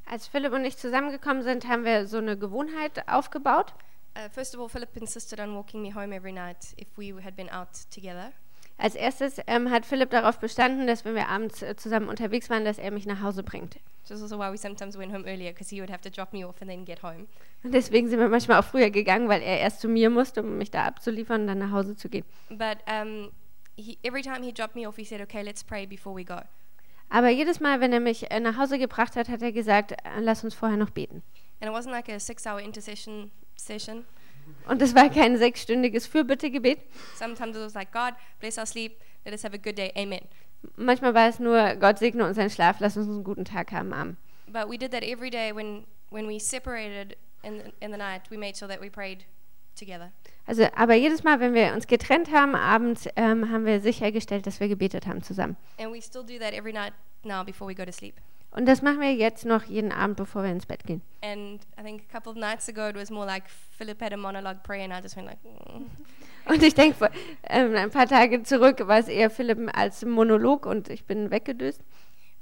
Als 0.05 0.27
Philipp 0.27 0.51
und 0.51 0.65
ich 0.65 0.77
zusammengekommen 0.77 1.43
sind, 1.43 1.65
haben 1.65 1.86
wir 1.86 2.07
so 2.07 2.17
eine 2.17 2.38
Gewohnheit 2.38 3.07
aufgebaut. 3.07 3.73
Uh, 4.17 4.29
first 4.29 4.53
of 4.53 4.59
all, 4.62 4.67
Philip 4.67 4.95
insisted 4.97 5.39
on 5.39 5.55
walking 5.55 5.81
me 5.81 5.95
home 5.95 6.13
every 6.13 6.33
night 6.33 6.75
if 6.77 6.89
we 6.97 7.13
had 7.23 7.36
been 7.38 7.49
out 7.49 7.69
together. 7.89 8.33
Als 8.77 8.95
erstes 8.95 9.39
ähm, 9.47 9.69
hat 9.69 9.86
Philipp 9.86 10.09
darauf 10.09 10.39
bestanden, 10.39 10.88
dass 10.88 11.05
wenn 11.05 11.15
wir 11.15 11.29
abends 11.29 11.62
äh, 11.62 11.75
zusammen 11.75 12.09
unterwegs 12.09 12.49
waren, 12.49 12.65
dass 12.65 12.77
er 12.77 12.91
mich 12.91 13.05
nach 13.05 13.21
Hause 13.21 13.43
bringt. 13.43 13.77
Is 14.09 14.21
also 14.21 14.38
why 14.38 14.51
we 14.51 14.57
sometimes 14.57 14.97
went 14.97 15.13
home 15.13 15.25
earlier 15.25 15.51
because 15.51 15.73
he 15.73 15.79
would 15.79 15.89
have 15.89 16.01
to 16.01 16.09
drop 16.09 16.33
me 16.33 16.45
off 16.45 16.62
and 16.62 16.69
then 16.69 16.83
get 16.83 17.01
home. 17.01 17.27
Und 17.63 17.73
deswegen 17.73 18.09
sind 18.09 18.19
wir 18.19 18.27
manchmal 18.27 18.59
auch 18.59 18.65
früher 18.65 18.89
gegangen, 18.89 19.29
weil 19.29 19.41
er 19.41 19.59
erst 19.59 19.79
zu 19.79 19.88
mir 19.88 20.09
musste, 20.09 20.43
um 20.43 20.57
mich 20.57 20.71
da 20.71 20.86
abzuliefern 20.86 21.41
und 21.41 21.47
dann 21.47 21.59
nach 21.59 21.71
Hause 21.71 21.95
zu 21.95 22.09
gehen. 22.09 22.25
But 22.49 22.79
um, 22.86 23.31
he, 23.77 23.97
every 24.03 24.21
time 24.21 24.43
he 24.43 24.51
dropped 24.51 24.75
me 24.75 24.88
off, 24.88 24.97
he 24.97 25.05
said, 25.05 25.21
"Okay, 25.21 25.41
let's 25.41 25.63
pray 25.63 25.86
before 25.86 26.15
we 26.15 26.25
go." 26.25 26.41
Aber 27.09 27.29
jedes 27.29 27.59
Mal, 27.59 27.79
wenn 27.79 27.93
er 27.93 28.01
mich 28.01 28.29
äh, 28.29 28.39
nach 28.39 28.57
Hause 28.57 28.77
gebracht 28.77 29.15
hat, 29.15 29.29
hat 29.29 29.41
er 29.41 29.51
gesagt, 29.51 29.91
äh, 29.91 30.19
lass 30.19 30.43
uns 30.43 30.53
vorher 30.53 30.77
noch 30.77 30.89
beten. 30.89 31.23
And 31.62 31.71
it 31.71 31.77
wasn't 31.77 31.91
like 31.91 32.09
a 32.09 32.19
six-hour 32.19 32.59
intercession 32.59 33.31
session. 33.55 34.05
Und 34.67 34.82
es 34.82 34.95
war 34.95 35.10
kein 35.10 35.38
sechsstündiges 35.38 36.08
Fürbittegebet. 36.08 36.79
Sometimes 37.15 37.56
it 37.56 37.63
was 37.63 37.73
like, 37.73 37.91
"God, 37.91 38.13
bless 38.39 38.58
our 38.58 38.65
sleep. 38.65 38.97
Let 39.25 39.34
us 39.34 39.43
have 39.43 39.53
a 39.53 39.58
good 39.58 39.77
day. 39.77 39.91
Amen." 39.95 40.21
Manchmal 40.77 41.13
war 41.13 41.27
es 41.27 41.39
nur, 41.39 41.75
Gott 41.75 41.99
segne 41.99 42.25
unseren 42.25 42.49
Schlaf, 42.49 42.79
lass 42.79 42.95
uns 42.95 43.08
einen 43.08 43.23
guten 43.23 43.43
Tag 43.43 43.71
haben. 43.71 43.93
Amen. 43.93 44.17
But 44.47 44.69
we 44.69 44.77
did 44.77 44.91
that 44.91 45.03
every 45.03 45.29
day 45.29 45.53
when 45.53 45.86
when 46.10 46.27
we 46.27 46.39
separated 46.39 47.17
in 47.43 47.60
the, 47.60 47.73
in 47.82 47.91
the 47.91 47.97
night. 47.97 48.29
We 48.29 48.38
made 48.38 48.56
sure 48.56 48.67
that 48.67 48.82
we 48.82 48.89
prayed 48.89 49.25
together. 49.75 50.12
Also, 50.45 50.67
aber 50.75 50.93
jedes 50.93 51.23
Mal, 51.23 51.39
wenn 51.39 51.53
wir 51.53 51.73
uns 51.73 51.88
getrennt 51.88 52.32
haben, 52.32 52.56
abends, 52.56 53.08
ähm, 53.15 53.49
haben 53.49 53.65
wir 53.65 53.79
sichergestellt, 53.79 54.45
dass 54.45 54.60
wir 54.60 54.67
gebetet 54.67 55.08
haben 55.08 55.23
zusammen. 55.23 55.58
And 55.77 55.91
we 55.91 56.01
still 56.01 56.23
do 56.23 56.38
that 56.39 56.53
every 56.53 56.73
night 56.73 56.93
now 57.23 57.43
before 57.43 57.67
we 57.67 57.75
go 57.75 57.86
to 57.86 57.91
sleep. 57.91 58.15
Und 58.56 58.68
das 58.68 58.82
machen 58.82 59.02
wir 59.02 59.13
jetzt 59.13 59.46
noch 59.46 59.63
jeden 59.63 59.92
Abend, 59.92 60.16
bevor 60.16 60.44
wir 60.44 60.52
ins 60.52 60.68
Bett 60.68 60.84
gehen. 60.84 61.02
And 61.22 61.62
I 61.80 61.84
think 61.84 62.04
a 62.08 62.13
couple 62.13 62.32
of 62.32 62.38
nights 62.38 62.70
ago, 62.70 62.88
it 62.88 62.96
was 62.96 63.10
more 63.10 63.26
like 63.26 63.50
Philip 63.50 64.00
had 64.00 64.13
a 64.13 64.18
monologue 64.18 64.62
prayer, 64.63 64.84
and 64.84 64.94
I 64.94 65.02
just 65.02 65.16
went 65.16 65.28
like, 65.28 65.44
mm. 65.44 65.89
Und 66.46 66.62
ich 66.62 66.76
denke, 66.76 67.10
ähm, 67.44 67.76
ein 67.76 67.89
paar 67.89 68.06
Tage 68.08 68.44
zurück 68.44 68.88
war 68.88 69.00
es 69.00 69.08
eher 69.08 69.30
Philipp 69.30 69.60
als 69.74 70.06
Monolog 70.06 70.66
und 70.66 70.89
ich 70.89 71.06
bin 71.06 71.32
weggedöst. 71.32 71.82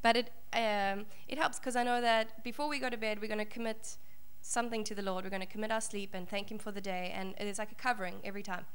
but 0.02 0.18
it 0.18 0.32
um, 0.54 1.06
it 1.28 1.38
helps 1.38 1.60
because 1.60 1.76
I 1.76 1.84
know 1.84 2.02
that 2.02 2.44
before 2.44 2.68
we 2.68 2.80
go 2.80 2.90
to 2.90 2.98
bed, 2.98 3.22
we're 3.22 3.28
going 3.28 3.40
to 3.40 3.46
commit 3.46 3.98
something 4.42 4.84
to 4.86 4.96
the 4.96 5.02
Lord. 5.02 5.24
We're 5.24 5.30
going 5.30 5.42
to 5.42 5.48
commit 5.48 5.72
our 5.72 5.82
sleep 5.82 6.14
and 6.14 6.28
thank 6.28 6.52
Him 6.52 6.58
for 6.58 6.72
the 6.72 6.82
day, 6.82 7.14
and 7.16 7.36
it 7.40 7.48
is 7.48 7.58
like 7.58 7.72
a 7.72 7.76
covering 7.76 8.16
every 8.24 8.44
time. 8.44 8.66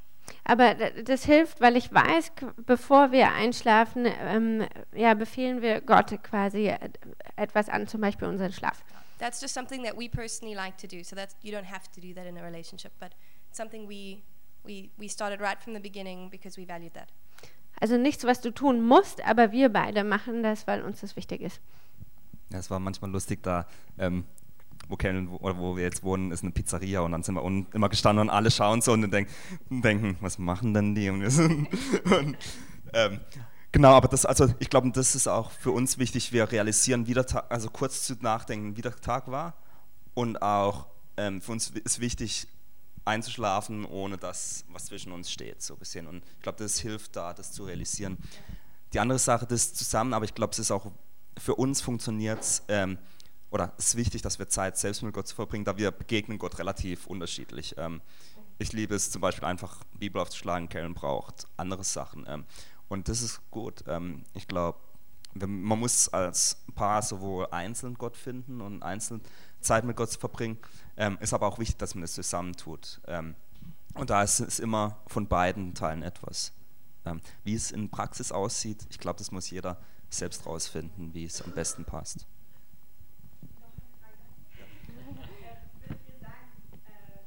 Aber 0.44 0.74
das 0.74 1.24
hilft, 1.24 1.60
weil 1.60 1.76
ich 1.76 1.92
weiß, 1.92 2.32
bevor 2.64 3.12
wir 3.12 3.32
einschlafen, 3.32 4.06
ähm, 4.06 4.66
ja, 4.94 5.14
befehlen 5.14 5.62
wir 5.62 5.80
Gott 5.80 6.22
quasi 6.22 6.68
äh, 6.68 6.78
etwas 7.36 7.68
an, 7.68 7.86
zum 7.86 8.00
Beispiel 8.00 8.28
unseren 8.28 8.52
Schlaf. 8.52 8.84
That's 9.18 9.40
just 9.40 9.54
something 9.54 9.82
that 9.84 9.96
we 9.96 10.08
personally 10.08 10.54
like 10.54 10.76
to 10.78 10.86
do. 10.86 11.02
So 11.02 11.16
that's 11.16 11.36
you 11.42 11.52
don't 11.52 11.64
have 11.64 11.90
to 11.94 12.00
do 12.00 12.12
that 12.14 12.26
in 12.26 12.36
a 12.36 12.42
relationship, 12.42 12.92
but 13.00 13.12
it's 13.48 13.56
something 13.56 13.88
we 13.88 14.22
we 14.64 14.90
we 14.98 15.08
started 15.08 15.40
right 15.40 15.60
from 15.62 15.74
the 15.74 15.80
beginning 15.80 16.30
because 16.30 16.60
we 16.60 16.66
valued 16.66 16.92
that. 16.94 17.08
Also 17.80 17.96
nichts, 17.96 18.24
was 18.24 18.40
du 18.40 18.50
tun 18.50 18.82
musst, 18.82 19.24
aber 19.24 19.52
wir 19.52 19.68
beide 19.68 20.04
machen 20.04 20.42
das, 20.42 20.66
weil 20.66 20.82
uns 20.82 21.00
das 21.00 21.16
wichtig 21.16 21.40
ist. 21.42 21.60
Ja, 22.50 22.58
es 22.58 22.70
war 22.70 22.78
manchmal 22.78 23.10
lustig, 23.10 23.42
da, 23.42 23.66
ähm, 23.98 24.24
wo, 24.88 24.96
Kellen, 24.96 25.31
wo, 25.31 25.38
wo 25.40 25.77
wir 25.77 25.85
jetzt 25.85 26.03
wohnen, 26.03 26.33
ist 26.33 26.42
eine 26.42 26.53
Pizzeria 26.53 27.01
und 27.01 27.12
dann 27.12 27.22
sind 27.22 27.35
wir 27.35 27.42
unten 27.42 27.75
immer 27.75 27.88
gestanden 27.88 28.29
und 28.29 28.31
alle 28.31 28.51
schauen 28.51 28.81
so 28.81 28.92
und 28.92 29.11
denk, 29.11 29.29
denken, 29.70 30.16
was 30.20 30.38
machen 30.38 30.75
denn 30.75 30.94
die? 30.94 31.11
Und 31.11 31.25
und, 32.05 32.37
ähm, 32.92 33.20
genau, 33.72 33.94
aber 33.94 34.09
das, 34.09 34.27
also 34.27 34.49
ich 34.59 34.70
glaube, 34.70 34.90
das 34.90 35.14
ist 35.14 35.27
auch 35.27 35.51
für 35.51 35.70
uns 35.70 35.99
wichtig. 35.99 36.33
Wir 36.33 36.51
realisieren, 36.51 37.07
wie 37.07 37.16
also 37.49 37.70
kurz 37.70 38.03
zu 38.03 38.14
nachdenken, 38.20 38.77
wie 38.77 38.83
der 38.83 38.96
Tag 38.96 39.31
war 39.31 39.55
und 40.14 40.40
auch 40.40 40.87
ähm, 41.16 41.40
für 41.40 41.53
uns 41.53 41.70
ist 41.70 42.01
wichtig, 42.01 42.49
einzuschlafen, 43.05 43.85
ohne 43.85 44.18
das, 44.18 44.64
was 44.68 44.87
zwischen 44.87 45.12
uns 45.12 45.31
steht, 45.31 45.62
so 45.62 45.77
gesehen. 45.77 46.07
Und 46.07 46.25
ich 46.37 46.42
glaube, 46.42 46.59
das 46.59 46.81
hilft 46.81 47.14
da, 47.16 47.33
das 47.33 47.53
zu 47.53 47.64
realisieren. 47.64 48.18
Die 48.92 49.01
andere 49.01 49.18
Sache, 49.18 49.46
das 49.46 49.75
zusammen, 49.75 50.12
aber 50.12 50.25
ich 50.25 50.35
glaube, 50.35 50.53
es 50.53 50.59
ist 50.59 50.70
auch 50.70 50.90
für 51.38 51.55
uns 51.55 51.81
funktioniert 51.81 52.62
ähm, 52.68 52.99
oder 53.56 53.72
es 53.78 53.88
ist 53.88 53.96
wichtig, 53.96 54.20
dass 54.20 54.38
wir 54.38 54.48
Zeit 54.48 54.76
selbst 54.76 55.02
mit 55.02 55.14
Gott 55.14 55.28
zu 55.28 55.34
verbringen, 55.34 55.64
da 55.64 55.78
wir 55.78 55.90
begegnen 55.90 56.36
Gott 56.38 56.58
relativ 56.58 57.06
unterschiedlich. 57.06 57.74
Ähm, 57.78 58.02
ich 58.58 58.74
liebe 58.74 58.94
es 58.94 59.10
zum 59.10 59.22
Beispiel 59.22 59.46
einfach, 59.46 59.82
Bibel 59.98 60.20
aufzuschlagen, 60.20 60.68
Karen 60.68 60.92
braucht 60.92 61.46
andere 61.56 61.82
Sachen. 61.82 62.26
Ähm, 62.28 62.44
und 62.88 63.08
das 63.08 63.22
ist 63.22 63.40
gut. 63.50 63.82
Ähm, 63.86 64.24
ich 64.34 64.46
glaube, 64.46 64.78
man 65.32 65.78
muss 65.78 66.10
als 66.10 66.64
Paar 66.74 67.00
sowohl 67.00 67.46
einzeln 67.50 67.94
Gott 67.94 68.18
finden 68.18 68.60
und 68.60 68.82
einzeln 68.82 69.22
Zeit 69.60 69.84
mit 69.84 69.96
Gott 69.96 70.10
verbringen. 70.10 70.58
Ähm, 70.98 71.16
ist 71.22 71.32
aber 71.32 71.46
auch 71.46 71.58
wichtig, 71.58 71.78
dass 71.78 71.94
man 71.94 72.02
das 72.02 72.12
zusammentut. 72.12 73.00
Ähm, 73.06 73.36
und 73.94 74.10
da 74.10 74.22
ist 74.22 74.40
es 74.40 74.58
immer 74.58 74.98
von 75.06 75.28
beiden 75.28 75.72
Teilen 75.72 76.02
etwas. 76.02 76.52
Ähm, 77.06 77.22
wie 77.44 77.54
es 77.54 77.70
in 77.70 77.88
Praxis 77.88 78.32
aussieht, 78.32 78.86
ich 78.90 78.98
glaube, 78.98 79.18
das 79.18 79.32
muss 79.32 79.48
jeder 79.48 79.78
selbst 80.10 80.44
rausfinden, 80.44 81.14
wie 81.14 81.24
es 81.24 81.40
am 81.40 81.52
besten 81.52 81.86
passt. 81.86 82.26
Würdet 84.96 86.02
ihr 86.08 86.18
sagen, 86.18 86.50
äh, 86.86 87.22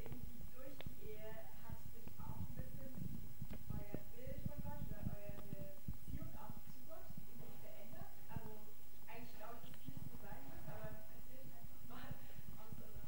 irgendwie 0.00 0.40
durch 0.56 0.72
die 0.80 1.12
Ehe 1.12 1.32
hat 1.68 1.76
sich 1.92 2.08
auch 2.16 2.40
ein 2.40 2.54
bisschen 2.56 2.96
euer 3.76 4.00
Bild 4.16 4.40
von 4.48 4.56
Gott 4.64 4.80
oder 4.88 5.04
eure 5.20 5.76
Beziehung 5.84 6.32
auch 6.40 6.56
zu 6.64 6.80
Gott 6.88 7.12
irgendwie 7.20 7.52
verändert? 7.60 8.08
Also 8.32 8.50
eigentlich 9.04 9.36
glaube 9.36 9.60
ich, 9.60 9.68
dass 9.68 9.84
vieles 9.84 10.04
so 10.08 10.16
sein 10.24 10.40
wird, 10.48 10.64
aber 10.64 10.96
erzählt 11.12 11.52
einfach 11.52 11.84
mal 11.92 12.08
aus 12.56 12.72
eurer 12.80 13.04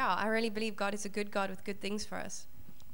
Yeah, 0.00 0.14
I 0.14 0.28
really 0.28 0.48
believe 0.48 0.76
God 0.76 0.94
is 0.94 1.04
a 1.04 1.10
good 1.10 1.30
God 1.30 1.50
with 1.50 1.62
good 1.62 1.82
things 1.82 2.06
for 2.06 2.16
us. 2.16 2.46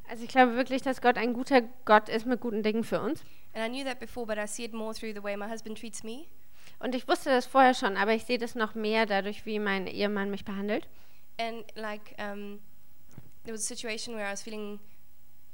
Also 0.09 0.25
ich 0.25 0.29
glaube 0.29 0.57
wirklich, 0.57 0.83
dass 0.83 1.01
Gott 1.01 1.17
ein 1.19 1.35
guter 1.35 1.63
Gott 1.85 2.09
ist 2.09 2.27
mit 2.27 2.41
guten 2.41 2.65
Dingen 2.65 2.83
für 2.83 3.01
uns. 3.01 3.23
And 3.55 3.65
I 3.65 3.69
knew 3.69 3.85
that 3.85 4.01
before, 4.01 4.27
but 4.27 4.39
I 4.39 4.47
see 4.47 4.65
it 4.65 4.73
more 4.73 4.93
through 4.93 5.15
the 5.15 5.23
way 5.23 5.37
my 5.37 5.49
husband 5.49 5.79
treats 5.79 6.03
me. 6.03 6.27
Und 6.81 6.97
ich 6.97 7.07
wusste 7.07 7.31
das 7.31 7.47
vorher 7.47 7.75
schon, 7.75 7.97
aber 7.97 8.13
ich 8.13 8.25
sehe 8.25 8.39
das 8.39 8.57
noch 8.57 8.75
mehr 8.75 9.07
dadurch, 9.07 9.47
wie 9.47 9.61
mein 9.61 9.87
Ehemann 9.87 10.31
mich 10.31 10.45
behandelt. 10.45 10.89
And 11.39 11.65
like, 11.77 12.17
um, 12.19 12.59
there 13.45 13.55
was 13.55 13.61
a 13.61 13.69
situation 13.69 14.17
where 14.17 14.27
I 14.27 14.33
was 14.33 14.43
feeling 14.43 14.81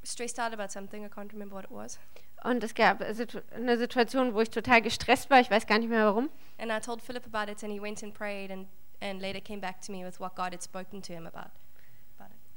stressed 0.04 0.40
out 0.40 0.54
about 0.54 0.72
something. 0.72 1.04
I 1.04 1.08
can't 1.08 1.32
remember 1.32 1.54
what 1.54 1.64
it 1.64 1.70
was. 1.70 1.98
Und 2.44 2.64
es 2.64 2.74
gab 2.74 3.02
eine 3.02 3.76
Situation, 3.76 4.32
wo 4.32 4.40
ich 4.40 4.48
total 4.48 4.80
gestresst 4.80 5.28
war. 5.28 5.40
Ich 5.40 5.50
weiß 5.50 5.66
gar 5.66 5.78
nicht 5.78 5.90
mehr 5.90 6.06
warum. 6.06 6.30
And 6.58 6.72
I 6.72 6.80
told 6.80 7.02
Philip 7.02 7.26
about 7.30 7.52
it, 7.52 7.62
and 7.62 7.70
he 7.70 7.80
went 7.80 8.02
and 8.02 8.14
prayed, 8.14 8.50
and, 8.50 8.68
and 9.02 9.20
later 9.20 9.40
came 9.40 9.60
back 9.60 9.80
to 9.82 9.92
me 9.92 10.04
with 10.04 10.20
what 10.20 10.34
God 10.34 10.52
had 10.52 10.62
spoken 10.62 11.02
to 11.02 11.12
him 11.12 11.26
about. 11.26 11.50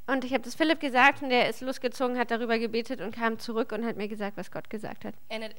Und 0.08 0.24
ich 0.24 0.34
habe 0.34 0.44
das 0.44 0.54
Philipp 0.54 0.80
gesagt 0.80 1.24
und 1.24 1.30
der 1.30 1.50
ist 1.50 1.62
losgezogen, 1.62 2.18
hat 2.18 2.30
darüber 2.30 2.60
gebetet 2.60 3.02
und 3.02 3.12
kam 3.12 3.40
zurück 3.40 3.72
und 3.72 3.84
hat 3.84 3.98
mir 3.98 4.08
gesagt, 4.08 4.38
was 4.38 4.52
Gott 4.52 4.70
gesagt 4.70 5.04
hat. 5.04 5.16
And 5.32 5.44
it, 5.44 5.56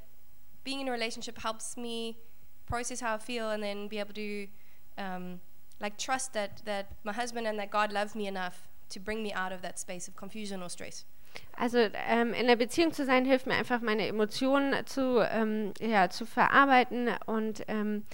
being 0.63 0.81
in 0.81 0.89
a 0.89 0.93
relationship 0.93 1.43
helps 1.43 1.77
me 1.77 2.15
process 2.67 3.03
how 3.03 3.17
I 3.17 3.19
feel 3.19 3.47
and 3.47 3.61
then 3.61 3.89
be 3.89 3.99
able 3.99 4.15
to 4.15 4.49
um, 4.99 5.41
like 5.81 5.99
trust 5.99 6.33
that, 6.35 6.65
that 6.65 6.87
my 7.03 7.13
husband 7.13 7.47
and 7.49 7.59
that 7.59 7.73
God 7.73 7.93
love 7.93 8.15
me 8.15 8.29
enough 8.29 8.69
to 8.91 9.01
bring 9.01 9.21
me 9.21 9.33
out 9.33 9.53
of 9.53 9.63
that 9.63 9.81
space 9.81 10.07
of 10.07 10.15
confusion 10.15 10.63
or 10.63 10.69
stress. 10.69 11.05
Also 11.59 11.79
ähm, 12.09 12.33
in 12.33 12.47
der 12.47 12.57
Beziehung 12.57 12.93
zu 12.93 13.05
sein 13.05 13.25
hilft 13.25 13.47
mir 13.47 13.55
einfach, 13.55 13.81
meine 13.81 14.07
Emotionen 14.07 14.87
zu, 14.87 15.21
ähm, 15.21 15.75
ja, 15.81 16.09
zu 16.09 16.25
verarbeiten 16.25 17.11
und 17.27 17.63
ähm, 17.69 18.05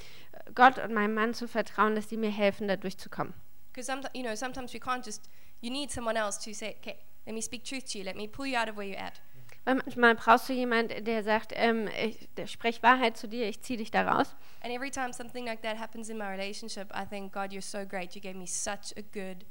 Gott 0.54 0.78
und 0.78 0.92
meinem 0.92 1.14
Mann 1.14 1.34
zu 1.34 1.48
vertrauen, 1.48 1.94
dass 1.94 2.08
die 2.08 2.16
mir 2.16 2.30
helfen, 2.30 2.68
da 2.68 2.76
durchzukommen. 2.76 3.34
Because 3.72 3.86
some, 3.86 4.02
you 4.14 4.22
know, 4.22 4.34
sometimes 4.34 4.74
we 4.74 4.78
can't 4.78 5.04
just, 5.04 5.30
you 5.60 5.70
need 5.70 5.90
someone 5.90 6.16
else 6.16 6.38
to 6.44 6.52
say, 6.52 6.76
okay, 6.80 6.98
let 7.26 7.34
me 7.34 7.40
speak 7.40 7.64
truth 7.64 7.84
to 7.92 7.98
you, 7.98 8.04
let 8.04 8.16
me 8.16 8.28
pull 8.28 8.46
you 8.46 8.56
out 8.56 8.68
of 8.68 8.76
where 8.76 8.86
you're 8.86 9.00
at. 9.00 9.20
Weil 9.64 9.76
manchmal 9.76 10.14
brauchst 10.16 10.48
du 10.48 10.52
jemanden, 10.52 11.04
der 11.04 11.22
sagt, 11.22 11.52
ähm, 11.54 11.88
ich 12.02 12.28
der 12.36 12.48
sprech 12.48 12.82
Wahrheit 12.82 13.16
zu 13.16 13.28
dir, 13.28 13.48
ich 13.48 13.62
ziehe 13.62 13.78
dich 13.78 13.90
da 13.90 14.02
raus. 14.10 14.34
And 14.60 14.72
every 14.72 14.90
time 14.90 15.12
something 15.12 15.46
like 15.46 15.62
that 15.62 15.78
happens 15.78 16.08
in 16.08 16.18
my 16.18 16.24
relationship, 16.24 16.92
I 16.92 17.06
think, 17.06 17.32
God, 17.32 17.52
you're 17.52 17.62
so 17.62 17.86
great. 17.86 18.14
You 18.14 18.20
gave 18.20 18.36
me 18.36 18.46
such 18.46 18.92
a 18.96 19.02
good 19.02 19.44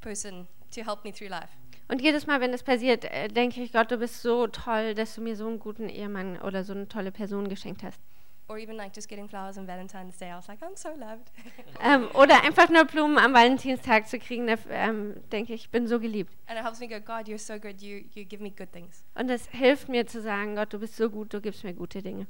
person 0.00 0.46
to 0.70 0.82
help 0.82 1.04
me 1.04 1.12
through 1.12 1.30
life. 1.30 1.48
Und 1.88 2.00
jedes 2.00 2.28
Mal, 2.28 2.40
wenn 2.40 2.52
das 2.52 2.62
passiert, 2.62 3.04
äh, 3.04 3.26
denke 3.26 3.60
ich, 3.60 3.72
Gott, 3.72 3.90
du 3.90 3.98
bist 3.98 4.22
so 4.22 4.46
toll, 4.46 4.94
dass 4.94 5.16
du 5.16 5.20
mir 5.20 5.34
so 5.34 5.48
einen 5.48 5.58
guten 5.58 5.88
Ehemann 5.88 6.40
oder 6.40 6.62
so 6.62 6.72
eine 6.72 6.86
tolle 6.86 7.10
Person 7.10 7.48
geschenkt 7.48 7.82
hast. 7.82 8.00
Or 8.50 8.58
even 8.58 8.76
like 8.76 8.92
just 8.92 9.08
getting 9.08 9.28
flowers 9.28 9.56
on 9.58 9.66
Valentine's 9.66 10.16
Day. 10.16 10.28
I 10.28 10.34
was 10.34 10.48
like, 10.48 10.60
I'm 10.60 10.74
so 10.74 10.88
loved. 10.88 11.30
Ähm, 11.82 12.08
oder 12.14 12.42
einfach 12.42 12.68
nur 12.68 12.84
Blumen 12.84 13.16
am 13.16 13.32
Valentinstag 13.32 14.08
zu 14.08 14.18
kriegen, 14.18 14.48
da 14.48 14.56
ähm, 14.70 15.14
denke 15.30 15.54
ich, 15.54 15.66
ich 15.66 15.70
bin 15.70 15.86
so 15.86 16.00
geliebt. 16.00 16.36
and 16.48 16.58
it 16.58 16.64
helps 16.64 16.80
me 16.80 16.88
go, 16.88 16.98
God, 17.00 17.28
you're 17.28 17.38
so 17.38 17.60
good. 17.60 17.80
You, 17.80 18.02
you 18.12 18.24
give 18.24 18.42
me 18.42 18.50
good 18.50 18.72
things. 18.72 19.04
Und 19.14 19.28
das 19.28 19.46
hilft 19.50 19.88
mir 19.88 20.04
zu 20.04 20.20
sagen, 20.20 20.56
Gott, 20.56 20.72
du 20.72 20.80
bist 20.80 20.96
so 20.96 21.08
gut, 21.08 21.32
du 21.32 21.40
gibst 21.40 21.62
mir 21.62 21.74
gute 21.74 22.02
Dinge. 22.02 22.26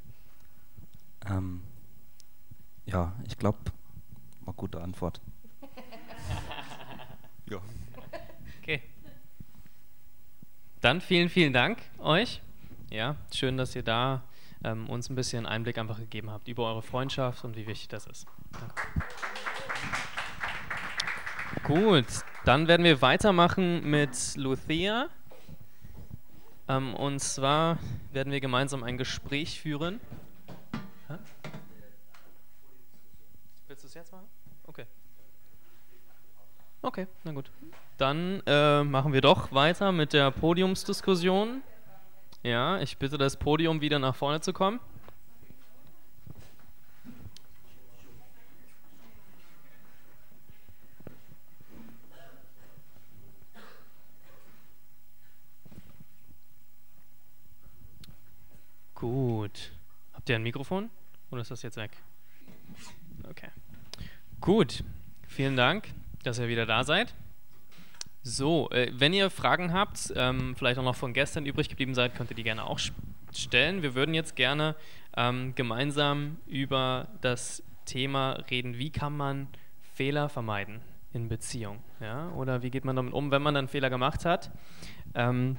Ähm, 1.27 1.63
ja, 2.85 3.15
ich 3.27 3.39
glaube, 3.39 3.59
war 4.43 4.53
gute 4.53 4.79
Antwort. 4.81 5.23
ja. 7.51 7.59
Okay. 8.61 8.83
Dann 10.83 11.01
vielen, 11.01 11.31
vielen 11.31 11.55
Dank 11.55 11.79
euch. 11.99 12.43
Ja, 12.91 13.17
schön, 13.33 13.57
dass 13.57 13.75
ihr 13.75 13.83
da 13.83 14.23
ähm, 14.65 14.89
uns 14.89 15.09
ein 15.09 15.15
bisschen 15.15 15.47
Einblick 15.47 15.79
einfach 15.79 15.99
gegeben 15.99 16.31
habt 16.31 16.49
über 16.49 16.67
eure 16.67 16.83
Freundschaft 16.83 17.45
und 17.45 17.57
wie 17.57 17.67
wichtig 17.67 17.89
das 17.89 18.07
ist. 18.07 18.27
Danke. 18.53 18.75
Gut, 21.65 22.07
dann 22.45 22.69
werden 22.69 22.85
wir 22.85 23.03
weitermachen 23.03 23.89
mit 23.89 24.37
Luthea. 24.37 25.09
Ähm, 26.69 26.95
und 26.95 27.19
zwar 27.21 27.79
werden 28.13 28.33
wir 28.33 28.41
gemeinsam 28.41 28.85
ein 28.85 28.97
Gespräch 28.97 29.61
führen. 29.61 30.01
Hä? 31.09 31.15
Willst 33.67 33.85
du 33.85 33.89
es 33.89 33.95
jetzt 33.95 34.13
machen? 34.13 34.27
Okay. 34.67 34.87
Okay, 36.83 37.07
na 37.25 37.33
gut. 37.33 37.51
Dann 37.99 38.43
äh, 38.47 38.83
machen 38.85 39.13
wir 39.13 39.21
doch 39.21 39.53
weiter 39.53 39.93
mit 39.93 40.13
der 40.13 40.31
Podiumsdiskussion. 40.31 41.63
Ja, 42.43 42.81
ich 42.81 42.97
bitte 42.97 43.19
das 43.19 43.37
Podium 43.37 43.81
wieder 43.83 43.99
nach 43.99 44.15
vorne 44.15 44.41
zu 44.41 44.53
kommen. 44.53 44.81
Gut. 58.95 59.73
Habt 60.13 60.29
ihr 60.29 60.37
ein 60.37 60.43
Mikrofon? 60.43 60.91
Oder 61.31 61.43
ist 61.43 61.51
das 61.51 61.63
jetzt 61.63 61.77
weg? 61.77 61.91
Okay. 63.29 63.49
Gut. 64.41 64.85
Vielen 65.27 65.57
Dank, 65.57 65.89
dass 66.23 66.39
ihr 66.39 66.49
wieder 66.49 66.67
da 66.67 66.85
seid. 66.85 67.15
So, 68.23 68.69
äh, 68.71 68.91
wenn 68.93 69.15
ihr 69.15 69.31
Fragen 69.31 69.73
habt, 69.73 70.13
ähm, 70.15 70.55
vielleicht 70.57 70.79
auch 70.79 70.85
noch 70.85 70.97
von 70.97 71.15
gestern 71.15 71.47
übrig 71.47 71.69
geblieben 71.69 71.95
seid, 71.95 72.15
könnt 72.15 72.31
ihr 72.31 72.37
die 72.37 72.43
gerne 72.43 72.65
auch 72.65 72.79
stellen. 73.33 73.83
Wir 73.83 73.95
würden 73.95 74.15
jetzt 74.15 74.37
gerne 74.37 74.77
ähm, 75.17 75.55
gemeinsam 75.55 76.37
über 76.47 77.09
das 77.23 77.63
Thema 77.87 78.33
reden, 78.51 78.77
wie 78.77 78.91
kann 78.91 79.17
man 79.17 79.49
Fehler 79.95 80.29
vermeiden 80.29 80.81
in 81.13 81.29
Beziehung, 81.29 81.83
ja? 82.01 82.31
Oder 82.33 82.63
wie 82.63 82.71
geht 82.71 82.85
man 82.85 82.95
damit 82.95 83.15
um, 83.15 83.31
wenn 83.31 83.43
man 83.43 83.55
dann 83.55 83.69
Fehler 83.69 83.89
gemacht 83.89 84.25
hat? 84.27 84.51
Ähm, 85.15 85.57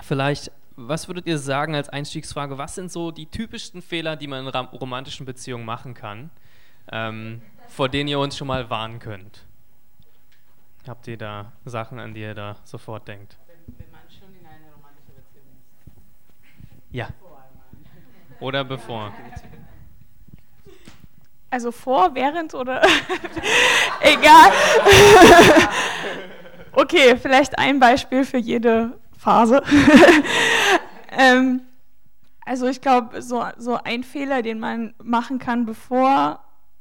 vielleicht, 0.00 0.50
was 0.76 1.06
würdet 1.06 1.26
ihr 1.26 1.38
sagen 1.38 1.74
als 1.74 1.90
Einstiegsfrage? 1.90 2.56
Was 2.56 2.74
sind 2.74 2.90
so 2.90 3.10
die 3.10 3.26
typischsten 3.26 3.82
Fehler, 3.82 4.16
die 4.16 4.26
man 4.26 4.46
in 4.46 4.54
romantischen 4.54 5.26
Beziehungen 5.26 5.66
machen 5.66 5.94
kann, 5.94 6.30
vor 7.68 7.88
denen 7.88 8.08
ihr 8.08 8.18
uns 8.18 8.36
schon 8.36 8.48
mal 8.48 8.70
warnen 8.70 8.98
könnt? 8.98 9.46
Habt 10.90 11.06
ihr 11.06 11.16
da 11.16 11.52
Sachen, 11.64 12.00
an 12.00 12.14
die 12.14 12.20
ihr 12.22 12.34
da 12.34 12.56
sofort 12.64 13.06
denkt? 13.06 13.38
Wenn, 13.46 13.78
wenn 13.78 13.90
man 13.92 14.00
schon 14.08 14.28
in 14.34 14.44
einer 14.44 14.74
romantischen 14.74 15.14
Beziehung 15.14 15.46
ist. 15.62 15.92
Ja. 16.90 17.10
Oder 18.40 18.64
bevor? 18.64 19.12
Also 21.48 21.70
vor, 21.70 22.12
während 22.16 22.54
oder 22.54 22.82
egal. 24.00 24.50
okay, 26.72 27.16
vielleicht 27.16 27.56
ein 27.56 27.78
Beispiel 27.78 28.24
für 28.24 28.38
jede 28.38 28.98
Phase. 29.16 29.62
ähm, 31.12 31.60
also 32.44 32.66
ich 32.66 32.80
glaube, 32.80 33.22
so, 33.22 33.44
so 33.58 33.76
ein 33.76 34.02
Fehler, 34.02 34.42
den 34.42 34.58
man 34.58 34.94
machen 35.00 35.38
kann, 35.38 35.66
bevor 35.66 36.40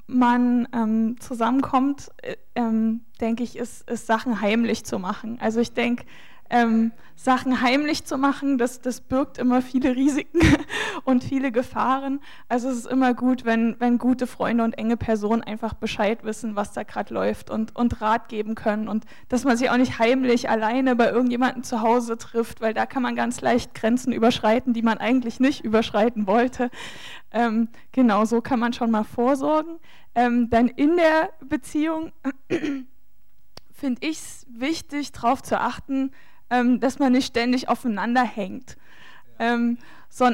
man 0.10 0.68
ähm, 0.74 1.16
zusammenkommt, 1.20 2.10
äh, 2.22 2.36
ähm, 2.56 3.02
denke 3.22 3.44
ich, 3.44 3.58
ist, 3.58 3.90
ist 3.90 4.08
Sachen 4.08 4.42
heimlich 4.42 4.84
zu 4.84 5.00
machen. 5.00 5.38
Also 5.40 5.60
ich 5.60 5.74
denke, 5.74 6.06
ähm, 6.50 6.92
Sachen 7.16 7.62
heimlich 7.62 8.06
zu 8.06 8.18
machen, 8.18 8.58
das, 8.58 8.80
das 8.80 9.02
birgt 9.02 9.38
immer 9.40 9.62
viele 9.62 9.94
Risiken 9.94 10.40
und 11.04 11.22
viele 11.22 11.52
Gefahren. 11.52 12.22
Also 12.48 12.70
es 12.70 12.78
ist 12.78 12.88
immer 12.88 13.14
gut, 13.14 13.44
wenn, 13.44 13.76
wenn 13.80 13.98
gute 13.98 14.26
Freunde 14.26 14.64
und 14.64 14.78
enge 14.78 14.96
Personen 14.96 15.44
einfach 15.44 15.74
Bescheid 15.74 16.24
wissen, 16.24 16.56
was 16.56 16.72
da 16.72 16.84
gerade 16.84 17.14
läuft 17.14 17.50
und, 17.50 17.76
und 17.76 18.00
Rat 18.00 18.30
geben 18.30 18.56
können 18.56 18.88
und 18.88 19.04
dass 19.28 19.44
man 19.44 19.58
sich 19.58 19.70
auch 19.70 19.76
nicht 19.76 20.00
heimlich 20.00 20.50
alleine 20.50 20.96
bei 20.96 21.10
irgendjemandem 21.10 21.64
zu 21.64 21.82
Hause 21.82 22.18
trifft, 22.18 22.62
weil 22.62 22.74
da 22.74 22.86
kann 22.86 23.04
man 23.04 23.18
ganz 23.18 23.42
leicht 23.42 23.74
Grenzen 23.74 24.14
überschreiten, 24.14 24.74
die 24.74 24.82
man 24.82 24.98
eigentlich 24.98 25.42
nicht 25.42 25.66
überschreiten 25.66 26.26
wollte. 26.26 26.70
Ähm, 27.32 27.68
genau, 27.92 28.24
so 28.24 28.40
kann 28.40 28.60
man 28.60 28.72
schon 28.72 28.92
mal 28.92 29.04
vorsorgen. 29.04 29.78
Ähm, 30.16 30.50
dann 30.50 30.70
in 30.70 30.96
der 30.96 31.32
Beziehung 31.46 32.14
finde 33.72 34.08
ich 34.08 34.18
es 34.18 34.46
wichtig, 34.50 35.12
darauf 35.12 35.44
zu 35.44 35.60
achten, 35.60 36.12
ähm, 36.50 36.80
dass 36.80 37.00
man 37.00 37.12
nicht 37.12 37.28
ständig 37.28 37.70
aufeinander 37.70 38.24
hängt. 38.24 38.78
Ähm, 39.40 39.78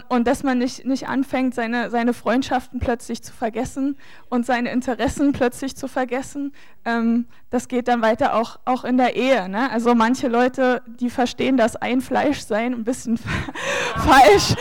und 0.08 0.26
dass 0.26 0.42
man 0.42 0.58
nicht, 0.58 0.86
nicht 0.86 1.08
anfängt, 1.08 1.54
seine, 1.54 1.90
seine 1.90 2.14
Freundschaften 2.14 2.80
plötzlich 2.80 3.22
zu 3.22 3.34
vergessen 3.34 3.98
und 4.30 4.46
seine 4.46 4.72
Interessen 4.72 5.34
plötzlich 5.34 5.76
zu 5.76 5.88
vergessen. 5.88 6.54
Ähm, 6.86 7.28
das 7.50 7.68
geht 7.68 7.88
dann 7.88 8.02
weiter 8.02 8.36
auch, 8.36 8.58
auch 8.66 8.84
in 8.86 8.98
der 8.98 9.16
Ehe. 9.16 9.50
Ne? 9.50 9.70
Also 9.70 9.94
manche 9.94 10.28
Leute, 10.28 10.82
die 10.88 11.10
verstehen 11.10 11.58
das 11.58 11.76
ein 11.76 12.02
Fleisch 12.02 12.40
sein 12.40 12.74
ein 12.74 12.84
bisschen 12.86 13.18
falsch 13.98 14.56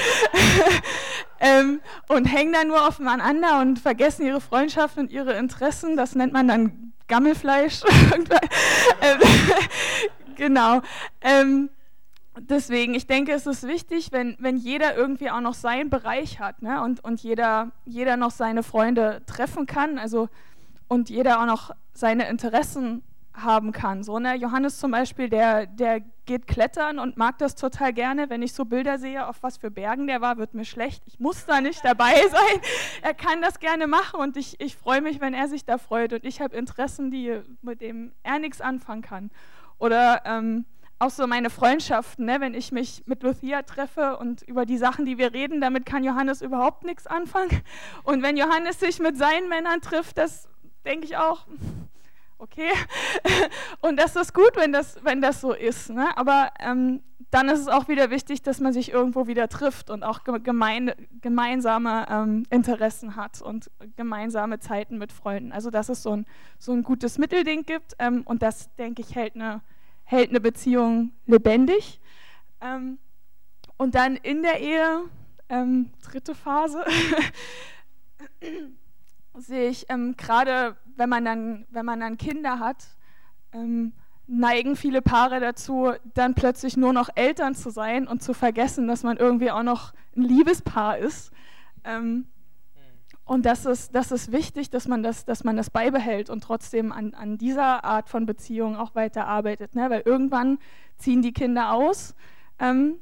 ähm, 1.41 1.81
und 2.09 2.27
hängen 2.27 2.53
dann 2.53 2.69
nur 2.69 2.87
aufeinander 2.87 3.61
und 3.61 3.79
vergessen 3.79 4.27
ihre 4.27 4.41
Freundschaften 4.41 5.05
und 5.05 5.13
ihre 5.13 5.35
Interessen. 5.35 5.97
Das 5.97 6.17
nennt 6.17 6.33
man 6.33 6.49
dann 6.49 6.93
Gammelfleisch. 7.07 7.83
Genau. 10.37 10.83
Ähm, 11.21 11.71
deswegen, 12.39 12.95
ich 12.95 13.07
denke, 13.07 13.33
es 13.33 13.47
ist 13.47 13.67
wichtig, 13.67 14.13
wenn, 14.13 14.37
wenn 14.39 14.57
jeder 14.57 14.97
irgendwie 14.97 15.31
auch 15.31 15.41
noch 15.41 15.55
seinen 15.55 15.91
Bereich 15.91 16.41
hat 16.41 16.63
ne? 16.63 16.83
und, 16.83 17.03
und 17.03 17.23
jeder, 17.23 17.73
jeder 17.85 18.17
noch 18.17 18.31
seine 18.31 18.63
Freunde 18.63 19.23
treffen 19.27 19.67
kann 19.67 19.99
also, 19.99 20.29
und 20.89 21.11
jeder 21.11 21.41
auch 21.41 21.47
noch 21.47 21.71
seine 21.93 22.29
Interessen 22.29 23.03
haben 23.35 23.73
kann. 23.73 24.03
So, 24.05 24.19
ne? 24.19 24.37
Johannes 24.37 24.79
zum 24.79 24.93
Beispiel, 24.93 25.29
der, 25.29 25.67
der 25.67 26.01
geht 26.25 26.47
klettern 26.47 26.99
und 26.99 27.17
mag 27.17 27.39
das 27.39 27.55
total 27.57 27.93
gerne. 27.93 28.31
Wenn 28.31 28.43
ich 28.43 28.53
so 28.53 28.65
Bilder 28.65 28.99
sehe, 28.99 29.27
auf 29.27 29.43
was 29.43 29.57
für 29.57 29.71
Bergen 29.71 30.07
der 30.07 30.21
war, 30.21 30.37
wird 30.37 30.55
mir 30.55 30.65
schlecht. 30.65 31.03
Ich 31.07 31.19
muss 31.19 31.45
da 31.45 31.61
nicht 31.61 31.85
dabei 31.85 32.15
sein. 32.31 32.61
Er 33.03 33.15
kann 33.15 33.43
das 33.43 33.59
gerne 33.59 33.87
machen 33.87 34.21
und 34.21 34.37
ich, 34.37 34.61
ich 34.61 34.77
freue 34.77 35.01
mich, 35.01 35.21
wenn 35.21 35.35
er 35.35 35.49
sich 35.49 35.65
da 35.65 35.79
freut. 35.79 36.13
Und 36.13 36.25
ich 36.25 36.41
habe 36.41 36.57
Interessen, 36.57 37.11
die, 37.11 37.41
mit 37.61 37.81
dem 37.81 38.13
er 38.23 38.39
nichts 38.39 38.61
anfangen 38.61 39.03
kann. 39.03 39.31
Oder 39.85 40.23
ähm, 40.25 40.65
auch 40.99 41.11
so 41.11 41.27
meine 41.27 41.51
Freundschaften, 41.51 42.25
ne? 42.25 42.41
wenn 42.41 42.55
ich 42.55 42.73
mich 42.73 43.03
mit 43.05 43.23
Lucia 43.23 43.61
treffe 43.61 44.17
und 44.17 44.41
über 44.41 44.65
die 44.65 44.79
Sachen, 44.79 45.05
die 45.05 45.19
wir 45.19 45.35
reden, 45.35 45.61
damit 45.61 45.85
kann 45.85 46.05
Johannes 46.05 46.41
überhaupt 46.41 46.85
nichts 46.85 47.07
anfangen. 47.07 47.61
Und 48.03 48.23
wenn 48.23 48.39
Johannes 48.39 48.81
sich 48.81 48.99
mit 48.99 49.19
seinen 49.19 49.51
Männern 49.51 49.83
trifft, 49.83 50.17
das 50.17 50.49
denke 50.87 51.05
ich 51.05 51.19
auch, 51.19 51.47
okay? 52.39 52.71
Und 53.83 53.99
das 54.01 54.17
ist 54.17 54.33
gut, 54.33 54.53
wenn 54.55 54.73
das, 54.73 54.97
wenn 55.05 55.21
das 55.21 55.43
so 55.43 55.53
ist. 55.53 55.91
Ne? 55.91 56.17
Aber 56.17 56.49
ähm, 56.61 57.03
dann 57.35 57.49
ist 57.49 57.59
es 57.59 57.69
auch 57.69 57.89
wieder 57.89 58.11
wichtig, 58.11 58.43
dass 58.43 58.61
man 58.61 58.73
sich 58.73 58.93
irgendwo 58.93 59.27
wieder 59.27 59.49
trifft 59.49 59.91
und 59.91 60.05
auch 60.05 60.21
gemein, 60.23 60.93
gemeinsame 61.21 62.07
ähm, 62.09 62.45
Interessen 62.49 63.17
hat 63.17 63.43
und 63.43 63.73
gemeinsame 63.97 64.61
Zeiten 64.61 64.99
mit 64.99 65.11
Freunden. 65.11 65.51
Also 65.51 65.71
dass 65.71 65.89
es 65.89 66.05
so 66.05 66.13
ein, 66.17 66.27
so 66.61 66.73
ein 66.73 66.85
gutes 66.85 67.19
Mittelding 67.19 67.65
gibt 67.65 67.95
ähm, 67.99 68.23
und 68.25 68.43
das, 68.43 68.73
denke 68.77 69.03
ich, 69.03 69.17
hält 69.17 69.35
eine, 69.35 69.63
hält 70.05 70.31
eine 70.31 70.41
Beziehung 70.41 71.13
lebendig. 71.27 72.01
Ähm, 72.61 72.99
und 73.77 73.95
dann 73.95 74.17
in 74.17 74.43
der 74.43 74.61
Ehe, 74.61 75.05
ähm, 75.49 75.91
dritte 76.03 76.35
Phase, 76.35 76.85
sehe 79.35 79.69
ich 79.69 79.87
ähm, 79.89 80.17
gerade, 80.17 80.77
wenn 80.97 81.09
man 81.09 81.25
dann, 81.25 81.67
wenn 81.71 81.85
man 81.85 82.01
dann 82.01 82.17
Kinder 82.17 82.59
hat, 82.59 82.85
ähm, 83.53 83.93
neigen 84.27 84.77
viele 84.77 85.03
Paare 85.03 85.41
dazu, 85.41 85.93
dann 86.15 86.35
plötzlich 86.35 86.77
nur 86.77 86.93
noch 86.93 87.11
Eltern 87.15 87.55
zu 87.55 87.71
sein 87.71 88.07
und 88.07 88.23
zu 88.23 88.33
vergessen, 88.33 88.89
dass 88.89 89.03
man 89.03 89.17
irgendwie 89.17 89.51
auch 89.51 89.63
noch 89.63 89.93
ein 90.17 90.23
Liebespaar 90.23 90.99
ist. 90.99 91.31
Ähm, 91.85 92.27
und 93.27 93.47
das 93.47 93.65
ist, 93.65 93.95
das 93.95 94.13
ist 94.13 94.33
wichtig, 94.33 94.69
dass 94.69 94.87
man 94.87 95.03
das, 95.03 95.25
dass 95.25 95.45
man 95.45 95.57
das 95.57 95.71
beibehält 95.71 96.29
und 96.29 96.43
trotzdem 96.43 96.93
an, 96.93 97.15
an 97.15 97.39
dieser 97.39 97.83
Art 97.85 98.11
von 98.11 98.27
Beziehung 98.27 98.77
auch 98.77 98.95
weiter 98.95 99.27
arbeitet. 99.27 99.75
Ne? 99.75 99.89
Weil 99.89 100.03
irgendwann 100.05 100.59
ziehen 100.99 101.23
die 101.23 101.33
Kinder 101.33 101.73
aus. 101.73 102.15
Ähm, 102.59 102.99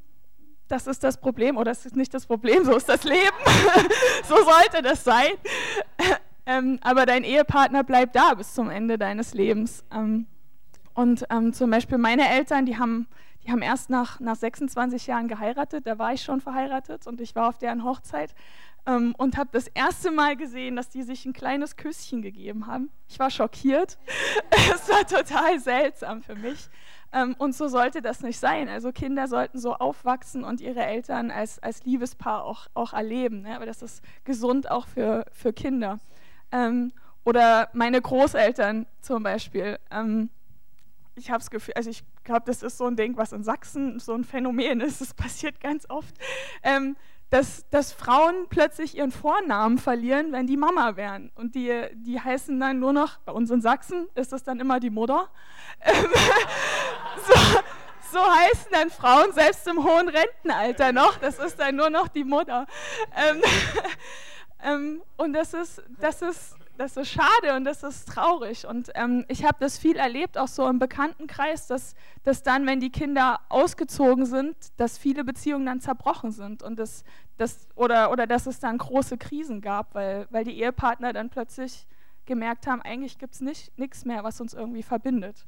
das 0.68 0.87
ist 0.87 1.03
das 1.03 1.20
Problem, 1.20 1.57
oder 1.57 1.73
das 1.73 1.85
ist 1.85 1.97
nicht 1.97 2.14
das 2.14 2.27
Problem, 2.27 2.64
so 2.64 2.77
ist 2.77 2.89
das 2.89 3.03
Leben. 3.03 3.37
so 4.25 4.37
sollte 4.37 4.81
das 4.83 5.03
sein. 5.03 5.33
ähm, 6.47 6.79
aber 6.83 7.05
dein 7.05 7.25
Ehepartner 7.25 7.83
bleibt 7.83 8.14
da 8.14 8.35
bis 8.35 8.55
zum 8.55 8.70
Ende 8.70 8.99
deines 8.99 9.35
Lebens. 9.35 9.85
Ähm, 9.93 10.27
und 10.95 11.25
ähm, 11.31 11.53
zum 11.53 11.70
Beispiel 11.70 11.99
meine 11.99 12.29
Eltern, 12.29 12.64
die 12.64 12.79
haben, 12.79 13.09
die 13.45 13.51
haben 13.51 13.61
erst 13.61 13.91
nach, 13.91 14.20
nach 14.20 14.37
26 14.37 15.09
Jahren 15.09 15.27
geheiratet, 15.27 15.87
da 15.87 15.99
war 15.99 16.12
ich 16.12 16.23
schon 16.23 16.41
verheiratet 16.41 17.09
und 17.09 17.20
ich 17.20 17.35
war 17.35 17.49
auf 17.49 17.59
deren 17.59 17.83
Hochzeit 17.83 18.35
ähm, 18.87 19.14
und 19.16 19.37
habe 19.37 19.51
das 19.53 19.68
erste 19.68 20.11
Mal 20.11 20.37
gesehen, 20.37 20.76
dass 20.76 20.89
die 20.89 21.03
sich 21.03 21.24
ein 21.24 21.33
kleines 21.33 21.76
Küsschen 21.76 22.22
gegeben 22.22 22.66
haben. 22.66 22.91
Ich 23.09 23.18
war 23.18 23.30
schockiert. 23.30 23.99
es 24.74 24.89
war 24.89 25.07
total 25.07 25.61
seltsam 25.61 26.22
für 26.22 26.35
mich. 26.35 26.68
Ähm, 27.12 27.35
und 27.39 27.55
so 27.55 27.68
sollte 27.68 28.03
das 28.03 28.22
nicht 28.22 28.39
sein. 28.39 28.68
Also 28.68 28.91
Kinder 28.91 29.28
sollten 29.28 29.59
so 29.59 29.74
aufwachsen 29.74 30.45
und 30.45 30.61
ihre 30.61 30.85
Eltern 30.85 31.30
als, 31.30 31.59
als 31.59 31.85
Liebespaar 31.85 32.45
auch, 32.45 32.66
auch 32.74 32.93
erleben. 32.93 33.43
Ne? 33.43 33.55
Aber 33.55 33.66
das 33.66 33.83
ist 33.83 34.03
gesund 34.24 34.70
auch 34.70 34.87
für, 34.87 35.26
für 35.33 35.53
Kinder. 35.53 35.99
Ähm, 36.51 36.93
oder 37.24 37.68
meine 37.72 38.01
Großeltern 38.01 38.87
zum 39.01 39.22
Beispiel. 39.22 39.78
Ähm, 39.91 40.30
ich 41.14 41.30
habe 41.30 41.39
das 41.39 41.51
Gefühl, 41.51 41.74
also 41.74 41.91
ich 41.91 42.03
glaube, 42.24 42.43
das 42.47 42.62
ist 42.62 42.78
so 42.78 42.87
ein 42.87 42.97
Ding, 42.97 43.16
was 43.16 43.33
in 43.33 43.45
Sachsen 43.45 43.99
so 43.99 44.14
ein 44.14 44.24
Phänomen 44.24 44.80
ist. 44.80 45.01
Das 45.01 45.14
passiert 45.14 45.61
ganz 45.61 45.89
oft, 45.89 46.16
ähm, 46.62 46.97
dass, 47.33 47.66
dass 47.70 47.95
Frauen 47.95 48.47
plötzlich 48.51 48.99
ihren 48.99 49.11
Vornamen 49.11 49.78
verlieren, 49.78 50.33
wenn 50.33 50.47
die 50.47 50.59
Mama 50.59 50.97
werden. 50.97 51.33
Und 51.35 51.55
die, 51.55 51.72
die 51.95 52.20
heißen 52.20 52.61
dann 52.61 52.78
nur 52.78 52.93
noch, 52.93 53.16
bei 53.20 53.33
uns 53.33 53.51
in 53.51 53.62
Sachsen 53.62 54.07
ist 54.14 54.33
das 54.33 54.45
dann 54.45 54.61
immer 54.61 54.78
die 54.78 54.91
Mutter. 54.91 55.28
So, 57.24 57.35
so 58.12 58.18
heißen 58.18 58.72
dann 58.72 58.91
Frauen 58.91 59.33
selbst 59.33 59.66
im 59.68 59.85
hohen 59.85 60.09
Rentenalter 60.09 60.93
noch. 60.93 61.18
Das 61.18 61.39
ist 61.39 61.61
dann 61.61 61.76
nur 61.76 61.89
noch 61.89 62.09
die 62.09 62.24
Mutter. 62.24 62.66
Ähm, 63.14 63.43
ähm, 64.64 65.03
und 65.16 65.33
das 65.35 65.55
ist, 65.55 65.83
das 66.01 66.20
ist 66.20 66.57
das 66.79 66.97
ist 66.97 67.09
schade 67.11 67.55
und 67.57 67.64
das 67.64 67.83
ist 67.83 68.09
traurig. 68.09 68.66
Und 68.66 68.91
ähm, 68.95 69.25
ich 69.29 69.45
habe 69.45 69.57
das 69.61 69.79
viel 69.79 69.97
erlebt, 69.97 70.39
auch 70.39 70.49
so 70.49 70.68
im 70.68 70.79
Bekanntenkreis, 70.79 71.66
dass, 71.66 71.95
dass 72.23 72.43
dann, 72.43 72.66
wenn 72.66 72.81
die 72.81 72.91
Kinder 72.91 73.41
ausgezogen 73.49 74.27
sind, 74.27 74.57
dass 74.79 74.99
viele 74.99 75.25
Beziehungen 75.25 75.66
dann 75.66 75.81
zerbrochen 75.81 76.31
sind 76.31 76.62
und 76.62 76.79
das, 76.79 77.05
das, 77.37 77.68
oder, 77.75 78.11
oder 78.11 78.27
dass 78.27 78.47
es 78.47 78.59
dann 78.61 78.79
große 78.79 79.18
Krisen 79.18 79.61
gab, 79.61 79.95
weil, 79.95 80.27
weil 80.31 80.45
die 80.45 80.59
Ehepartner 80.61 81.12
dann 81.12 81.31
plötzlich 81.31 81.87
gemerkt 82.25 82.66
haben, 82.66 82.83
eigentlich 82.83 83.18
gibt 83.18 83.35
es 83.35 83.41
nichts 83.77 84.05
mehr, 84.05 84.25
was 84.25 84.41
uns 84.41 84.55
irgendwie 84.55 84.83
verbindet. 84.83 85.45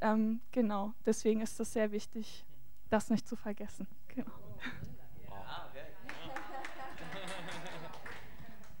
Ähm, 0.00 0.40
genau, 0.50 0.94
deswegen 1.04 1.40
ist 1.42 1.60
es 1.60 1.72
sehr 1.72 1.92
wichtig, 1.92 2.46
das 2.88 3.10
nicht 3.10 3.28
zu 3.28 3.36
vergessen. 3.36 3.86
Genau. 4.08 4.30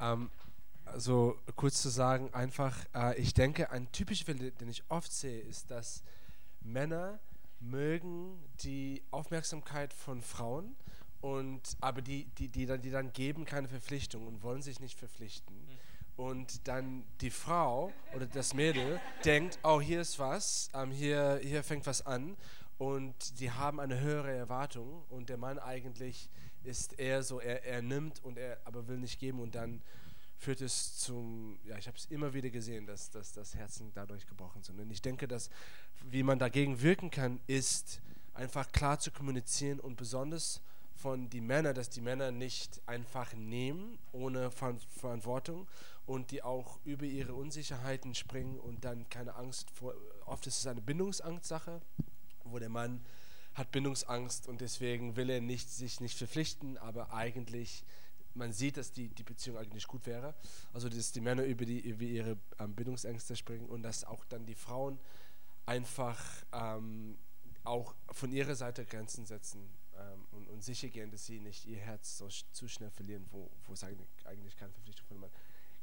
Ähm, 0.02 0.30
also 1.00 1.38
kurz 1.56 1.80
zu 1.80 1.88
sagen, 1.88 2.28
einfach, 2.34 2.76
äh, 2.94 3.18
ich 3.18 3.32
denke, 3.32 3.70
ein 3.70 3.90
typischer 3.90 4.26
Fehler, 4.26 4.50
den 4.50 4.68
ich 4.68 4.82
oft 4.90 5.10
sehe, 5.10 5.40
ist, 5.40 5.70
dass 5.70 6.02
Männer 6.60 7.18
mögen 7.58 8.38
die 8.62 9.02
Aufmerksamkeit 9.10 9.94
von 9.94 10.20
Frauen 10.20 10.76
und 11.22 11.62
aber 11.80 12.02
die, 12.02 12.26
die, 12.36 12.48
die, 12.48 12.66
dann, 12.66 12.82
die 12.82 12.90
dann 12.90 13.14
geben 13.14 13.46
keine 13.46 13.66
Verpflichtung 13.66 14.26
und 14.26 14.42
wollen 14.42 14.60
sich 14.60 14.78
nicht 14.78 14.98
verpflichten. 14.98 15.56
Mhm. 15.56 16.22
Und 16.22 16.68
dann 16.68 17.04
die 17.22 17.30
Frau 17.30 17.94
oder 18.14 18.26
das 18.26 18.52
Mädel 18.52 19.00
denkt, 19.24 19.58
oh, 19.62 19.80
hier 19.80 20.02
ist 20.02 20.18
was, 20.18 20.68
ähm, 20.74 20.90
hier, 20.90 21.40
hier 21.42 21.64
fängt 21.64 21.86
was 21.86 22.04
an 22.04 22.36
und 22.76 23.40
die 23.40 23.50
haben 23.50 23.80
eine 23.80 23.98
höhere 24.00 24.32
Erwartung 24.32 25.02
und 25.08 25.30
der 25.30 25.38
Mann 25.38 25.58
eigentlich 25.58 26.28
ist 26.62 26.98
eher 26.98 27.22
so, 27.22 27.40
er, 27.40 27.64
er 27.64 27.80
nimmt 27.80 28.22
und 28.22 28.36
er 28.36 28.58
aber 28.66 28.86
will 28.86 28.98
nicht 28.98 29.18
geben 29.18 29.40
und 29.40 29.54
dann 29.54 29.80
führt 30.40 30.62
es 30.62 30.96
zum, 30.96 31.58
ja, 31.64 31.76
ich 31.76 31.86
habe 31.86 31.98
es 31.98 32.06
immer 32.06 32.32
wieder 32.32 32.48
gesehen, 32.48 32.86
dass, 32.86 33.10
dass, 33.10 33.32
dass 33.34 33.54
Herzen 33.54 33.92
dadurch 33.94 34.26
gebrochen 34.26 34.62
sind. 34.62 34.80
Und 34.80 34.90
ich 34.90 35.02
denke, 35.02 35.28
dass, 35.28 35.50
wie 36.10 36.22
man 36.22 36.38
dagegen 36.38 36.80
wirken 36.80 37.10
kann, 37.10 37.40
ist 37.46 38.00
einfach 38.32 38.72
klar 38.72 38.98
zu 38.98 39.10
kommunizieren 39.10 39.78
und 39.80 39.96
besonders 39.96 40.62
von 40.94 41.28
die 41.28 41.42
Männer, 41.42 41.74
dass 41.74 41.90
die 41.90 42.00
Männer 42.00 42.30
nicht 42.30 42.80
einfach 42.86 43.34
nehmen 43.34 43.98
ohne 44.12 44.50
Verantwortung 44.50 45.68
und 46.06 46.30
die 46.30 46.42
auch 46.42 46.78
über 46.84 47.04
ihre 47.04 47.34
Unsicherheiten 47.34 48.14
springen 48.14 48.58
und 48.58 48.84
dann 48.84 49.08
keine 49.10 49.34
Angst 49.34 49.70
vor. 49.70 49.94
Oft 50.24 50.46
ist 50.46 50.58
es 50.58 50.66
eine 50.66 50.80
Bindungsangstsache, 50.80 51.82
wo 52.44 52.58
der 52.58 52.70
Mann 52.70 53.02
hat 53.54 53.72
Bindungsangst 53.72 54.48
und 54.48 54.62
deswegen 54.62 55.16
will 55.16 55.28
er 55.28 55.42
nicht, 55.42 55.68
sich 55.68 56.00
nicht 56.00 56.16
verpflichten, 56.16 56.78
aber 56.78 57.12
eigentlich 57.12 57.84
man 58.34 58.52
sieht, 58.52 58.76
dass 58.76 58.92
die, 58.92 59.08
die 59.08 59.22
Beziehung 59.22 59.58
eigentlich 59.58 59.86
gut 59.86 60.06
wäre. 60.06 60.34
Also, 60.72 60.88
dass 60.88 61.12
die 61.12 61.20
Männer 61.20 61.44
über, 61.44 61.64
die, 61.64 61.80
über 61.80 62.02
ihre 62.02 62.38
ähm, 62.58 62.74
Bindungsängste 62.74 63.36
springen 63.36 63.68
und 63.68 63.82
dass 63.82 64.04
auch 64.04 64.24
dann 64.26 64.46
die 64.46 64.54
Frauen 64.54 64.98
einfach 65.66 66.20
ähm, 66.52 67.18
auch 67.64 67.94
von 68.10 68.32
ihrer 68.32 68.54
Seite 68.54 68.84
Grenzen 68.84 69.26
setzen 69.26 69.68
ähm, 69.96 70.26
und, 70.32 70.48
und, 70.48 70.64
sicher 70.64 70.88
gehen, 70.88 71.10
dass 71.10 71.26
sie 71.26 71.40
nicht 71.40 71.66
ihr 71.66 71.78
Herz 71.78 72.18
so 72.18 72.28
sch 72.30 72.44
zu 72.52 72.68
schnell 72.68 72.90
verlieren, 72.90 73.26
wo, 73.30 73.50
wo 73.66 73.72
es 73.72 73.84
eigentlich, 73.84 74.08
eigentlich 74.24 74.56
keine 74.56 74.72
Verpflichtung 74.72 75.06
von 75.06 75.20
Mann 75.20 75.30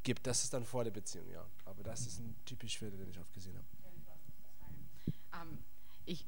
gibt. 0.04 0.26
Das 0.26 0.44
ist 0.44 0.54
dann 0.54 0.66
vor 0.66 0.84
der 0.84 0.92
Beziehung, 0.92 1.30
ja. 1.30 1.46
Aber 1.66 1.84
das 1.84 2.08
ist 2.08 2.20
ein 2.20 2.36
typisch 2.46 2.78
Fehler, 2.78 2.98
den 2.98 3.10
ich 3.10 3.20
oft 3.20 3.34
gesehen 3.34 3.56
habe. 3.56 5.42
Ähm, 5.42 5.60
ich, 6.06 6.26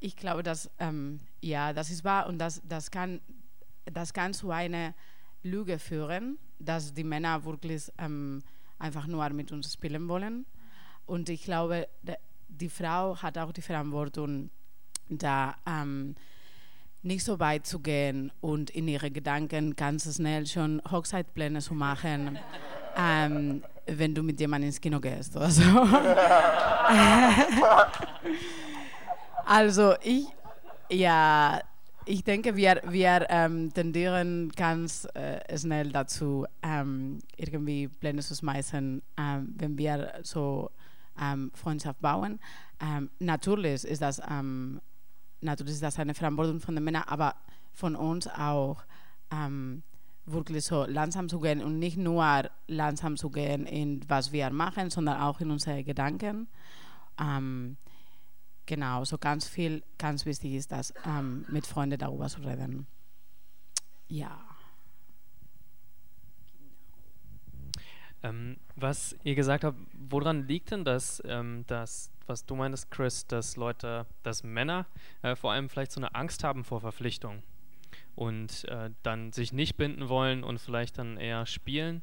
ich 0.00 0.16
glaube, 0.16 0.42
dass 0.42 0.70
ähm, 0.78 1.20
ja, 1.40 1.72
das 1.72 1.90
ist 1.90 2.04
wahr 2.04 2.26
und 2.26 2.38
das, 2.38 2.60
das, 2.64 2.90
kann, 2.90 3.20
das 3.84 4.12
kann 4.12 4.34
zu 4.34 4.50
einer 4.50 4.94
Lüge 5.42 5.78
führen, 5.78 6.38
dass 6.58 6.92
die 6.92 7.04
Männer 7.04 7.44
wirklich 7.44 7.90
ähm, 7.98 8.42
einfach 8.78 9.06
nur 9.06 9.28
mit 9.30 9.52
uns 9.52 9.72
spielen 9.72 10.08
wollen. 10.08 10.46
Und 11.06 11.28
ich 11.28 11.44
glaube, 11.44 11.88
die 12.48 12.68
Frau 12.68 13.16
hat 13.16 13.38
auch 13.38 13.52
die 13.52 13.62
Verantwortung, 13.62 14.50
da 15.08 15.56
ähm, 15.66 16.14
nicht 17.02 17.24
so 17.24 17.40
weit 17.40 17.66
zu 17.66 17.80
gehen 17.80 18.30
und 18.40 18.70
in 18.70 18.86
ihre 18.88 19.10
Gedanken 19.10 19.74
ganz 19.74 20.14
schnell 20.14 20.46
schon 20.46 20.80
Hochzeitpläne 20.90 21.60
zu 21.60 21.74
machen, 21.74 22.38
ähm, 22.96 23.62
wenn 23.86 24.14
du 24.14 24.22
mit 24.22 24.38
jemandem 24.38 24.68
ins 24.68 24.80
Kino 24.80 25.00
gehst 25.00 25.34
oder 25.36 25.50
so. 25.50 25.62
also 29.46 29.94
ich, 30.02 30.26
ja, 30.90 31.60
ich 32.10 32.24
denke, 32.24 32.56
wir, 32.56 32.82
wir 32.88 33.26
ähm, 33.30 33.72
tendieren 33.72 34.50
ganz 34.56 35.06
äh, 35.14 35.56
schnell 35.56 35.92
dazu, 35.92 36.44
ähm, 36.60 37.20
irgendwie 37.36 37.86
Pläne 37.86 38.20
zu 38.20 38.34
schmeißen, 38.34 39.00
ähm, 39.16 39.54
wenn 39.56 39.78
wir 39.78 40.14
so 40.22 40.72
ähm, 41.20 41.52
Freundschaft 41.54 42.00
bauen. 42.00 42.40
Ähm, 42.80 43.10
natürlich, 43.20 43.84
ist 43.84 44.02
das, 44.02 44.20
ähm, 44.28 44.80
natürlich 45.40 45.74
ist 45.74 45.84
das 45.84 46.00
eine 46.00 46.14
Verantwortung 46.14 46.58
von 46.58 46.74
den 46.74 46.82
Männern, 46.82 47.04
aber 47.06 47.36
von 47.72 47.94
uns 47.94 48.26
auch 48.26 48.82
wirklich 50.26 50.64
so 50.64 50.86
langsam 50.86 51.28
zu 51.28 51.38
gehen 51.38 51.62
und 51.62 51.78
nicht 51.78 51.96
nur 51.96 52.50
langsam 52.66 53.16
zu 53.16 53.30
gehen 53.30 53.64
in 53.64 54.00
was 54.08 54.32
wir 54.32 54.50
machen, 54.50 54.90
sondern 54.90 55.20
auch 55.20 55.40
in 55.40 55.52
unsere 55.52 55.84
Gedanken. 55.84 56.48
Ähm, 57.20 57.76
Genau, 58.70 59.04
so 59.04 59.18
ganz 59.18 59.48
viel, 59.48 59.82
ganz 59.98 60.24
wichtig 60.26 60.52
ist 60.52 60.70
das, 60.70 60.94
ähm, 61.04 61.44
mit 61.48 61.66
Freunden 61.66 61.98
darüber 61.98 62.28
zu 62.28 62.40
reden. 62.40 62.86
Ja. 64.06 64.40
Ähm, 68.22 68.58
was 68.76 69.16
ihr 69.24 69.34
gesagt 69.34 69.64
habt, 69.64 69.76
woran 70.08 70.46
liegt 70.46 70.70
denn 70.70 70.84
das, 70.84 71.20
ähm, 71.26 71.64
dass, 71.66 72.12
was 72.28 72.46
du 72.46 72.54
meinst, 72.54 72.92
Chris, 72.92 73.26
dass 73.26 73.56
Leute, 73.56 74.06
dass 74.22 74.44
Männer 74.44 74.86
äh, 75.22 75.34
vor 75.34 75.50
allem 75.50 75.68
vielleicht 75.68 75.90
so 75.90 75.98
eine 75.98 76.14
Angst 76.14 76.44
haben 76.44 76.62
vor 76.62 76.80
Verpflichtung 76.80 77.42
und 78.14 78.66
äh, 78.68 78.90
dann 79.02 79.32
sich 79.32 79.52
nicht 79.52 79.78
binden 79.78 80.08
wollen 80.08 80.44
und 80.44 80.60
vielleicht 80.60 80.96
dann 80.98 81.16
eher 81.16 81.44
spielen? 81.46 82.02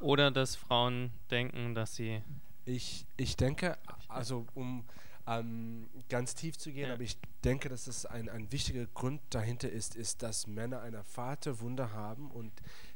Oder 0.00 0.32
dass 0.32 0.56
Frauen 0.56 1.12
denken, 1.30 1.76
dass 1.76 1.94
sie. 1.94 2.22
Ich, 2.64 3.06
ich 3.16 3.36
denke, 3.36 3.78
also 4.08 4.46
um 4.56 4.84
ähm, 5.26 5.88
ganz 6.08 6.34
tief 6.34 6.56
zu 6.56 6.70
gehen, 6.72 6.88
Ja. 6.88 6.94
aber 6.94 7.02
ich 7.02 7.16
denke, 7.44 7.68
dass 7.68 7.86
es 7.86 8.06
ein, 8.06 8.28
ein 8.28 8.50
wichtiger 8.52 8.86
Grund 8.86 9.20
dahinter 9.30 9.68
ist, 9.68 9.96
ist, 9.96 10.22
dass 10.22 10.46
Männer 10.46 10.80
eine 10.82 11.02
Vaterwunde 11.04 11.92
haben 11.92 12.30
und 12.30 12.52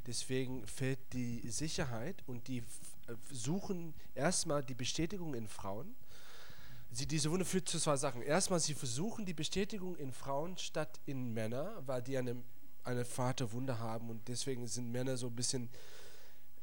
deswegen 0.07 0.67
fehlt 0.67 1.01
die 1.13 1.49
Sicherheit 1.51 2.23
und 2.27 2.47
die 2.49 2.59
äh, 2.59 3.15
suchen 3.33 3.95
erstmal 4.15 4.63
die 4.63 4.75
Bestätigung 4.75 5.35
in 5.35 5.49
Frauen. 5.49 5.95
Sie, 6.93 7.07
diese 7.07 7.31
Wunde 7.31 7.45
führt 7.45 7.69
zu 7.69 7.79
zwei 7.79 7.97
Sachen. 7.97 8.21
Erstmal, 8.23 8.59
sie 8.59 8.75
versuchen 8.75 9.25
die 9.25 9.35
Bestätigung 9.35 9.97
in 9.97 10.13
Frauen 10.13 10.57
statt 10.59 11.01
in 11.07 11.33
Männer, 11.33 11.83
weil 11.87 12.03
die 12.03 12.17
eine, 12.19 12.37
eine 12.83 13.05
Vaterwunde 13.05 13.79
haben 13.79 14.11
und 14.11 14.27
deswegen 14.27 14.67
sind 14.67 14.91
Männer 14.91 15.17
so 15.17 15.29
ein 15.29 15.37
bisschen, 15.37 15.69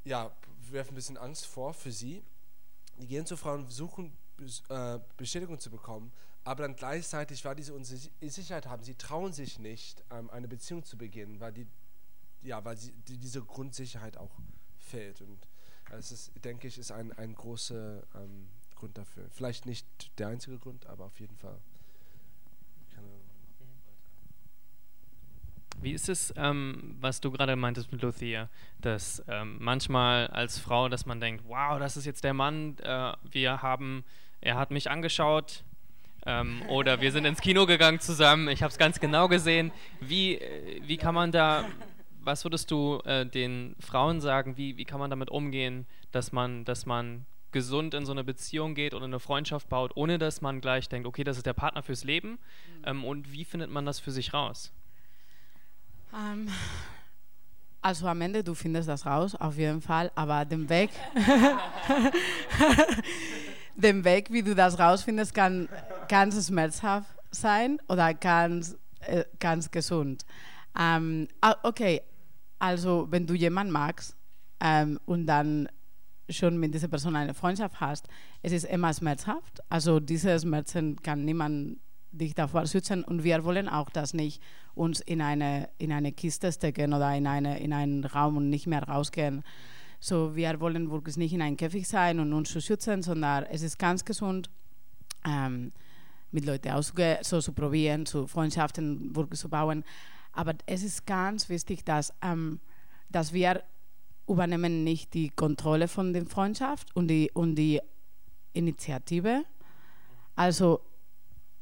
ja, 0.03 0.31
werfen 0.69 0.93
ein 0.93 0.95
bisschen 0.95 1.17
Angst 1.17 1.45
vor 1.45 1.73
für 1.73 1.91
sie. 1.93 2.23
Die 2.99 3.07
gehen 3.07 3.25
zu 3.25 3.37
Frauen, 3.37 3.67
äh, 3.69 4.11
Bestätigung 5.17 5.59
zu 5.59 5.69
bekommen, 5.69 6.11
aber 6.43 6.63
dann 6.63 6.75
gleichzeitig, 6.75 7.43
weil 7.43 7.55
diese 7.55 7.73
Unsicherheit 7.73 8.67
haben, 8.67 8.83
sie 8.83 8.95
trauen 8.95 9.33
sich 9.33 9.59
nicht, 9.59 10.03
ähm, 10.11 10.29
eine 10.29 10.47
Beziehung 10.47 10.83
zu 10.85 10.97
beginnen, 10.97 11.39
weil 11.39 11.51
die, 11.51 11.67
ja, 12.41 12.63
weil 12.63 12.77
sie, 12.77 12.93
die, 13.07 13.17
diese 13.17 13.41
Grundsicherheit 13.41 14.15
auch 14.17 14.31
fehlt. 14.77 15.21
Und 15.21 15.47
das 15.89 16.11
ist, 16.11 16.31
denke 16.43 16.67
ich, 16.67 16.77
ist 16.77 16.91
ein, 16.91 17.11
ein 17.13 17.35
großer 17.35 18.03
ähm, 18.15 18.47
Grund 18.75 18.97
dafür. 18.97 19.27
Vielleicht 19.31 19.65
nicht 19.65 19.85
der 20.19 20.27
einzige 20.29 20.57
Grund, 20.57 20.85
aber 20.85 21.05
auf 21.05 21.19
jeden 21.19 21.35
Fall. 21.35 21.59
Wie 25.79 25.91
ist 25.91 26.09
es, 26.09 26.33
ähm, 26.37 26.95
was 26.99 27.21
du 27.21 27.31
gerade 27.31 27.55
meintest 27.55 27.91
mit 27.91 28.01
Luthia, 28.01 28.49
dass 28.81 29.23
ähm, 29.27 29.57
manchmal 29.59 30.27
als 30.27 30.57
Frau, 30.57 30.89
dass 30.89 31.05
man 31.05 31.19
denkt, 31.19 31.43
wow, 31.47 31.77
das 31.77 31.97
ist 31.97 32.05
jetzt 32.05 32.23
der 32.23 32.33
Mann, 32.33 32.77
äh, 32.79 33.13
wir 33.29 33.61
haben, 33.61 34.03
er 34.41 34.57
hat 34.57 34.71
mich 34.71 34.89
angeschaut 34.89 35.63
ähm, 36.27 36.61
oder 36.67 36.99
wir 36.99 37.11
sind 37.13 37.25
ins 37.25 37.39
Kino 37.39 37.65
gegangen 37.65 37.99
zusammen, 38.01 38.49
ich 38.49 38.61
habe 38.61 38.71
es 38.71 38.77
ganz 38.77 38.99
genau 38.99 39.27
gesehen. 39.29 39.71
Wie, 40.01 40.35
äh, 40.35 40.81
wie 40.83 40.97
kann 40.97 41.15
man 41.15 41.31
da, 41.31 41.63
was 42.21 42.43
würdest 42.43 42.69
du 42.69 42.99
äh, 43.05 43.25
den 43.25 43.75
Frauen 43.79 44.19
sagen, 44.19 44.57
wie, 44.57 44.77
wie 44.77 44.85
kann 44.85 44.99
man 44.99 45.09
damit 45.09 45.29
umgehen, 45.29 45.87
dass 46.11 46.33
man, 46.33 46.65
dass 46.65 46.85
man 46.85 47.25
gesund 47.53 47.93
in 47.93 48.05
so 48.05 48.11
eine 48.11 48.25
Beziehung 48.25 48.75
geht 48.75 48.93
oder 48.93 49.05
eine 49.05 49.21
Freundschaft 49.21 49.69
baut, 49.69 49.93
ohne 49.95 50.17
dass 50.17 50.41
man 50.41 50.59
gleich 50.59 50.89
denkt, 50.89 51.07
okay, 51.07 51.23
das 51.23 51.37
ist 51.37 51.45
der 51.45 51.53
Partner 51.53 51.81
fürs 51.81 52.03
Leben 52.03 52.39
ähm, 52.83 53.05
und 53.05 53.31
wie 53.31 53.45
findet 53.45 53.71
man 53.71 53.85
das 53.85 53.99
für 53.99 54.11
sich 54.11 54.33
raus? 54.33 54.73
Ähm, 56.13 56.49
also 57.81 58.05
am 58.07 58.19
Ende, 58.19 58.43
du 58.43 58.53
findest 58.53 58.89
das 58.89 59.05
raus, 59.05 59.33
auf 59.33 59.57
jeden 59.57 59.81
Fall, 59.81 60.11
aber 60.13 60.43
den 60.43 60.67
Weg, 60.69 60.89
den 63.77 64.03
Weg, 64.03 64.31
wie 64.31 64.43
du 64.43 64.55
das 64.55 64.79
rausfindest, 64.79 65.33
kann 65.33 65.69
ganz 66.09 66.47
schmerzhaft 66.47 67.09
sein 67.31 67.79
oder 67.87 68.13
ganz, 68.13 68.75
äh, 69.01 69.23
ganz 69.39 69.71
gesund. 69.71 70.25
Ähm, 70.77 71.27
ah, 71.41 71.55
okay, 71.63 72.01
also 72.59 73.07
wenn 73.09 73.25
du 73.25 73.33
jemanden 73.33 73.71
magst 73.71 74.15
ähm, 74.59 74.99
und 75.05 75.27
dann 75.27 75.69
schon 76.29 76.57
mit 76.57 76.73
dieser 76.73 76.87
Person 76.87 77.15
eine 77.15 77.33
Freundschaft 77.33 77.79
hast, 77.79 78.07
es 78.41 78.51
ist 78.51 78.65
immer 78.65 78.93
schmerzhaft. 78.93 79.61
Also 79.69 79.99
diese 79.99 80.39
Schmerzen 80.39 81.01
kann 81.01 81.23
niemand 81.23 81.79
dich 82.11 82.33
davor 82.33 82.65
schützen 82.65 83.03
und 83.03 83.23
wir 83.23 83.43
wollen 83.43 83.69
auch 83.69 83.89
das 83.89 84.13
nicht 84.13 84.41
uns 84.73 84.99
in 85.01 85.21
eine, 85.21 85.69
in 85.77 85.91
eine 85.91 86.11
Kiste 86.11 86.51
stecken 86.51 86.93
oder 86.93 87.15
in, 87.15 87.27
eine, 87.27 87.59
in 87.59 87.73
einen 87.73 88.03
Raum 88.03 88.37
und 88.37 88.49
nicht 88.49 88.67
mehr 88.67 88.83
rausgehen. 88.83 89.43
So, 89.99 90.35
wir 90.35 90.59
wollen 90.59 90.91
wirklich 90.91 91.17
nicht 91.17 91.33
in 91.33 91.41
einem 91.41 91.57
Käfig 91.57 91.87
sein 91.87 92.19
und 92.19 92.33
uns 92.33 92.51
zu 92.51 92.61
schützen, 92.61 93.01
sondern 93.01 93.45
es 93.45 93.61
ist 93.61 93.79
ganz 93.79 94.05
gesund, 94.05 94.49
ähm, 95.25 95.71
mit 96.31 96.45
Leuten 96.45 96.69
auszugehen, 96.69 97.17
so 97.23 97.41
zu 97.41 97.53
probieren, 97.53 98.05
zu 98.05 98.27
Freundschaften 98.27 99.15
wirklich 99.15 99.39
zu 99.39 99.49
bauen. 99.49 99.83
Aber 100.33 100.53
es 100.65 100.83
ist 100.83 101.05
ganz 101.05 101.49
wichtig, 101.49 101.83
dass, 101.83 102.13
ähm, 102.21 102.59
dass 103.09 103.33
wir 103.33 103.63
übernehmen 104.27 104.83
nicht 104.83 105.13
die 105.13 105.29
Kontrolle 105.29 105.87
von 105.87 106.13
der 106.13 106.25
Freundschaft 106.25 106.95
und 106.95 107.07
die, 107.07 107.31
und 107.33 107.55
die 107.55 107.79
Initiative. 108.53 109.45
Also 110.35 110.81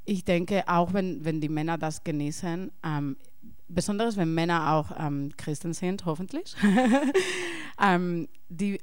ich 0.04 0.26
denke, 0.26 0.68
auch 0.68 0.94
wenn, 0.94 1.24
wenn 1.24 1.42
die 1.42 1.50
Männer 1.50 1.78
das 1.78 2.04
genießen, 2.04 2.72
ähm, 2.84 3.18
besonders 3.68 4.18
wenn 4.18 4.34
Männer 4.34 4.74
auch 4.74 4.92
ähm, 4.98 5.32
Christen 5.38 5.74
sind, 5.74 6.06
hoffentlich, 6.06 6.56
ähm, 7.82 8.28
die, 8.50 8.80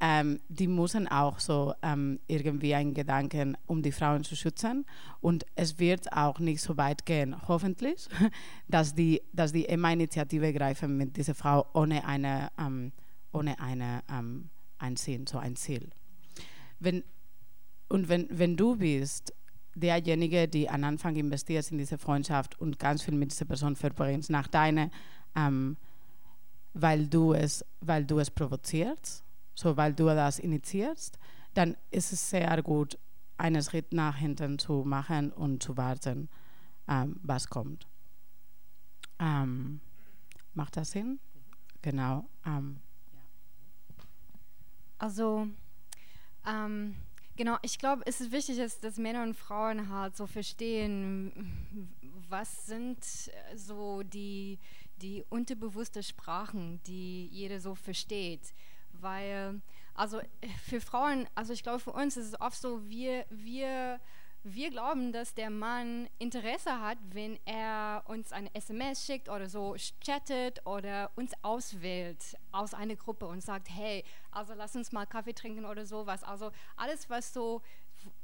ähm, 0.00 0.40
die 0.48 0.68
müssen 0.68 1.08
auch 1.08 1.40
so 1.40 1.74
ähm, 1.82 2.20
irgendwie 2.26 2.74
einen 2.74 2.94
Gedanken, 2.94 3.56
um 3.66 3.82
die 3.82 3.92
Frauen 3.92 4.24
zu 4.24 4.36
schützen. 4.36 4.86
Und 5.20 5.44
es 5.54 5.78
wird 5.78 6.12
auch 6.12 6.38
nicht 6.38 6.60
so 6.60 6.76
weit 6.76 7.04
gehen, 7.06 7.36
hoffentlich, 7.48 8.08
dass 8.68 8.94
die, 8.94 9.22
dass 9.32 9.52
die 9.52 9.64
immer 9.64 9.92
Initiative 9.92 10.52
greifen 10.52 10.96
mit 10.96 11.16
dieser 11.16 11.34
Frau 11.34 11.66
ohne 11.74 12.04
eine, 12.06 12.50
ähm, 12.58 12.92
ohne 13.32 13.58
eine, 13.60 14.02
ähm, 14.10 14.50
ein 14.78 14.96
Sinn, 14.96 15.26
so 15.26 15.38
ein 15.38 15.56
Ziel. 15.56 15.90
Wenn, 16.78 17.02
und 17.88 18.08
wenn, 18.08 18.28
wenn 18.30 18.56
du 18.56 18.76
bist 18.76 19.32
derjenige, 19.80 20.48
die 20.48 20.68
am 20.68 20.84
Anfang 20.84 21.16
investiert 21.16 21.70
in 21.70 21.78
diese 21.78 21.98
Freundschaft 21.98 22.58
und 22.60 22.78
ganz 22.78 23.02
viel 23.02 23.14
mit 23.14 23.30
dieser 23.30 23.44
Person 23.44 23.76
verbringst, 23.76 24.30
nach 24.30 24.48
deiner, 24.48 24.90
ähm, 25.34 25.76
weil, 26.74 27.06
du 27.06 27.32
es, 27.32 27.64
weil 27.80 28.04
du 28.04 28.18
es 28.18 28.30
provozierst, 28.30 29.24
so 29.54 29.76
weil 29.76 29.92
du 29.94 30.06
das 30.06 30.38
initiierst, 30.38 31.18
dann 31.54 31.76
ist 31.90 32.12
es 32.12 32.30
sehr 32.30 32.62
gut, 32.62 32.98
einen 33.36 33.62
Schritt 33.62 33.92
nach 33.92 34.16
hinten 34.16 34.58
zu 34.58 34.84
machen 34.84 35.32
und 35.32 35.62
zu 35.62 35.76
warten, 35.76 36.28
ähm, 36.88 37.20
was 37.22 37.48
kommt. 37.48 37.86
Ähm, 39.20 39.80
macht 40.54 40.76
das 40.76 40.90
Sinn? 40.90 41.20
Genau. 41.82 42.24
Ähm, 42.44 42.80
Also, 44.98 45.46
ähm, 46.44 46.96
genau, 47.38 47.56
ich 47.62 47.78
glaube, 47.78 48.02
es 48.04 48.20
ist 48.20 48.32
wichtig, 48.32 48.58
dass, 48.58 48.80
dass 48.80 48.98
Männer 48.98 49.22
und 49.22 49.34
Frauen 49.34 49.88
halt 49.88 50.14
so 50.16 50.26
verstehen, 50.26 51.88
was 52.28 52.66
sind 52.66 52.98
äh, 52.98 53.56
so 53.56 54.02
die, 54.02 54.58
die 55.00 55.24
unterbewusste 55.30 56.02
Sprachen, 56.02 56.82
die 56.86 57.28
jeder 57.28 57.60
so 57.60 57.74
versteht. 57.74 58.52
Weil, 58.92 59.62
also 59.94 60.18
äh, 60.18 60.48
für 60.66 60.82
Frauen, 60.82 61.26
also 61.34 61.54
ich 61.54 61.62
glaube, 61.62 61.78
für 61.78 61.92
uns 61.92 62.18
ist 62.18 62.26
es 62.26 62.40
oft 62.40 62.60
so, 62.60 62.86
wir, 62.90 63.24
wir, 63.30 64.00
wir 64.44 64.70
glauben, 64.70 65.12
dass 65.12 65.34
der 65.34 65.50
Mann 65.50 66.08
Interesse 66.18 66.80
hat, 66.80 66.98
wenn 67.10 67.38
er 67.44 68.04
uns 68.06 68.32
eine 68.32 68.54
SMS 68.54 69.04
schickt 69.04 69.28
oder 69.28 69.48
so 69.48 69.76
chattet 70.00 70.64
oder 70.64 71.10
uns 71.16 71.32
auswählt 71.42 72.36
aus 72.52 72.72
einer 72.72 72.96
Gruppe 72.96 73.26
und 73.26 73.42
sagt, 73.42 73.68
hey, 73.70 74.04
also 74.30 74.54
lass 74.54 74.76
uns 74.76 74.92
mal 74.92 75.06
Kaffee 75.06 75.34
trinken 75.34 75.64
oder 75.64 75.86
sowas. 75.86 76.22
Also 76.22 76.50
alles, 76.76 77.10
was 77.10 77.32
so, 77.32 77.62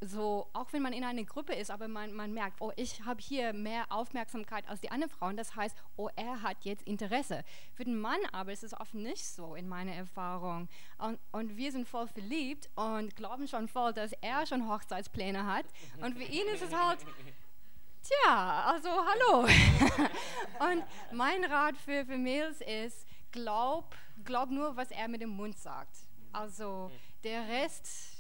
so 0.01 0.49
auch 0.53 0.73
wenn 0.73 0.83
man 0.83 0.93
in 0.93 1.05
einer 1.05 1.25
Gruppe 1.25 1.55
ist, 1.55 1.71
aber 1.71 1.89
man, 1.89 2.13
man 2.13 2.33
merkt, 2.33 2.61
oh, 2.61 2.73
ich 2.77 3.05
habe 3.05 3.21
hier 3.21 3.53
mehr 3.53 3.91
Aufmerksamkeit 3.91 4.69
als 4.69 4.81
die 4.81 4.91
anderen 4.91 5.11
Frauen. 5.11 5.37
Das 5.37 5.57
heißt, 5.57 5.77
oh, 5.97 6.09
er 6.17 6.43
hat 6.43 6.65
jetzt 6.65 6.83
Interesse. 6.87 7.45
Für 7.75 7.85
den 7.85 7.99
Mann 7.99 8.19
aber 8.33 8.53
ist 8.53 8.65
es 8.65 8.79
oft 8.79 8.95
nicht 8.95 9.25
so 9.25 9.55
in 9.55 9.69
meiner 9.69 9.93
Erfahrung. 9.93 10.69
Und, 10.99 11.19
und 11.33 11.57
wir 11.57 11.73
sind 11.73 11.89
voll 11.89 12.07
verliebt 12.07 12.69
und 12.75 13.17
glauben 13.17 13.49
schon 13.49 13.69
voll, 13.69 13.93
dass 13.93 14.13
er 14.21 14.47
schon 14.47 14.69
Hochzeitspläne 14.69 15.47
hat. 15.47 15.67
Und 16.01 16.17
für 16.17 16.25
ihn 16.25 16.47
ist 16.49 16.63
es 16.63 16.75
halt, 16.75 17.01
tja, 18.03 18.65
also 18.67 18.89
hallo. 18.89 19.45
und 20.73 20.85
mein 21.13 21.45
Rat 21.45 21.77
für, 21.77 22.05
für 22.05 22.19
Mädels 22.19 22.61
ist, 22.61 23.07
glaub, 23.33 23.95
glaub 24.25 24.51
nur, 24.51 24.77
was 24.77 24.91
er 24.91 25.09
mit 25.09 25.23
dem 25.23 25.31
Mund 25.31 25.59
sagt. 25.59 25.97
Also 26.33 26.91
der 27.23 27.49
Rest, 27.49 28.14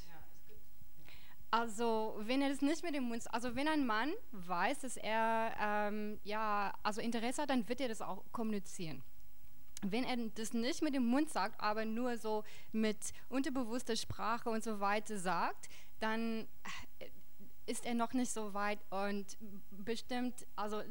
also 1.54 2.16
wenn 2.18 2.42
er 2.42 2.48
das 2.48 2.62
nicht 2.62 2.82
mit 2.82 2.96
dem 2.96 3.04
Mund, 3.04 3.32
also 3.32 3.54
wenn 3.54 3.68
ein 3.68 3.86
Mann 3.86 4.12
weiß, 4.32 4.80
dass 4.80 4.96
er 4.96 5.54
ähm, 5.60 6.18
ja 6.24 6.74
also 6.82 7.00
Interesse 7.00 7.42
hat, 7.42 7.50
dann 7.50 7.68
wird 7.68 7.80
er 7.80 7.86
das 7.86 8.02
auch 8.02 8.24
kommunizieren. 8.32 9.04
Wenn 9.82 10.02
er 10.02 10.16
das 10.34 10.52
nicht 10.52 10.82
mit 10.82 10.96
dem 10.96 11.06
Mund 11.06 11.30
sagt, 11.30 11.60
aber 11.60 11.84
nur 11.84 12.18
so 12.18 12.42
mit 12.72 12.98
unterbewusster 13.28 13.94
Sprache 13.94 14.50
und 14.50 14.64
so 14.64 14.80
weiter 14.80 15.16
sagt, 15.16 15.68
dann 16.00 16.48
äh, 16.98 17.06
ist 17.66 17.86
er 17.86 17.94
noch 17.94 18.14
nicht 18.14 18.32
so 18.32 18.52
weit 18.52 18.80
und 18.90 19.24
bestimmt, 19.70 20.34
also 20.56 20.82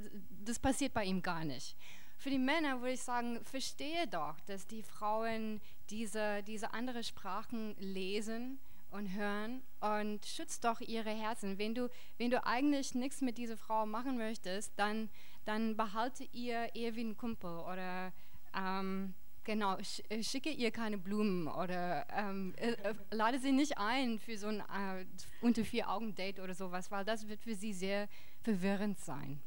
das 0.46 0.60
passiert 0.60 0.94
bei 0.94 1.04
ihm 1.04 1.22
gar 1.22 1.44
nicht. 1.44 1.76
Für 2.16 2.30
die 2.30 2.40
Männer 2.40 2.80
würde 2.80 2.94
ich 2.94 3.04
sagen, 3.04 3.44
verstehe 3.44 4.08
doch, 4.08 4.40
dass 4.46 4.66
die 4.66 4.82
Frauen 4.82 5.60
diese, 5.90 6.42
diese 6.44 6.74
andere 6.74 7.04
Sprachen 7.04 7.76
lesen 7.80 8.62
und 8.94 9.14
hören 9.14 9.62
und 9.82 10.26
schützt 10.26 10.64
doch 10.64 10.80
ihre 10.82 11.10
Herzen. 11.10 11.58
Wenn 11.58 11.74
du, 11.74 11.90
wenn 12.18 12.30
du 12.30 12.46
eigentlich 12.46 12.94
nichts 12.94 13.22
mit 13.22 13.38
dieser 13.38 13.58
Frau 13.58 13.86
machen 13.86 14.18
möchtest, 14.18 14.72
dann, 14.78 15.10
dann 15.46 15.76
behalte 15.76 16.24
ihr 16.32 16.76
eher 16.76 16.96
wie 16.96 17.04
ein 17.04 17.18
Kumpel 17.18 17.50
oder 17.60 18.14
ähm, 18.56 19.16
genau, 19.44 19.78
sch 19.82 20.02
äh, 20.10 20.24
schicke 20.24 20.50
ihr 20.50 20.72
keine 20.72 20.98
Blumen 20.98 21.48
oder 21.48 22.06
ähm, 22.12 22.54
äh, 22.58 22.72
äh, 22.72 22.94
lade 23.12 23.40
sie 23.40 23.52
nicht 23.52 23.78
ein 23.78 24.20
für 24.20 24.38
so 24.38 24.48
ein 24.48 24.60
äh, 24.60 25.06
unter 25.42 25.66
vier 25.66 25.90
Augen 25.90 26.14
Date 26.16 26.40
oder 26.40 26.54
sowas, 26.54 26.92
weil 26.92 27.04
das 27.04 27.28
wird 27.28 27.42
für 27.42 27.56
sie 27.56 27.74
sehr 27.74 28.08
verwirrend 28.42 29.00
sein. 29.00 29.42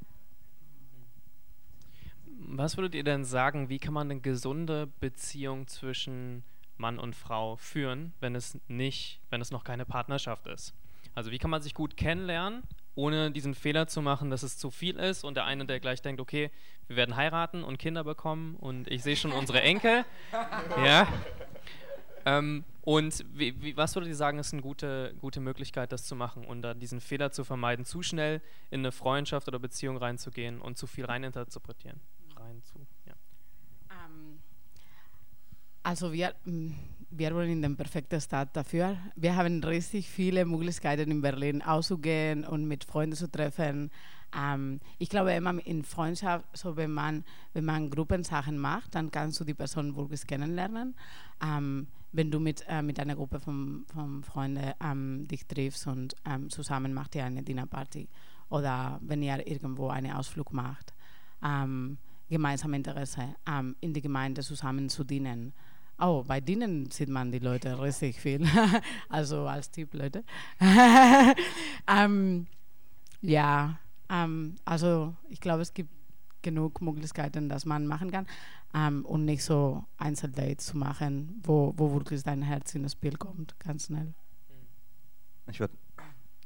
Was 2.39 2.77
würdet 2.77 2.95
ihr 2.95 3.05
denn 3.05 3.25
sagen, 3.25 3.69
wie 3.69 3.79
kann 3.79 3.95
man 3.95 4.11
eine 4.11 4.21
gesunde 4.21 4.89
Beziehung 5.01 5.69
zwischen 5.69 6.45
Mann 6.79 6.99
und 6.99 7.15
Frau 7.15 7.57
führen, 7.57 8.13
wenn 8.21 8.35
es 8.35 8.59
nicht, 8.69 9.21
wenn 9.31 9.41
es 9.41 9.51
noch 9.51 9.65
keine 9.65 9.85
Partnerschaft 9.85 10.47
ist? 10.47 10.75
Also 11.15 11.31
wie 11.31 11.39
kann 11.39 11.51
man 11.51 11.63
sich 11.63 11.75
gut 11.75 11.97
kennenlernen, 11.97 12.63
ohne 12.95 13.31
diesen 13.31 13.55
Fehler 13.55 13.87
zu 13.87 14.03
machen, 14.03 14.31
dass 14.31 14.43
es 14.43 14.59
zu 14.59 14.71
viel 14.71 14.97
ist 14.97 15.25
und 15.25 15.35
der 15.35 15.45
eine, 15.45 15.65
der 15.65 15.81
gleich 15.81 16.03
denkt, 16.03 16.21
okay, 16.21 16.51
wir 16.89 16.97
werden 16.97 17.17
heiraten 17.17 17.65
und 17.65 17.79
Kinder 17.79 18.05
bekommen 18.05 18.57
und 18.57 18.89
ich 18.91 19.03
sehe 19.03 19.17
schon 19.17 19.33
unsere 19.33 19.63
Enkel. 19.63 20.05
ja. 20.85 21.09
Ähm, 22.27 22.65
und 22.83 23.25
wie, 23.33 23.61
wie, 23.63 23.77
was 23.77 23.95
würdet 23.95 24.09
ihr 24.11 24.17
sagen, 24.17 24.39
ist 24.39 24.53
eine 24.53 24.63
gute, 24.63 25.15
gute 25.21 25.41
Möglichkeit, 25.41 25.91
das 25.91 26.05
zu 26.05 26.15
machen 26.15 26.45
und 26.45 26.63
da 26.63 26.75
diesen 26.75 27.01
Fehler 27.01 27.33
zu 27.33 27.45
vermeiden, 27.45 27.85
zu 27.85 28.03
schnell 28.03 28.43
in 28.71 28.81
eine 28.81 28.93
Freundschaft 28.93 29.49
oder 29.49 29.59
Beziehung 29.59 29.97
reinzugehen 29.97 30.61
und 30.61 30.77
zu 30.77 30.87
viel 30.87 31.05
reininterpretieren? 31.05 32.01
Rein 32.37 32.63
zu, 32.63 32.87
also 35.87 36.13
wir, 36.13 36.35
mm, 36.45 36.73
wir 37.11 37.33
wohnen 37.33 37.51
in 37.51 37.63
der 37.63 37.69
perfekten 37.71 38.21
Stadt 38.21 38.57
dafür. 38.57 38.97
Wir 39.15 39.37
haben 39.37 39.63
richtig 39.63 40.11
viele 40.11 40.45
Möglichkeiten 40.45 41.13
in 41.13 41.23
Berlin 41.23 41.63
auszugehen 41.63 42.45
und 42.45 42.67
mit 42.67 42.83
Freunden 42.83 43.15
zu 43.15 43.31
treffen. 43.31 43.93
Ähm, 44.37 44.81
ich 44.99 45.09
glaube 45.09 45.33
immer 45.33 45.65
in 45.65 45.85
Freundschaft, 45.85 46.45
so 46.55 46.77
wenn 46.77 46.91
man, 46.91 47.25
wenn 47.53 47.65
man 47.65 47.89
Gruppensachen 47.89 48.59
macht, 48.59 48.97
dann 48.97 49.13
kannst 49.13 49.39
du 49.39 49.45
die 49.45 49.55
Person 49.55 49.95
wirklich 49.95 50.27
kennenlernen. 50.27 50.97
Ähm, 51.41 51.87
wenn 52.11 52.33
du 52.33 52.41
mit, 52.41 52.65
äh, 52.69 52.83
mit 52.83 52.99
einer 52.99 53.15
Gruppe 53.15 53.39
von, 53.39 53.85
von 53.87 54.25
Freunden 54.25 54.73
ähm, 54.83 55.29
dich 55.29 55.47
triffst 55.47 55.87
und 55.87 56.17
ähm, 56.29 56.51
zusammen 56.51 56.95
macht 56.95 57.15
ihr 57.15 57.25
eine 57.25 57.45
Dinnerparty 57.45 58.09
oder 58.49 58.99
wenn 59.03 59.23
ihr 59.23 59.47
irgendwo 59.47 59.89
einen 59.89 60.13
Ausflug 60.13 60.53
macht, 60.53 60.95
ähm, 61.45 61.99
gemeinsame 62.29 62.77
Interesse, 62.77 63.37
ähm, 63.47 63.77
in 63.81 63.93
die 63.93 64.03
Gemeinde 64.03 64.43
zusammen 64.43 64.89
zu 64.89 65.05
dienen. 65.05 65.53
Oh, 65.99 66.25
bei 66.27 66.41
denen 66.41 66.91
sieht 66.91 67.09
man 67.09 67.33
die 67.33 67.39
Leute 67.39 67.81
richtig 67.81 68.21
viel. 68.21 68.47
also 69.09 69.47
als 69.47 69.71
Typ 69.71 69.95
Leute. 69.95 70.25
ähm, 71.89 72.47
ja, 73.23 73.79
ähm, 74.11 74.57
also 74.65 75.15
ich 75.29 75.41
glaube, 75.41 75.63
es 75.63 75.73
gibt 75.73 75.91
genug 76.43 76.81
Möglichkeiten, 76.81 77.49
dass 77.49 77.65
man 77.65 77.87
machen 77.87 78.11
kann 78.11 78.27
ähm, 78.75 79.05
und 79.05 79.25
nicht 79.25 79.43
so 79.43 79.85
Einzeldates 79.97 80.67
zu 80.67 80.77
machen, 80.77 81.41
wo, 81.43 81.73
wo 81.77 81.93
wirklich 81.93 82.23
dein 82.23 82.43
Herz 82.43 82.75
in 82.75 82.83
das 82.83 82.93
Spiel 82.93 83.17
kommt, 83.17 83.59
ganz 83.59 83.87
schnell. 83.87 84.15
Ich 85.49 85.61
würde 85.61 85.75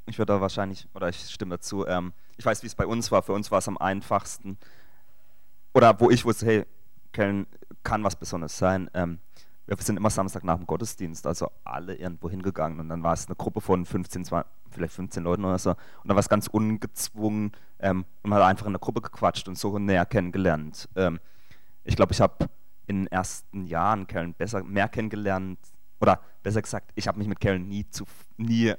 ich 0.06 0.18
würd 0.18 0.28
da 0.28 0.40
wahrscheinlich, 0.40 0.88
oder 0.94 1.08
ich 1.08 1.20
stimme 1.30 1.56
dazu, 1.56 1.86
ähm, 1.86 2.12
ich 2.36 2.44
weiß, 2.44 2.62
wie 2.62 2.66
es 2.66 2.74
bei 2.74 2.86
uns 2.86 3.12
war. 3.12 3.22
Für 3.22 3.32
uns 3.32 3.50
war 3.50 3.58
es 3.58 3.68
am 3.68 3.78
einfachsten, 3.78 4.58
oder 5.72 5.98
wo 6.00 6.10
ich 6.10 6.24
wusste, 6.24 6.46
hey, 6.46 6.66
Köln 7.12 7.46
kann 7.84 8.02
was 8.02 8.16
Besonderes 8.16 8.56
sein. 8.58 8.90
Ähm, 8.94 9.18
wir 9.78 9.84
sind 9.84 9.96
immer 9.96 10.10
Samstag 10.10 10.44
nach 10.44 10.56
dem 10.56 10.66
Gottesdienst, 10.66 11.26
also 11.26 11.50
alle 11.64 11.94
irgendwo 11.94 12.28
hingegangen 12.28 12.80
und 12.80 12.88
dann 12.88 13.02
war 13.02 13.12
es 13.12 13.26
eine 13.26 13.36
Gruppe 13.36 13.60
von 13.60 13.84
15, 13.84 14.24
20, 14.24 14.50
vielleicht 14.70 14.94
15 14.94 15.22
Leuten 15.22 15.44
oder 15.44 15.58
so 15.58 15.70
und 15.70 15.78
dann 16.06 16.16
war 16.16 16.20
es 16.20 16.28
ganz 16.28 16.48
ungezwungen 16.48 17.52
ähm, 17.78 18.04
und 18.22 18.30
man 18.30 18.40
hat 18.40 18.48
einfach 18.48 18.66
in 18.66 18.72
der 18.72 18.80
Gruppe 18.80 19.00
gequatscht 19.00 19.48
und 19.48 19.56
so 19.56 19.78
näher 19.78 20.06
kennengelernt. 20.06 20.88
Ähm, 20.96 21.20
ich 21.84 21.96
glaube, 21.96 22.12
ich 22.12 22.20
habe 22.20 22.48
in 22.86 23.04
den 23.04 23.06
ersten 23.06 23.64
Jahren 23.64 24.06
Köln 24.06 24.34
besser, 24.34 24.64
mehr 24.64 24.88
kennengelernt 24.88 25.58
oder 26.00 26.20
besser 26.42 26.62
gesagt, 26.62 26.90
ich 26.96 27.06
habe 27.06 27.18
mich 27.18 27.28
mit 27.28 27.40
Köln 27.40 27.68
nie, 27.68 27.86
nie 28.36 28.74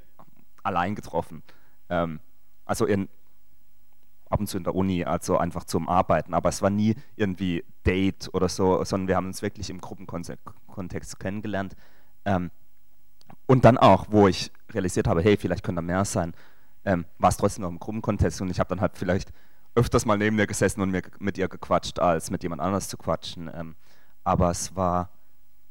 allein 0.63 0.95
getroffen. 0.95 1.43
Ähm, 1.89 2.19
also 2.65 2.85
in, 2.85 3.07
ab 4.31 4.39
und 4.39 4.47
zu 4.47 4.57
in 4.57 4.63
der 4.63 4.75
Uni, 4.75 5.03
also 5.03 5.37
einfach 5.37 5.63
zum 5.63 5.89
Arbeiten. 5.89 6.33
Aber 6.33 6.49
es 6.49 6.61
war 6.61 6.69
nie 6.69 6.95
irgendwie 7.15 7.63
Date 7.85 8.29
oder 8.33 8.49
so, 8.49 8.83
sondern 8.83 9.07
wir 9.07 9.15
haben 9.15 9.27
uns 9.27 9.41
wirklich 9.41 9.69
im 9.69 9.81
Gruppenkontext 9.81 11.19
kennengelernt. 11.19 11.75
Ähm, 12.25 12.51
und 13.45 13.65
dann 13.65 13.77
auch, 13.77 14.07
wo 14.09 14.27
ich 14.27 14.51
realisiert 14.71 15.07
habe, 15.07 15.21
hey, 15.21 15.37
vielleicht 15.37 15.63
könnte 15.63 15.81
da 15.81 15.85
mehr 15.85 16.05
sein, 16.05 16.33
ähm, 16.85 17.05
war 17.17 17.29
es 17.29 17.37
trotzdem 17.37 17.63
noch 17.63 17.69
im 17.69 17.79
Gruppenkontext 17.79 18.41
und 18.41 18.49
ich 18.49 18.59
habe 18.59 18.69
dann 18.69 18.81
halt 18.81 18.97
vielleicht 18.97 19.31
öfters 19.75 20.05
mal 20.05 20.17
neben 20.17 20.37
ihr 20.37 20.47
gesessen 20.47 20.81
und 20.81 20.91
mir 20.91 21.01
mit 21.19 21.37
ihr 21.37 21.47
gequatscht, 21.47 21.99
als 21.99 22.31
mit 22.31 22.43
jemand 22.43 22.61
anders 22.61 22.87
zu 22.87 22.97
quatschen. 22.97 23.49
Ähm, 23.53 23.75
aber 24.23 24.49
es 24.49 24.75
war, 24.75 25.09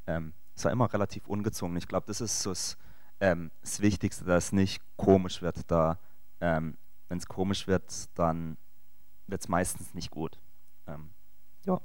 ähm, 0.07 0.33
es 0.55 0.65
war 0.65 0.73
immer 0.73 0.93
relativ 0.93 1.27
ungezwungen. 1.27 1.77
Ich 1.77 1.89
glaube, 1.89 2.07
das 2.07 2.21
ist 2.21 2.43
so 2.43 2.51
das, 2.51 2.77
ähm, 3.21 3.51
das 3.61 3.81
Wichtigste, 3.81 4.25
dass 4.25 4.47
es 4.47 4.53
nicht 4.53 4.83
komisch 4.97 5.43
wird, 5.43 5.71
da 5.71 5.99
ähm, 6.41 6.77
wenn 7.11 7.19
es 7.19 7.27
komisch 7.27 7.67
wird, 7.67 8.09
dann 8.15 8.57
wird 9.27 9.43
es 9.43 9.49
meistens 9.49 9.95
nicht 9.95 10.11
gut. 10.11 10.39
Ähm, 10.87 11.11
ja. 11.67 11.81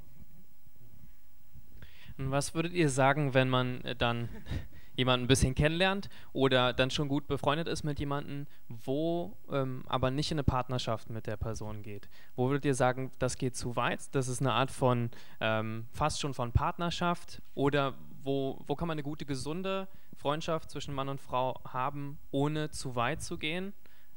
Und 2.17 2.31
was 2.31 2.53
würdet 2.53 2.73
ihr 2.73 2.89
sagen, 2.89 3.33
wenn 3.33 3.49
man 3.49 3.81
äh, 3.81 3.95
dann 3.95 4.29
jemanden 4.95 5.25
ein 5.25 5.27
bisschen 5.27 5.55
kennenlernt 5.55 6.09
oder 6.31 6.73
dann 6.73 6.91
schon 6.91 7.07
gut 7.07 7.27
befreundet 7.27 7.67
ist 7.67 7.83
mit 7.83 7.99
jemandem, 7.99 8.45
wo 8.69 9.35
ähm, 9.51 9.83
aber 9.87 10.11
nicht 10.11 10.31
in 10.31 10.35
eine 10.35 10.43
Partnerschaft 10.43 11.09
mit 11.09 11.25
der 11.25 11.37
Person 11.37 11.81
geht? 11.81 12.07
Wo 12.35 12.49
würdet 12.49 12.65
ihr 12.65 12.75
sagen, 12.75 13.11
das 13.17 13.37
geht 13.37 13.55
zu 13.55 13.75
weit? 13.75 14.13
Das 14.13 14.27
ist 14.27 14.41
eine 14.41 14.53
Art 14.53 14.69
von 14.69 15.09
ähm, 15.39 15.87
fast 15.91 16.21
schon 16.21 16.35
von 16.35 16.51
Partnerschaft 16.51 17.41
oder 17.55 17.95
wo, 18.23 18.63
wo 18.67 18.75
kann 18.75 18.87
man 18.87 18.95
eine 18.95 19.03
gute, 19.03 19.25
gesunde 19.25 19.87
Freundschaft 20.15 20.69
zwischen 20.69 20.93
Mann 20.93 21.09
und 21.09 21.19
Frau 21.19 21.59
haben, 21.67 22.19
ohne 22.29 22.69
zu 22.69 22.95
weit 22.95 23.23
zu 23.23 23.39
gehen? 23.39 23.73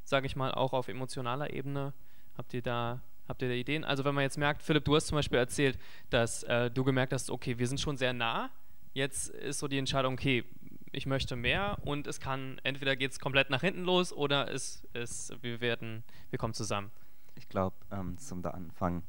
Sage 0.09 0.27
ich 0.27 0.37
mal, 0.37 0.53
auch 0.53 0.73
auf 0.73 0.89
emotionaler 0.89 1.53
Ebene? 1.53 1.93
Habt 2.37 2.55
ihr 2.55 2.63
da 2.63 3.01
Habt 3.29 3.43
ihr 3.43 3.49
da 3.49 3.55
Ideen? 3.55 3.85
Also 3.85 4.05
wenn 4.07 4.15
man 4.15 4.23
jetzt 4.23 4.39
merkt, 4.39 4.63
Philipp, 4.63 4.87
du 4.87 4.97
hast 4.97 5.09
zum 5.09 5.17
Beispiel 5.17 5.39
erzählt, 5.39 5.79
dass 6.09 6.45
äh, 6.45 6.71
du 6.71 6.83
gemerkt 6.83 7.13
hast, 7.13 7.31
okay, 7.31 7.59
wir 7.59 7.69
sind 7.69 7.79
schon 7.79 7.99
sehr 7.99 8.15
nah. 8.15 8.49
Jetzt 8.95 9.29
ist 9.29 9.59
so 9.59 9.69
die 9.69 9.77
Entscheidung, 9.77 10.15
okay, 10.15 10.45
ich 10.93 11.05
möchte 11.05 11.37
mehr 11.37 11.77
und 11.83 12.07
es 12.07 12.21
kann, 12.21 12.59
entweder 12.65 12.97
geht 12.97 13.11
es 13.11 13.21
komplett 13.21 13.51
nach 13.51 13.61
hinten 13.61 13.85
los 13.85 14.15
oder 14.15 14.51
es, 14.51 14.83
es, 14.95 15.31
wir 15.43 15.61
werden, 15.61 16.03
wir 16.31 16.39
kommen 16.39 16.55
zusammen. 16.55 16.91
Ich 17.35 17.51
glaube, 17.51 17.77
ähm, 17.91 18.17
zum 18.17 18.41
da 18.41 18.51
Anfang, 18.51 19.03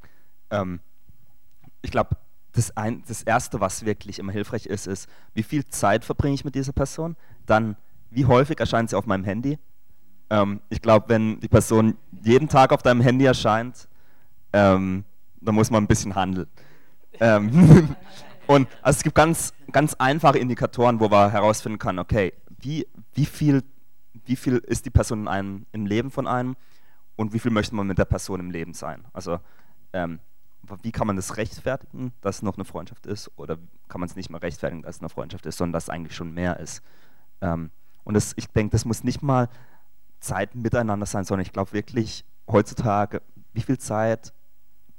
ähm, 0.50 0.80
ich 1.80 1.90
glaube, 1.90 2.18
das, 2.52 2.74
das 3.06 3.22
Erste, 3.22 3.60
was 3.60 3.86
wirklich 3.86 4.18
immer 4.18 4.32
hilfreich 4.32 4.66
ist, 4.66 4.86
ist, 4.86 5.08
wie 5.32 5.42
viel 5.42 5.66
Zeit 5.66 6.04
verbringe 6.04 6.34
ich 6.34 6.44
mit 6.44 6.54
dieser 6.54 6.72
Person? 6.74 7.16
Dann, 7.46 7.76
wie 8.10 8.26
häufig 8.26 8.60
erscheint 8.60 8.90
sie 8.90 8.96
auf 8.96 9.06
meinem 9.06 9.24
Handy? 9.24 9.58
Ähm, 10.30 10.60
ich 10.68 10.80
glaube, 10.80 11.08
wenn 11.08 11.40
die 11.40 11.48
Person 11.48 11.96
jeden 12.22 12.48
Tag 12.48 12.72
auf 12.72 12.82
deinem 12.82 13.00
Handy 13.00 13.24
erscheint, 13.24 13.88
ähm, 14.52 15.04
dann 15.40 15.54
muss 15.54 15.70
man 15.70 15.84
ein 15.84 15.86
bisschen 15.86 16.14
handeln. 16.14 16.46
Ähm, 17.18 17.96
und 18.46 18.68
also 18.82 18.98
es 18.98 19.02
gibt 19.02 19.16
ganz, 19.16 19.52
ganz 19.72 19.94
einfache 19.94 20.38
Indikatoren, 20.38 21.00
wo 21.00 21.08
man 21.08 21.30
herausfinden 21.30 21.78
kann, 21.78 21.98
okay, 21.98 22.32
wie, 22.60 22.86
wie, 23.14 23.26
viel, 23.26 23.62
wie 24.24 24.36
viel 24.36 24.56
ist 24.58 24.86
die 24.86 24.90
Person 24.90 25.22
in 25.22 25.28
einem, 25.28 25.66
im 25.72 25.86
Leben 25.86 26.10
von 26.10 26.26
einem 26.26 26.56
und 27.16 27.32
wie 27.32 27.38
viel 27.38 27.50
möchte 27.50 27.74
man 27.74 27.86
mit 27.86 27.98
der 27.98 28.04
Person 28.04 28.40
im 28.40 28.50
Leben 28.50 28.74
sein? 28.74 29.04
Also 29.12 29.40
ähm, 29.92 30.20
wie 30.82 30.92
kann 30.92 31.06
man 31.06 31.16
das 31.16 31.36
rechtfertigen, 31.36 32.12
dass 32.20 32.36
es 32.36 32.42
noch 32.42 32.56
eine 32.56 32.64
Freundschaft 32.64 33.06
ist 33.06 33.30
oder 33.36 33.58
kann 33.88 34.00
man 34.00 34.08
es 34.08 34.14
nicht 34.14 34.30
mehr 34.30 34.42
rechtfertigen, 34.42 34.82
dass 34.82 34.96
es 34.96 35.02
eine 35.02 35.08
Freundschaft 35.08 35.46
ist, 35.46 35.56
sondern 35.56 35.72
dass 35.72 35.84
es 35.84 35.90
eigentlich 35.90 36.14
schon 36.14 36.32
mehr 36.32 36.60
ist. 36.60 36.82
Ähm, 37.40 37.70
und 38.04 38.14
das, 38.14 38.32
ich 38.36 38.46
denke, 38.48 38.72
das 38.72 38.84
muss 38.84 39.04
nicht 39.04 39.22
mal 39.22 39.48
Zeit 40.20 40.54
miteinander 40.54 41.06
sein, 41.06 41.24
sondern 41.24 41.46
ich 41.46 41.52
glaube 41.52 41.72
wirklich 41.72 42.24
heutzutage, 42.48 43.22
wie 43.52 43.62
viel 43.62 43.78
Zeit 43.78 44.32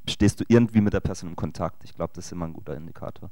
stehst 0.07 0.39
du 0.39 0.45
irgendwie 0.47 0.81
mit 0.81 0.93
der 0.93 0.99
Person 0.99 1.29
in 1.29 1.35
Kontakt? 1.35 1.83
Ich 1.83 1.93
glaube, 1.93 2.13
das 2.15 2.25
ist 2.25 2.31
immer 2.31 2.47
ein 2.47 2.53
guter 2.53 2.75
Indikator. 2.75 3.29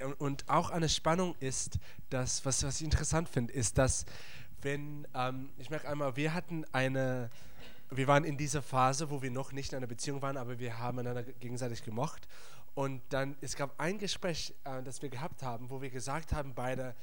Ähm, 0.00 0.14
und 0.18 0.48
auch 0.48 0.70
eine 0.70 0.88
Spannung 0.88 1.34
ist, 1.40 1.78
dass, 2.08 2.44
was, 2.44 2.64
was 2.64 2.76
ich 2.80 2.84
interessant 2.84 3.28
finde, 3.28 3.52
ist, 3.52 3.78
dass 3.78 4.06
wenn, 4.62 5.06
ähm, 5.14 5.50
ich 5.58 5.70
merke 5.70 5.88
einmal, 5.88 6.16
wir 6.16 6.34
hatten 6.34 6.64
eine, 6.72 7.30
wir 7.90 8.06
waren 8.06 8.24
in 8.24 8.36
dieser 8.36 8.62
Phase, 8.62 9.10
wo 9.10 9.22
wir 9.22 9.30
noch 9.30 9.52
nicht 9.52 9.72
in 9.72 9.78
einer 9.78 9.86
Beziehung 9.86 10.22
waren, 10.22 10.36
aber 10.36 10.58
wir 10.58 10.78
haben 10.78 10.98
einander 10.98 11.22
gegenseitig 11.22 11.84
gemocht. 11.84 12.28
Und 12.74 13.02
dann, 13.08 13.36
es 13.40 13.56
gab 13.56 13.78
ein 13.80 13.98
Gespräch, 13.98 14.54
äh, 14.64 14.82
das 14.82 15.02
wir 15.02 15.08
gehabt 15.08 15.42
haben, 15.42 15.70
wo 15.70 15.82
wir 15.82 15.90
gesagt 15.90 16.32
haben, 16.32 16.54
beide, 16.54 16.94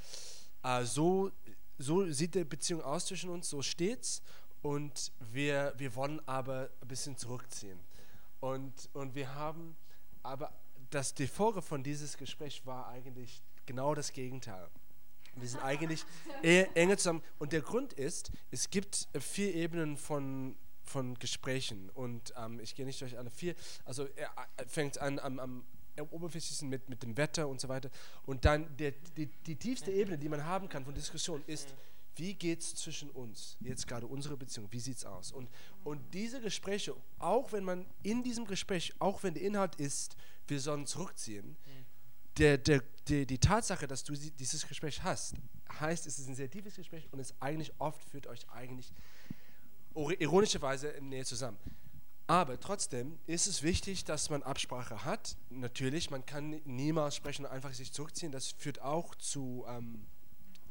äh, 0.63 0.83
so, 0.83 1.31
so 1.77 2.09
sieht 2.11 2.35
die 2.35 2.43
Beziehung 2.43 2.81
aus 2.81 3.05
zwischen 3.05 3.29
uns, 3.29 3.49
so 3.49 3.61
steht's. 3.61 4.21
Und 4.61 5.11
wir, 5.31 5.73
wir 5.77 5.95
wollen 5.95 6.19
aber 6.27 6.69
ein 6.81 6.87
bisschen 6.87 7.15
zurückziehen. 7.15 7.79
Und, 8.39 8.89
und 8.93 9.15
wir 9.15 9.33
haben, 9.35 9.75
aber 10.23 10.51
das, 10.89 11.13
die 11.13 11.27
Folge 11.27 11.61
von 11.61 11.83
dieses 11.83 12.17
Gespräch 12.17 12.65
war 12.65 12.87
eigentlich 12.87 13.41
genau 13.65 13.93
das 13.93 14.13
Gegenteil. 14.13 14.67
Wir 15.35 15.47
sind 15.47 15.63
eigentlich 15.63 16.03
eher 16.41 16.75
enger 16.75 16.97
zusammen. 16.97 17.23
Und 17.39 17.53
der 17.53 17.61
Grund 17.61 17.93
ist, 17.93 18.31
es 18.51 18.69
gibt 18.69 19.07
vier 19.19 19.53
Ebenen 19.53 19.97
von, 19.97 20.55
von 20.83 21.15
Gesprächen. 21.15 21.89
Und 21.91 22.33
ähm, 22.37 22.59
ich 22.59 22.75
gehe 22.75 22.85
nicht 22.85 23.01
durch 23.01 23.17
alle 23.17 23.29
vier. 23.29 23.55
Also 23.85 24.07
er 24.15 24.31
fängt 24.67 24.97
an 24.99 25.19
am, 25.19 25.39
am 25.39 25.65
oberflächlichsten 26.05 26.69
mit, 26.69 26.89
mit 26.89 27.03
dem 27.03 27.17
Wetter 27.17 27.47
und 27.47 27.59
so 27.59 27.69
weiter. 27.69 27.89
Und 28.25 28.45
dann 28.45 28.75
der, 28.77 28.91
die, 29.15 29.27
die 29.27 29.55
tiefste 29.55 29.91
Ebene, 29.91 30.17
die 30.17 30.29
man 30.29 30.43
haben 30.43 30.69
kann 30.69 30.85
von 30.85 30.93
Diskussion, 30.93 31.43
ist, 31.47 31.73
wie 32.15 32.33
geht 32.33 32.61
es 32.61 32.75
zwischen 32.75 33.09
uns, 33.11 33.57
jetzt 33.59 33.87
gerade 33.87 34.07
unsere 34.07 34.37
Beziehung, 34.37 34.67
wie 34.71 34.79
sieht 34.79 34.97
es 34.97 35.05
aus? 35.05 35.31
Und, 35.31 35.49
und 35.83 36.01
diese 36.13 36.41
Gespräche, 36.41 36.95
auch 37.19 37.51
wenn 37.51 37.63
man 37.63 37.85
in 38.01 38.23
diesem 38.23 38.45
Gespräch, 38.45 38.93
auch 38.99 39.21
wenn 39.23 39.35
der 39.35 39.43
Inhalt 39.43 39.75
ist, 39.75 40.15
wir 40.47 40.59
sollen 40.59 40.85
zurückziehen, 40.87 41.55
der, 42.37 42.57
der, 42.57 42.83
der, 43.07 43.25
die 43.25 43.37
Tatsache, 43.37 43.87
dass 43.87 44.03
du 44.03 44.13
dieses 44.13 44.67
Gespräch 44.67 45.03
hast, 45.03 45.35
heißt, 45.79 46.07
es 46.07 46.19
ist 46.19 46.27
ein 46.27 46.35
sehr 46.35 46.49
tiefes 46.49 46.75
Gespräch 46.75 47.07
und 47.11 47.19
es 47.19 47.33
eigentlich 47.39 47.71
oft 47.79 48.03
führt 48.03 48.27
euch 48.27 48.49
eigentlich 48.49 48.91
ironischerweise 49.95 50.93
näher 51.01 51.25
zusammen. 51.25 51.57
Aber 52.27 52.59
trotzdem 52.59 53.17
ist 53.25 53.47
es 53.47 53.63
wichtig, 53.63 54.03
dass 54.03 54.29
man 54.29 54.43
Absprache 54.43 55.05
hat. 55.05 55.37
Natürlich, 55.49 56.11
man 56.11 56.25
kann 56.25 56.61
niemals 56.65 57.15
sprechen 57.15 57.45
und 57.45 57.51
einfach 57.51 57.73
sich 57.73 57.93
zurückziehen. 57.93 58.33
Das 58.33 58.51
führt 58.51 58.81
auch 58.81 59.15
zu 59.15 59.65
ähm, 59.69 60.05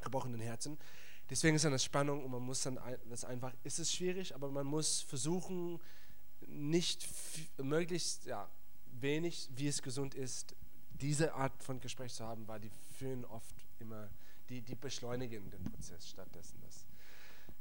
gebrochenen 0.03 0.41
Herzen. 0.41 0.79
Deswegen 1.31 1.57
ist 1.57 1.65
eine 1.65 1.79
Spannung 1.79 2.25
und 2.25 2.31
man 2.31 2.43
muss 2.43 2.63
dann 2.63 2.79
das 3.09 3.25
einfach, 3.25 3.53
ist 3.65 3.79
es 3.79 3.93
schwierig, 3.93 4.35
aber 4.35 4.51
man 4.51 4.67
muss 4.67 5.01
versuchen, 5.01 5.81
nicht 6.47 7.09
möglichst 7.57 8.27
ja, 8.27 8.49
wenig, 9.01 9.49
wie 9.57 9.67
es 9.67 9.83
gesund 9.83 10.15
ist, 10.15 10.55
diese 10.91 11.35
Art 11.35 11.63
von 11.63 11.81
Gespräch 11.81 12.15
zu 12.15 12.25
haben, 12.25 12.47
weil 12.47 12.61
die 12.61 12.71
führen 12.99 13.25
oft 13.25 13.55
immer, 13.81 14.09
die, 14.49 14.63
die 14.63 14.77
beschleunigen 14.77 15.51
den 15.51 15.65
Prozess 15.65 16.09
stattdessen, 16.09 16.61
das 16.65 16.87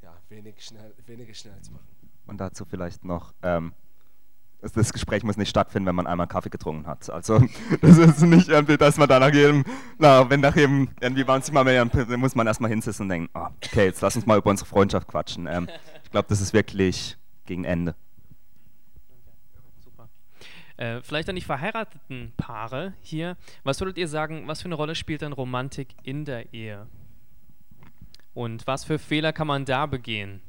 ja, 0.02 0.16
wenig 0.30 0.64
schnell, 0.64 0.94
weniger 1.08 1.34
schnell 1.34 1.60
zu 1.62 1.72
machen. 1.72 1.88
Und 2.28 2.38
dazu 2.38 2.66
vielleicht 2.66 3.04
noch, 3.04 3.34
ähm, 3.42 3.74
das- 4.74 4.94
Gespräch 4.94 5.24
muss 5.24 5.38
nicht 5.38 5.50
stattfinden, 5.50 5.88
wenn 5.88 5.96
man 5.96 6.08
einmal 6.08 6.28
Kaffee 6.28 6.50
getrunken 6.50 6.88
hat. 6.88 7.10
Also 7.10 7.40
das 7.82 7.98
ist 7.98 8.22
nicht 8.22 8.48
irgendwie, 8.50 8.78
dass 8.78 8.98
man 8.98 9.08
da 9.10 9.20
nach 9.20 9.34
jedem, 9.34 9.64
na, 9.98 10.30
wenn 10.30 10.40
nach 10.40 10.56
jedem 10.56 10.90
irgendwie 11.02 11.26
20 11.26 11.54
Mal 11.54 11.64
mehr, 11.64 11.84
dann 11.86 12.20
muss 12.20 12.36
man 12.36 12.48
erstmal 12.48 12.70
hinsitzen 12.70 13.04
und 13.04 13.10
denken, 13.10 13.30
ah, 13.34 13.52
okay, 13.64 13.86
jetzt 13.86 14.02
lass 14.02 14.16
uns 14.16 14.26
mal 14.26 14.38
über 14.38 14.50
unsere 14.50 14.68
Freundschaft 14.70 15.08
quatschen. 15.08 15.48
Ähm, 15.48 15.68
ich 16.04 16.12
glaube, 16.12 16.28
das 16.30 16.42
ist 16.42 16.54
wirklich 16.54 17.18
gegen 17.46 17.64
Ende. 17.66 17.96
Äh, 20.78 21.02
vielleicht 21.04 21.30
an 21.30 21.36
die 21.36 21.42
verheirateten 21.42 22.34
Paare 22.36 22.94
hier. 23.02 23.38
Was 23.64 23.80
würdet 23.80 23.98
ihr 23.98 24.10
sagen, 24.10 24.48
was 24.48 24.62
für 24.62 24.66
eine 24.66 24.76
Rolle 24.76 24.96
spielt 24.96 25.22
denn 25.22 25.32
Romantik 25.32 25.96
in 26.04 26.26
der 26.26 26.54
Ehe? 26.54 26.88
Und 28.34 28.68
was 28.68 28.84
für 28.84 29.00
Fehler 29.00 29.32
kann 29.32 29.48
man 29.48 29.64
da 29.64 29.86
begehen? 29.86 30.42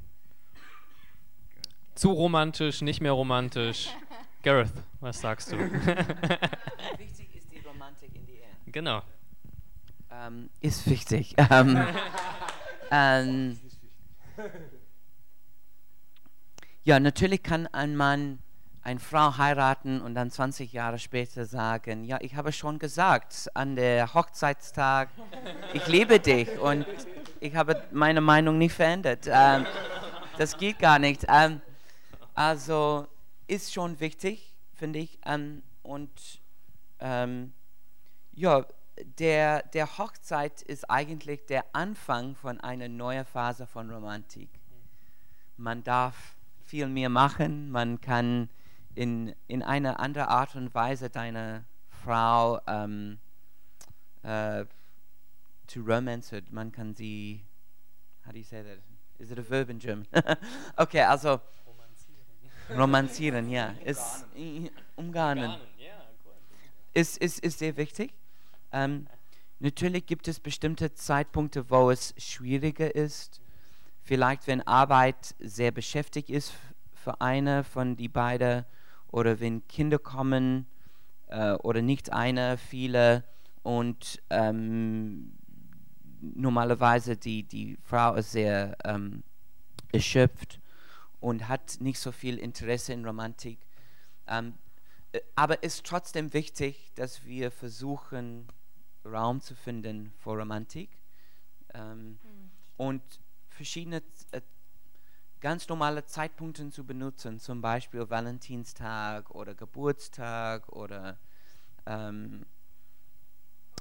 Zu 1.97 2.13
romantisch, 2.13 2.83
nicht 2.83 3.01
mehr 3.01 3.13
romantisch. 3.13 3.89
Gareth, 4.43 4.71
was 5.01 5.19
sagst 5.19 5.51
du? 5.51 5.57
Wichtig 6.99 7.35
ist 7.35 7.51
die 7.51 7.67
Romantik 7.67 8.15
in 8.15 8.27
die 8.27 8.33
Ehe. 8.33 8.45
genau. 8.67 9.01
Ähm, 10.13 10.51
ist 10.61 10.89
wichtig. 10.89 11.35
Ähm, 11.51 11.83
ähm, 12.91 13.59
ja, 16.85 17.01
natürlich 17.01 17.43
kann 17.43 17.67
ein 17.69 17.97
Mann 17.97 18.41
eine 18.83 19.01
Frau 19.01 19.39
heiraten 19.39 20.03
und 20.03 20.15
dann 20.15 20.31
20 20.31 20.75
Jahre 20.75 20.99
später 20.99 21.47
sagen, 21.47 22.05
ja, 22.05 22.19
ich 22.21 22.37
habe 22.37 22.53
schon 22.53 22.79
gesagt 22.79 23.49
an 23.55 23.75
der 23.75 24.13
Hochzeitstag, 24.13 25.09
ich 25.73 25.87
liebe 25.89 26.21
dich 26.21 26.59
und 26.59 26.87
ich 27.41 27.57
habe 27.57 27.83
meine 27.91 28.21
Meinung 28.21 28.59
nicht 28.59 28.75
verändert. 28.75 29.27
Ähm, 29.27 29.65
das 30.37 30.59
geht 30.59 30.79
gar 30.79 30.99
nicht. 30.99 31.25
Ähm, 31.29 31.63
also 32.37 33.09
ist 33.47 33.73
schon 33.73 33.99
wichtig, 33.99 34.55
finde 34.75 34.99
ich. 35.01 35.19
Ähm, 35.25 35.63
und 35.83 36.41
ähm, 37.01 37.53
ja, 38.33 38.67
der, 39.19 39.63
der 39.63 39.99
Hochzeit 39.99 40.63
ist 40.63 40.91
eigentlich 40.91 41.47
der 41.47 41.65
Anfang 41.73 42.35
von 42.35 42.61
einer 42.61 42.89
neuen 42.89 43.25
Phase 43.25 43.67
von 43.67 43.91
Romantik. 43.91 44.51
Man 45.57 45.83
darf 45.83 46.37
viel 46.65 46.89
mehr 46.89 47.09
machen, 47.09 47.71
man 47.71 48.01
kann 48.01 48.51
in, 48.95 49.35
in 49.47 49.63
einer 49.63 49.99
anderen 50.01 50.29
Art 50.29 50.57
und 50.57 50.75
Weise 50.75 51.09
deine 51.09 51.65
Frau 51.89 52.61
ähm, 52.67 53.19
äh, 54.23 54.65
to 55.67 55.81
romance 55.81 56.33
it, 56.33 56.53
man 56.53 56.71
kann 56.71 56.95
sie, 56.95 57.45
how 58.27 58.33
do 58.33 58.39
you 58.39 58.45
say 58.45 58.63
that? 58.63 58.79
Is 59.19 59.31
it 59.31 59.39
a 59.39 59.43
verb 59.43 59.71
in 59.71 59.79
German? 59.79 60.07
okay, 60.77 61.03
also 61.03 61.41
romanzieren, 62.71 63.49
ja, 63.49 63.75
ist 63.85 64.27
umgarnen 64.97 65.57
ist, 66.97 67.19
ist, 67.19 67.41
ist 67.41 67.59
sehr 67.59 67.77
wichtig. 67.77 68.13
Ähm, 68.73 69.07
natürlich 69.59 70.07
gibt 70.07 70.29
es 70.29 70.41
bestimmte 70.41 70.95
Zeitpunkte, 70.95 71.69
wo 71.71 71.91
es 71.91 72.15
schwieriger 72.17 72.95
ist. 72.95 73.43
Vielleicht, 74.03 74.47
wenn 74.47 74.67
Arbeit 74.67 75.35
sehr 75.39 75.73
beschäftigt 75.73 76.31
ist 76.31 76.55
für 76.95 77.21
eine 77.21 77.65
von 77.65 77.97
die 77.97 78.09
beiden 78.09 78.65
oder 79.09 79.41
wenn 79.41 79.67
Kinder 79.69 79.99
kommen 79.99 80.67
äh, 81.27 81.53
oder 81.53 81.83
nicht 81.83 82.13
eine, 82.13 82.57
viele 82.57 83.25
und 83.63 84.23
ähm, 84.31 85.37
normalerweise 86.21 87.17
die, 87.17 87.43
die 87.43 87.77
Frau 87.83 88.15
ist 88.15 88.33
sehr 88.33 88.77
ähm, 88.85 89.23
erschöpft 89.93 90.61
und 91.21 91.49
hat 91.49 91.81
nicht 91.81 91.99
so 91.99 92.13
viel 92.13 92.39
Interesse 92.39 92.93
in 92.93 93.05
Romantik. 93.05 93.59
Ähm, 94.27 94.55
äh, 95.13 95.21
aber 95.35 95.63
es 95.63 95.77
ist 95.77 95.87
trotzdem 95.87 96.33
wichtig, 96.33 96.93
dass 96.95 97.25
wir 97.25 97.51
versuchen, 97.51 98.49
Raum 99.05 99.41
zu 99.41 99.55
finden 99.55 100.13
für 100.19 100.31
Romantik 100.31 100.91
ähm, 101.75 102.19
und 102.77 103.03
verschiedene 103.49 104.03
äh, 104.33 104.41
ganz 105.41 105.69
normale 105.69 106.05
Zeitpunkte 106.05 106.69
zu 106.71 106.85
benutzen, 106.85 107.39
zum 107.39 107.61
Beispiel 107.61 108.09
Valentinstag 108.09 109.31
oder 109.31 109.55
Geburtstag 109.55 110.69
oder 110.71 111.19
ähm, 111.87 112.45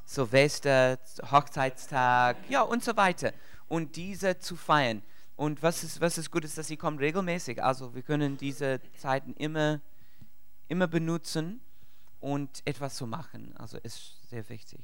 Silvester, 0.05 0.99
Hochzeitstag, 1.31 2.37
ja 2.49 2.61
und 2.61 2.83
so 2.83 2.95
weiter. 2.95 3.33
Und 3.67 3.95
diese 3.95 4.37
zu 4.37 4.55
feiern. 4.55 5.01
Und 5.35 5.61
was 5.61 5.83
ist, 5.83 5.99
was 6.01 6.17
ist 6.17 6.31
gut 6.31 6.45
ist, 6.45 6.57
dass 6.57 6.67
sie 6.67 6.77
kommen 6.77 6.97
regelmäßig. 6.97 7.61
Also 7.63 7.93
wir 7.93 8.01
können 8.01 8.37
diese 8.37 8.79
Zeiten 8.97 9.33
immer, 9.33 9.81
immer 10.67 10.87
benutzen 10.87 11.61
und 12.19 12.61
etwas 12.65 12.95
zu 12.95 13.05
machen. 13.05 13.55
Also 13.57 13.77
ist 13.77 14.29
sehr 14.29 14.47
wichtig. 14.49 14.79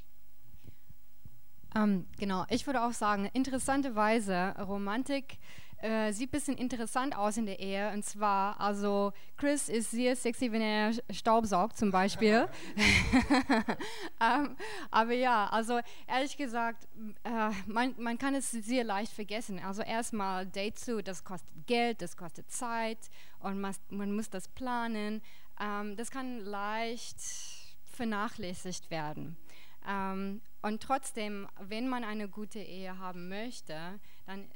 Ähm, 1.73 2.05
genau, 2.17 2.45
ich 2.49 2.67
würde 2.67 2.83
auch 2.83 2.91
sagen, 2.91 3.29
interessanterweise, 3.31 4.53
Romantik 4.59 5.37
äh, 5.81 6.11
sieht 6.11 6.29
ein 6.29 6.31
bisschen 6.31 6.57
interessant 6.57 7.15
aus 7.15 7.37
in 7.37 7.45
der 7.45 7.59
Ehe. 7.59 7.91
Und 7.91 8.03
zwar, 8.03 8.59
also 8.59 9.13
Chris 9.37 9.69
ist 9.69 9.91
sehr 9.91 10.15
sexy, 10.15 10.51
wenn 10.51 10.61
er 10.61 10.91
Staubsaugt 11.09 11.77
zum 11.77 11.91
Beispiel. 11.91 12.47
ähm, 14.21 14.55
aber 14.89 15.13
ja, 15.13 15.47
also 15.47 15.79
ehrlich 16.07 16.37
gesagt, 16.37 16.87
äh, 17.23 17.49
man, 17.65 17.95
man 17.97 18.17
kann 18.17 18.35
es 18.35 18.51
sehr 18.51 18.83
leicht 18.83 19.13
vergessen. 19.13 19.59
Also 19.59 19.81
erstmal 19.81 20.45
Date 20.45 20.79
zu, 20.79 21.01
das 21.01 21.23
kostet 21.23 21.67
Geld, 21.67 22.01
das 22.01 22.17
kostet 22.17 22.51
Zeit 22.51 23.09
und 23.39 23.59
man, 23.59 23.75
man 23.89 24.15
muss 24.15 24.29
das 24.29 24.47
planen. 24.47 25.21
Ähm, 25.59 25.95
das 25.95 26.11
kann 26.11 26.39
leicht 26.39 27.17
vernachlässigt 27.85 28.89
werden. 28.89 29.37
Ähm, 29.87 30.41
und 30.61 30.81
trotzdem, 30.81 31.47
wenn 31.59 31.87
man 31.87 32.03
eine 32.03 32.27
gute 32.27 32.59
Ehe 32.59 32.99
haben 32.99 33.29
möchte, 33.29 33.99
dann, 34.25 34.47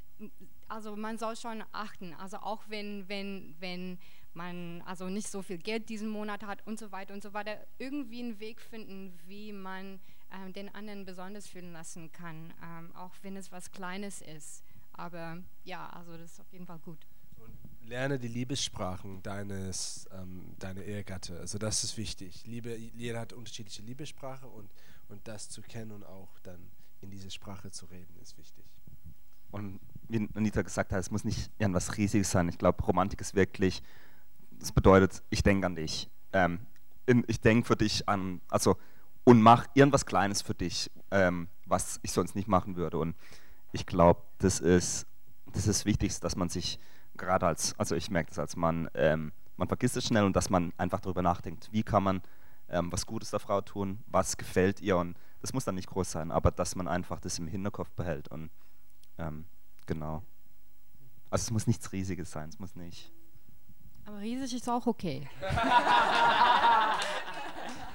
also 0.68 0.96
man 0.96 1.18
soll 1.18 1.36
schon 1.36 1.64
achten, 1.72 2.14
also 2.16 2.38
auch 2.38 2.64
wenn, 2.68 3.08
wenn, 3.08 3.56
wenn 3.60 4.00
man 4.34 4.82
also 4.86 5.10
nicht 5.10 5.28
so 5.28 5.42
viel 5.42 5.58
Geld 5.58 5.90
diesen 5.90 6.10
Monat 6.10 6.44
hat 6.44 6.66
und 6.68 6.80
so 6.80 6.92
weiter 6.92 7.14
und 7.14 7.24
so 7.24 7.34
weiter, 7.34 7.58
irgendwie 7.78 8.20
einen 8.20 8.40
Weg 8.40 8.62
finden, 8.62 9.18
wie 9.28 9.52
man 9.52 10.00
ähm, 10.32 10.54
den 10.54 10.74
anderen 10.74 11.06
besonders 11.06 11.48
fühlen 11.48 11.72
lassen 11.72 12.12
kann, 12.12 12.54
ähm, 12.62 12.96
auch 12.96 13.14
wenn 13.22 13.38
es 13.38 13.52
was 13.52 13.72
Kleines 13.72 14.22
ist. 14.22 14.64
Aber 14.94 15.38
ja, 15.64 15.90
also 15.90 16.18
das 16.18 16.34
ist 16.34 16.40
auf 16.40 16.52
jeden 16.52 16.66
Fall 16.66 16.80
gut. 16.80 17.06
Lerne 17.82 18.18
die 18.18 18.28
Liebessprachen 18.28 19.22
deines, 19.22 20.08
ähm, 20.12 20.56
deiner 20.58 20.82
Ehegatte. 20.82 21.40
Also 21.40 21.58
das 21.58 21.84
ist 21.84 21.98
wichtig. 21.98 22.46
Liebe, 22.46 22.76
jeder 22.76 23.20
hat 23.20 23.34
unterschiedliche 23.34 23.84
Liebessprache 23.84 24.48
und, 24.48 24.72
und 25.10 25.28
das 25.28 25.50
zu 25.50 25.62
kennen 25.62 25.92
und 25.92 26.04
auch 26.04 26.40
dann 26.40 26.72
in 27.02 27.12
diese 27.12 27.30
Sprache 27.30 27.70
zu 27.72 27.86
reden, 27.86 28.16
ist 28.22 28.38
wichtig. 28.38 28.66
Und 29.52 29.80
wie 30.10 30.28
Anita 30.36 30.62
gesagt 30.62 30.92
hat, 30.92 31.00
es 31.00 31.12
muss 31.12 31.24
nicht 31.24 31.52
irgendwas 31.58 31.98
Riesiges 31.98 32.32
sein. 32.32 32.50
Ich 32.50 32.58
glaube, 32.58 32.84
Romantik 32.84 33.22
ist 33.22 33.36
wirklich, 33.36 33.82
das 34.52 34.72
bedeutet, 34.72 35.24
ich 35.30 35.44
denke 35.44 35.66
an 35.66 35.76
dich. 35.76 36.10
Ähm, 36.34 36.60
ich 37.28 37.40
denke 37.40 37.68
für 37.68 37.76
dich 37.76 38.08
an, 38.10 38.42
also, 38.50 38.78
und 39.24 39.42
mach 39.42 39.68
irgendwas 39.76 40.06
Kleines 40.06 40.42
für 40.42 40.56
dich. 40.56 40.92
Ähm, 41.12 41.48
was 41.66 42.00
ich 42.04 42.12
sonst 42.12 42.36
nicht 42.36 42.48
machen 42.48 42.76
würde. 42.76 42.98
Und 42.98 43.16
ich 43.72 43.86
glaube, 43.86 44.22
das 44.38 44.60
ist 44.60 45.08
das 45.52 45.68
ist 45.68 45.86
wichtig, 45.86 46.20
dass 46.20 46.36
man 46.36 46.50
sich 46.50 46.80
gerade 47.16 47.48
als, 47.48 47.78
also 47.80 47.96
ich 47.96 48.12
merke 48.12 48.30
das 48.30 48.40
als 48.40 48.56
Mann, 48.56 48.90
ähm, 48.94 49.32
man 49.56 49.70
vergisst 49.70 49.96
es 49.96 50.06
schnell 50.06 50.26
und 50.26 50.36
dass 50.36 50.50
man 50.50 50.74
einfach 50.78 51.00
darüber 51.00 51.22
nachdenkt, 51.22 51.70
wie 51.72 51.84
kann 51.84 52.04
man 52.04 52.22
ähm, 52.68 52.92
was 52.92 53.06
Gutes 53.06 53.32
der 53.32 53.40
Frau 53.40 53.62
tun, 53.62 54.04
was 54.08 54.36
gefällt 54.36 54.82
ihr 54.82 54.98
und 54.98 55.18
das 55.40 55.54
muss 55.54 55.64
dann 55.64 55.76
nicht 55.76 55.88
groß 55.88 56.12
sein, 56.12 56.32
aber 56.32 56.52
dass 56.52 56.76
man 56.76 56.90
einfach 56.90 57.22
das 57.22 57.40
im 57.40 57.48
Hinterkopf 57.48 57.92
behält 57.92 58.28
und 58.28 58.50
ähm, 59.18 59.46
genau. 59.86 60.24
Also 61.30 61.44
es 61.44 61.52
muss 61.52 61.68
nichts 61.68 61.92
Riesiges 61.92 62.32
sein, 62.32 62.50
es 62.50 62.60
muss 62.60 62.76
nicht. 62.76 63.12
Aber 64.06 64.20
riesig 64.20 64.56
ist 64.56 64.70
auch 64.70 64.86
okay. 64.86 65.28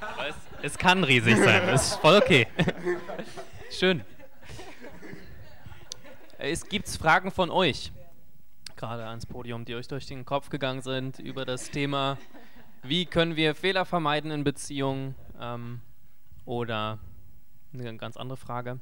Aber 0.01 0.29
es, 0.29 0.35
es 0.63 0.79
kann 0.79 1.05
riesig 1.05 1.37
sein, 1.37 1.67
das 1.67 1.93
ist 1.93 2.01
voll 2.01 2.17
okay. 2.17 2.47
Schön. 3.71 4.05
Es 6.39 6.67
gibt 6.69 6.89
Fragen 6.89 7.31
von 7.31 7.51
euch, 7.51 7.93
gerade 8.77 9.07
ans 9.07 9.27
Podium, 9.27 9.65
die 9.65 9.75
euch 9.75 9.89
durch 9.89 10.07
den 10.07 10.25
Kopf 10.25 10.49
gegangen 10.49 10.83
sind 10.83 11.19
über 11.19 11.45
das 11.45 11.71
Thema, 11.71 12.19
wie 12.83 13.07
können 13.07 13.37
wir 13.37 13.55
Fehler 13.55 13.85
vermeiden 13.85 14.31
in 14.31 14.43
Beziehungen 14.43 15.15
ähm, 15.39 15.83
oder 16.47 16.99
eine 17.73 17.97
ganz 17.99 18.17
andere 18.17 18.39
Frage. 18.39 18.81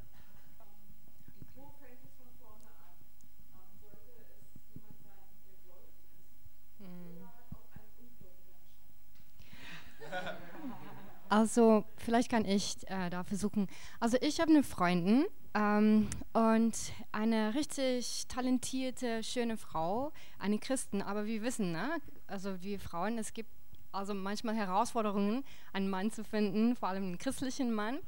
Also, 11.29 11.85
vielleicht 11.97 12.31
kann 12.31 12.45
ich 12.45 12.77
äh, 12.89 13.11
da 13.11 13.23
versuchen. 13.25 13.69
Also, 14.01 14.17
ich 14.21 14.41
habe 14.41 14.51
eine 14.51 14.63
Freundin 14.63 15.27
ähm, 15.55 16.09
und 16.33 16.77
eine 17.13 17.55
richtig 17.55 18.27
talentierte, 18.29 19.23
schöne 19.23 19.57
Frau, 19.57 20.13
eine 20.39 20.59
Christin. 20.59 21.03
Aber 21.03 21.27
wir 21.27 21.43
wissen, 21.43 21.73
ne? 21.73 21.91
also 22.27 22.63
wir 22.63 22.79
Frauen, 22.79 23.19
es 23.19 23.33
gibt 23.33 23.51
also 23.93 24.15
manchmal 24.15 24.55
Herausforderungen, 24.55 25.45
einen 25.73 25.89
Mann 25.89 26.11
zu 26.11 26.25
finden, 26.25 26.77
vor 26.77 26.89
allem 26.89 27.05
einen 27.05 27.19
christlichen 27.19 27.73
Mann. 27.73 27.99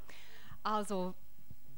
Also 0.63 1.15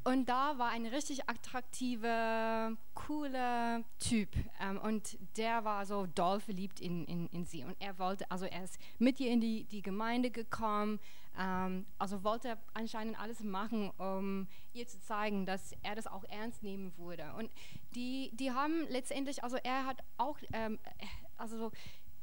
und 0.05 0.27
da 0.27 0.57
war 0.57 0.69
ein 0.69 0.85
richtig 0.85 1.29
attraktiver, 1.29 2.75
cooler 2.93 3.83
Typ. 3.99 4.29
Ähm, 4.59 4.77
und 4.77 5.17
der 5.37 5.63
war 5.63 5.85
so 5.85 6.07
doll 6.07 6.41
verliebt 6.41 6.81
in, 6.81 7.05
in, 7.05 7.27
in 7.27 7.45
sie. 7.45 7.63
Und 7.63 7.77
er 7.79 7.97
wollte, 7.99 8.29
also 8.29 8.45
er 8.45 8.65
ist 8.65 8.77
mit 8.99 9.21
ihr 9.21 9.31
in 9.31 9.39
die, 9.39 9.63
die 9.63 9.81
Gemeinde 9.81 10.29
gekommen. 10.29 10.99
Ähm, 11.37 11.85
also 11.97 12.23
wollte 12.23 12.49
er 12.49 12.57
anscheinend 12.73 13.19
alles 13.19 13.41
machen, 13.41 13.89
um 13.97 14.47
ihr 14.73 14.87
zu 14.87 14.99
zeigen, 14.99 15.45
dass 15.45 15.73
er 15.81 15.95
das 15.95 16.07
auch 16.07 16.23
ernst 16.25 16.63
nehmen 16.63 16.95
würde. 16.97 17.33
Und 17.37 17.49
die, 17.95 18.31
die 18.33 18.51
haben 18.51 18.87
letztendlich, 18.89 19.43
also 19.43 19.57
er 19.63 19.85
hat 19.85 20.03
auch, 20.17 20.37
ähm, 20.53 20.79
also 21.37 21.71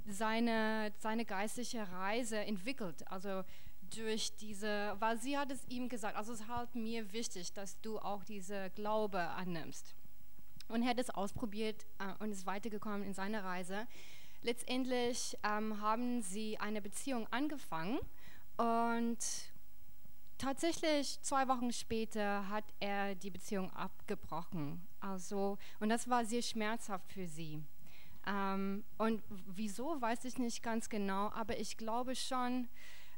seine, 0.06 0.92
seine 0.98 1.24
geistliche 1.24 1.90
Reise 1.90 2.38
entwickelt. 2.38 3.06
Also 3.10 3.44
durch 3.94 4.36
diese, 4.36 4.96
weil 5.00 5.18
sie 5.18 5.36
hat 5.36 5.50
es 5.50 5.66
ihm 5.68 5.88
gesagt, 5.88 6.16
also 6.16 6.32
es 6.32 6.40
ist 6.40 6.48
halt 6.48 6.74
mir 6.74 7.12
wichtig, 7.12 7.52
dass 7.52 7.80
du 7.80 7.98
auch 7.98 8.24
diese 8.24 8.70
Glaube 8.70 9.20
annimmst. 9.20 9.94
Und 10.68 10.82
er 10.82 10.90
hat 10.90 11.00
es 11.00 11.10
ausprobiert 11.10 11.84
äh, 11.98 12.22
und 12.22 12.30
ist 12.30 12.46
weitergekommen 12.46 13.02
in 13.02 13.14
seiner 13.14 13.44
Reise. 13.44 13.88
Letztendlich 14.42 15.36
ähm, 15.42 15.80
haben 15.80 16.22
sie 16.22 16.58
eine 16.58 16.80
Beziehung 16.80 17.26
angefangen 17.32 17.98
und 18.60 19.18
tatsächlich 20.36 21.18
zwei 21.22 21.48
Wochen 21.48 21.72
später 21.72 22.46
hat 22.50 22.64
er 22.78 23.14
die 23.14 23.30
Beziehung 23.30 23.70
abgebrochen. 23.70 24.86
Also, 25.00 25.56
und 25.78 25.88
das 25.88 26.10
war 26.10 26.26
sehr 26.26 26.42
schmerzhaft 26.42 27.10
für 27.10 27.26
sie. 27.26 27.62
Ähm, 28.26 28.84
und 28.98 29.22
wieso, 29.46 29.98
weiß 30.02 30.26
ich 30.26 30.36
nicht 30.36 30.62
ganz 30.62 30.90
genau, 30.90 31.30
aber 31.30 31.58
ich 31.58 31.78
glaube 31.78 32.14
schon, 32.14 32.68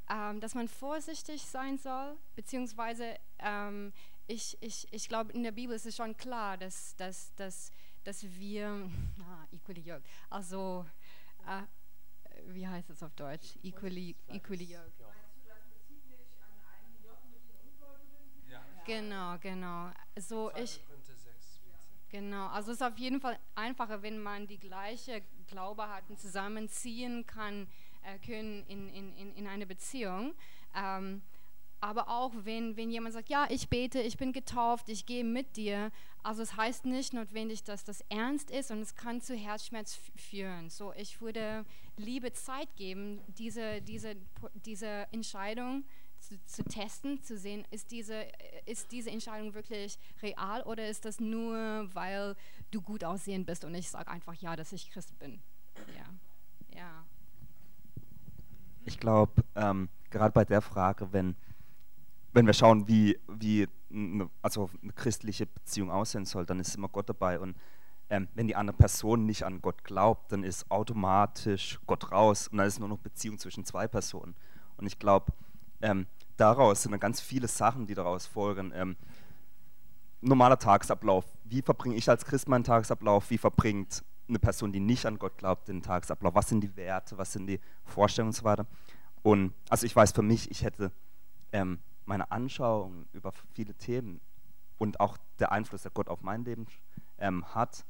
ähm, 0.09 0.39
dass 0.39 0.55
man 0.55 0.69
vorsichtig 0.69 1.43
sein 1.43 1.77
soll, 1.77 2.17
beziehungsweise 2.37 3.17
ähm, 3.41 3.93
ich, 4.29 4.57
ich, 4.61 4.87
ich 4.93 5.09
glaube, 5.09 5.33
in 5.33 5.43
der 5.43 5.51
Bibel 5.51 5.75
ist 5.75 5.87
es 5.87 5.97
schon 5.97 6.17
klar, 6.17 6.57
dass, 6.57 6.95
dass, 6.95 7.35
dass, 7.35 7.73
dass 8.05 8.23
wir, 8.23 8.89
ah, 9.21 9.47
equally 9.51 9.81
yoked, 9.81 10.07
also, 10.31 10.87
äh, 11.49 11.63
wie 12.47 12.67
heißt 12.67 12.91
es 12.91 13.03
auf 13.03 13.15
Deutsch? 13.15 13.57
Equally, 13.63 14.17
equally 14.29 14.65
yoked. 14.65 15.02
Genau, 18.85 19.39
genau. 19.39 19.91
So 20.17 20.51
ich. 20.57 20.81
Genau, 22.11 22.49
also 22.49 22.73
es 22.73 22.77
ist 22.77 22.83
auf 22.83 22.99
jeden 22.99 23.21
Fall 23.21 23.39
einfacher, 23.55 24.03
wenn 24.03 24.19
man 24.23 24.47
die 24.47 24.59
gleiche 24.59 25.23
Glaube 25.47 25.89
hat 25.89 26.05
und 26.11 26.21
zusammenziehen 26.21 27.27
kann, 27.27 27.67
äh, 28.03 28.19
können 28.19 28.67
in, 28.67 28.91
in, 28.91 29.35
in 29.35 29.47
eine 29.47 29.67
Beziehung. 29.67 30.35
Ähm, 30.77 31.23
aber 31.81 32.09
auch 32.09 32.33
wenn, 32.45 32.77
wenn 32.77 32.91
jemand 32.91 33.15
sagt, 33.15 33.29
ja, 33.29 33.47
ich 33.51 33.69
bete, 33.69 34.01
ich 34.01 34.17
bin 34.17 34.33
getauft, 34.33 34.89
ich 34.89 35.05
gehe 35.07 35.25
mit 35.25 35.57
dir, 35.57 35.91
also 36.23 36.43
es 36.43 36.57
heißt 36.57 36.85
nicht 36.85 37.13
notwendig, 37.13 37.65
dass 37.65 37.83
das 37.83 38.03
ernst 38.09 38.51
ist 38.51 38.71
und 38.71 38.81
es 38.81 38.95
kann 38.95 39.21
zu 39.21 39.35
Herzschmerz 39.35 39.99
führen. 40.15 40.71
So, 40.71 40.93
ich 40.93 41.21
würde 41.21 41.65
Liebe 41.97 42.33
Zeit 42.35 42.77
geben, 42.77 43.21
diese, 43.27 43.83
diese, 43.83 44.15
diese 44.55 45.09
Entscheidung 45.13 45.85
zu, 46.23 46.43
zu, 46.47 46.65
testen, 46.65 47.23
zu 47.23 47.37
sehen, 47.37 47.65
ist 47.71 47.91
diese, 47.91 48.27
ist 48.67 48.93
diese 48.93 49.11
Entscheidung 49.11 49.55
wirklich 49.55 49.99
real 50.23 50.63
oder 50.63 50.89
ist 50.89 51.05
das 51.05 51.21
nur, 51.21 51.89
weil 51.95 52.37
du 52.71 52.81
gut 52.81 53.05
aussehen 53.05 53.45
bist 53.45 53.65
und 53.65 53.75
ich 53.75 53.91
sage 53.91 54.11
einfach 54.11 54.35
ja, 54.35 54.57
dass 54.57 54.73
ich 54.73 54.91
Christ 54.91 55.19
bin. 55.19 55.41
Ja, 55.97 56.79
ja 56.79 57.05
ich 58.85 58.99
glaube, 58.99 59.45
ähm, 59.55 59.89
gerade 60.11 60.33
bei 60.33 60.45
der 60.45 60.61
Frage, 60.61 61.13
wenn, 61.13 61.37
wenn 62.33 62.47
wir 62.47 62.53
schauen, 62.53 62.89
wie, 62.89 63.19
wie 63.29 63.69
eine, 63.91 64.29
also 64.41 64.71
eine 64.83 64.93
christliche 64.93 65.47
Beziehung 65.47 65.91
aussehen 65.91 66.25
soll, 66.25 66.47
dann 66.47 66.61
ist 66.61 66.75
immer 66.75 66.89
Gott 66.89 67.09
dabei. 67.09 67.39
Und 67.39 67.57
ähm, 68.11 68.29
wenn 68.35 68.47
die 68.47 68.57
andere 68.57 68.77
Person 68.77 69.27
nicht 69.27 69.45
an 69.45 69.63
Gott 69.63 69.85
glaubt, 69.85 70.33
dann 70.33 70.43
ist 70.45 70.71
automatisch 70.71 71.79
Gott 71.87 72.11
raus 72.11 72.49
und 72.49 72.59
dann 72.59 72.67
ist 72.67 72.81
nur 72.81 72.89
noch 72.89 72.99
Beziehung 72.99 73.39
zwischen 73.39 73.65
zwei 73.65 73.87
Personen. 73.87 74.35
Und 74.77 74.87
ich 74.87 74.99
glaube, 74.99 75.33
ähm, 75.83 76.07
daraus 76.37 76.83
sind 76.83 76.93
dann 76.93 77.01
ganz 77.01 77.21
viele 77.21 77.49
Sachen, 77.49 77.87
die 77.87 77.95
daraus 77.95 78.27
folgen. 78.27 78.73
Ähm, 78.75 78.97
normaler 80.21 80.59
Tagesablauf. 80.59 81.25
Wie 81.45 81.63
verbringe 81.63 81.97
ich 81.97 82.09
als 82.09 82.25
Christ 82.25 82.49
meinen 82.49 82.65
Tagesablauf? 82.65 83.31
Wie 83.31 83.39
verbringt 83.39 84.03
eine 84.29 84.39
Person, 84.39 84.73
die 84.73 84.81
nicht 84.81 85.07
an 85.07 85.19
Gott 85.19 85.37
glaubt, 85.39 85.69
den 85.69 85.83
Tagesablauf, 85.83 86.35
was 86.35 86.49
sind 86.49 86.61
die 86.63 86.77
Werte, 86.77 87.19
was 87.19 87.33
sind 87.33 87.47
die 87.47 87.61
Vorstellungen 87.85 88.31
und 88.31 88.37
so 88.37 88.45
weiter. 88.45 88.67
Und 89.23 89.53
also 89.69 89.87
ich 89.87 89.95
weiß 89.95 90.13
für 90.13 90.23
mich, 90.23 90.51
ich 90.51 90.63
hätte 90.63 90.91
ähm, 91.53 91.79
meine 92.05 92.31
Anschauung 92.31 93.07
über 93.13 93.33
viele 93.55 93.75
Themen 93.75 94.21
und 94.79 95.01
auch 95.01 95.17
der 95.39 95.53
Einfluss, 95.53 95.83
der 95.83 95.91
Gott 95.91 96.09
auf 96.09 96.23
mein 96.23 96.45
Leben 96.45 96.67
ähm, 97.19 97.45
hat, 97.55 97.85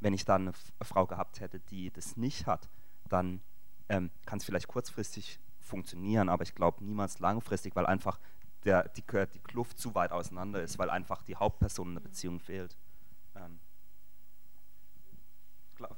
wenn 0.00 0.12
ich 0.12 0.24
da 0.24 0.36
eine 0.36 0.52
Frau 0.82 1.06
gehabt 1.06 1.40
hätte, 1.40 1.60
die 1.60 1.90
das 1.90 2.16
nicht 2.16 2.46
hat, 2.46 2.68
dann 3.08 3.40
ähm, 3.88 4.10
kann 4.24 4.38
es 4.38 4.44
vielleicht 4.44 4.68
kurzfristig 4.68 5.38
funktionieren, 5.70 6.28
aber 6.28 6.42
ich 6.42 6.54
glaube 6.54 6.84
niemals 6.84 7.18
langfristig, 7.20 7.74
weil 7.76 7.86
einfach 7.86 8.20
der, 8.64 8.88
die, 8.90 9.02
die 9.02 9.38
Kluft 9.38 9.78
zu 9.78 9.94
weit 9.94 10.12
auseinander 10.12 10.62
ist, 10.62 10.78
weil 10.78 10.90
einfach 10.90 11.22
die 11.22 11.36
Hauptperson 11.36 11.88
in 11.88 11.94
der 11.94 12.02
Beziehung 12.02 12.40
fehlt. 12.40 12.76
Ähm, 13.34 13.58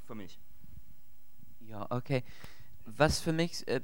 für 0.05 0.15
mich. 0.15 0.39
Ja, 1.61 1.87
okay. 1.91 2.23
Was 2.85 3.21
für 3.21 3.33
mich, 3.33 3.67
äh, 3.67 3.81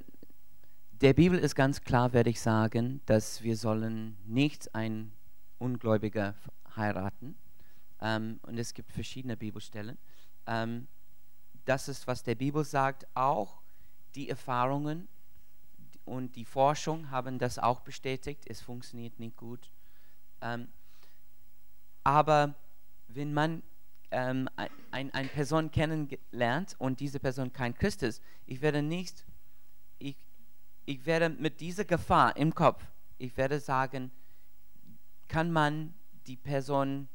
der 0.93 1.15
Bibel 1.15 1.39
ist 1.39 1.55
ganz 1.55 1.81
klar, 1.83 2.13
werde 2.13 2.31
ich 2.31 2.41
sagen, 2.41 3.01
dass 3.07 3.43
wir 3.43 3.57
sollen 3.57 4.17
nicht 4.25 4.75
ein 4.75 5.13
Ungläubiger 5.59 6.35
heiraten. 6.77 7.37
Ähm, 8.01 8.39
und 8.43 8.59
es 8.59 8.75
gibt 8.75 8.93
verschiedene 8.93 9.37
Bibelstellen. 9.37 9.99
Ähm, 10.47 10.87
das 11.65 11.89
ist, 11.89 12.07
was 12.07 12.23
der 12.23 12.35
Bibel 12.35 12.65
sagt. 12.65 13.07
Auch 13.15 13.61
die 14.15 14.29
Erfahrungen 14.29 15.09
und 16.09 16.37
die 16.37 16.45
Forschung 16.45 17.11
haben 17.11 17.39
das 17.39 17.59
auch 17.59 17.81
bestätigt. 17.81 18.45
Es 18.47 18.61
funktioniert 18.61 19.19
nicht 19.21 19.37
gut. 19.37 19.71
Ähm, 20.41 20.69
aber 22.05 22.55
wenn 23.09 23.35
man 23.35 23.63
ähm, 24.11 24.49
ein, 24.91 25.13
eine 25.13 25.29
Person 25.29 25.71
kennenlernt 25.71 26.77
und 26.79 27.01
diese 27.01 27.21
Person 27.21 27.53
kein 27.53 27.75
Christ 27.75 28.03
ist, 28.03 28.23
ich 28.47 28.61
werde 28.61 28.83
nicht, 28.83 29.25
ich, 29.99 30.17
ich 30.87 31.05
werde 31.07 31.29
mit 31.29 31.61
dieser 31.61 31.85
Gefahr 31.85 32.37
im 32.37 32.55
Kopf, 32.55 32.83
ich 33.19 33.37
werde 33.37 33.61
sagen, 33.61 34.11
kann 35.29 35.53
man 35.53 35.95
die 36.27 36.37
Person 36.37 37.09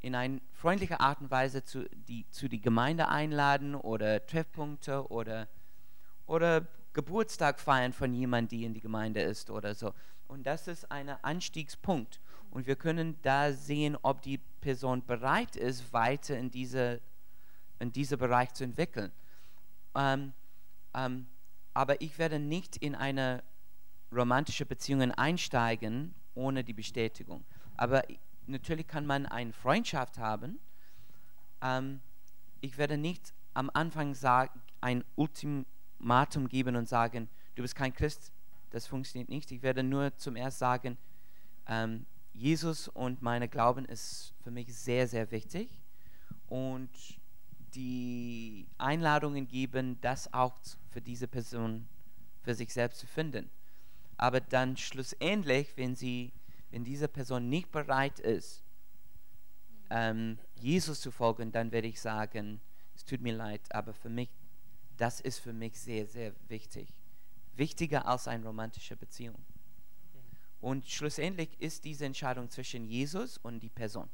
in 0.00 0.14
eine 0.14 0.40
freundliche 0.52 1.00
Art 1.00 1.20
und 1.20 1.30
Weise 1.30 1.64
zu 1.64 1.88
die, 1.90 2.28
zu 2.30 2.48
die 2.48 2.60
Gemeinde 2.60 3.08
einladen 3.08 3.74
oder 3.74 4.24
Treffpunkte 4.26 5.08
oder, 5.10 5.48
oder 6.26 6.66
Geburtstag 6.96 7.60
feiern 7.60 7.92
von 7.92 8.14
jemandem, 8.14 8.58
die 8.58 8.64
in 8.64 8.72
die 8.72 8.80
Gemeinde 8.80 9.20
ist 9.20 9.50
oder 9.50 9.74
so. 9.74 9.92
Und 10.28 10.46
das 10.46 10.66
ist 10.66 10.90
ein 10.90 11.10
Anstiegspunkt. 11.10 12.20
Und 12.50 12.66
wir 12.66 12.74
können 12.74 13.20
da 13.20 13.52
sehen, 13.52 13.98
ob 14.00 14.22
die 14.22 14.38
Person 14.62 15.04
bereit 15.04 15.56
ist, 15.56 15.92
weiter 15.92 16.38
in, 16.38 16.50
diese, 16.50 17.02
in 17.80 17.92
diesem 17.92 18.18
Bereich 18.18 18.54
zu 18.54 18.64
entwickeln. 18.64 19.12
Ähm, 19.94 20.32
ähm, 20.94 21.26
aber 21.74 22.00
ich 22.00 22.18
werde 22.18 22.38
nicht 22.38 22.76
in 22.76 22.94
eine 22.94 23.44
romantische 24.10 24.64
Beziehung 24.64 25.12
einsteigen 25.12 26.14
ohne 26.34 26.64
die 26.64 26.72
Bestätigung. 26.72 27.44
Aber 27.76 28.02
natürlich 28.46 28.86
kann 28.86 29.04
man 29.04 29.26
eine 29.26 29.52
Freundschaft 29.52 30.16
haben. 30.16 30.58
Ähm, 31.60 32.00
ich 32.62 32.78
werde 32.78 32.96
nicht 32.96 33.34
am 33.52 33.70
Anfang 33.74 34.14
sagen, 34.14 34.62
ein 34.80 35.04
Ultimatum 35.98 36.48
geben 36.48 36.76
und 36.76 36.88
sagen, 36.88 37.28
du 37.54 37.62
bist 37.62 37.74
kein 37.74 37.92
Christ, 37.92 38.32
das 38.70 38.86
funktioniert 38.86 39.28
nicht. 39.28 39.50
Ich 39.52 39.62
werde 39.62 39.82
nur 39.82 40.16
zum 40.16 40.36
ersten 40.36 40.58
sagen, 40.58 40.98
ähm, 41.66 42.06
Jesus 42.32 42.88
und 42.88 43.22
meine 43.22 43.48
Glauben 43.48 43.86
ist 43.86 44.34
für 44.42 44.50
mich 44.50 44.74
sehr, 44.74 45.08
sehr 45.08 45.30
wichtig. 45.30 45.70
Und 46.48 46.90
die 47.74 48.66
Einladungen 48.78 49.48
geben, 49.48 49.98
das 50.00 50.32
auch 50.32 50.54
für 50.90 51.00
diese 51.00 51.26
Person 51.26 51.88
für 52.42 52.54
sich 52.54 52.72
selbst 52.72 53.00
zu 53.00 53.06
finden. 53.06 53.50
Aber 54.16 54.40
dann 54.40 54.76
schlussendlich, 54.76 55.76
wenn 55.76 55.96
sie, 55.96 56.32
wenn 56.70 56.84
diese 56.84 57.08
Person 57.08 57.48
nicht 57.48 57.70
bereit 57.72 58.20
ist, 58.20 58.62
ähm, 59.90 60.38
Jesus 60.60 61.00
zu 61.00 61.10
folgen, 61.10 61.52
dann 61.52 61.72
werde 61.72 61.88
ich 61.88 62.00
sagen, 62.00 62.60
es 62.94 63.04
tut 63.04 63.20
mir 63.20 63.34
leid, 63.34 63.60
aber 63.70 63.92
für 63.92 64.08
mich, 64.08 64.30
das 64.96 65.20
ist 65.20 65.38
für 65.38 65.52
mich 65.52 65.78
sehr, 65.78 66.06
sehr 66.06 66.32
wichtig. 66.48 66.88
Wichtiger 67.54 68.06
als 68.06 68.28
eine 68.28 68.44
romantische 68.44 68.96
Beziehung. 68.96 69.44
Und 70.60 70.86
schlussendlich 70.86 71.50
ist 71.60 71.84
diese 71.84 72.06
Entscheidung 72.06 72.50
zwischen 72.50 72.86
Jesus 72.86 73.38
und 73.38 73.60
die 73.60 73.68
Person. 73.68 74.08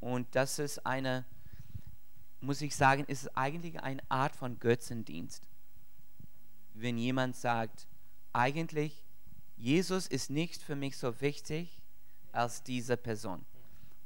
Und 0.00 0.34
das 0.34 0.58
ist 0.58 0.86
eine, 0.86 1.24
muss 2.40 2.60
ich 2.60 2.76
sagen, 2.76 3.04
ist 3.06 3.36
eigentlich 3.36 3.80
eine 3.80 4.02
Art 4.10 4.36
von 4.36 4.58
Götzendienst. 4.58 5.42
Wenn 6.74 6.98
jemand 6.98 7.36
sagt, 7.36 7.86
eigentlich, 8.32 9.04
Jesus 9.56 10.06
ist 10.06 10.30
nicht 10.30 10.62
für 10.62 10.76
mich 10.76 10.98
so 10.98 11.20
wichtig 11.20 11.80
als 12.32 12.62
diese 12.62 12.96
Person. 12.96 13.44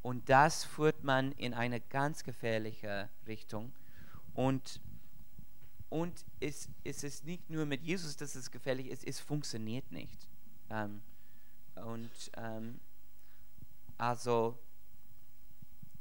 Und 0.03 0.29
das 0.29 0.65
führt 0.65 1.03
man 1.05 1.33
in 1.33 1.53
eine 1.53 1.81
ganz 1.81 2.25
gefährliche 2.25 3.11
Richtung. 3.27 3.73
Und, 4.35 4.81
und 5.91 6.25
es, 6.39 6.69
es 6.85 7.03
ist 7.03 7.25
nicht 7.25 7.51
nur 7.51 7.67
mit 7.67 7.83
Jesus, 7.83 8.17
dass 8.17 8.37
es 8.37 8.51
gefährlich 8.51 8.87
ist, 8.87 9.05
es 9.05 9.19
funktioniert 9.21 9.91
nicht. 9.91 10.29
Ähm, 10.71 11.03
und 11.75 12.31
ähm, 12.37 12.81
also 13.99 14.57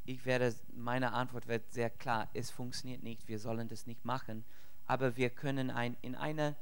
ich 0.05 0.25
werde, 0.25 0.55
meine 0.75 1.13
Antwort 1.13 1.47
wird 1.47 1.71
sehr 1.71 1.89
klar, 1.89 2.29
es 2.33 2.51
funktioniert 2.51 3.03
nicht, 3.03 3.27
wir 3.27 3.39
sollen 3.39 3.67
das 3.67 3.87
nicht 3.87 4.05
machen, 4.05 4.45
aber 4.85 5.17
wir 5.17 5.31
können 5.31 5.69
ein, 5.71 5.97
in 6.01 6.15
eine 6.15 6.55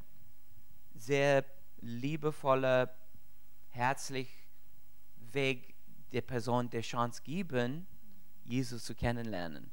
sehr 0.95 1.45
liebevolle, 1.81 2.93
herzlich 3.69 4.29
Weg 5.33 5.75
der 6.13 6.21
Person 6.21 6.69
der 6.69 6.81
Chance 6.81 7.21
geben, 7.23 7.85
Jesus 8.45 8.85
zu 8.85 8.95
kennenlernen. 8.95 9.69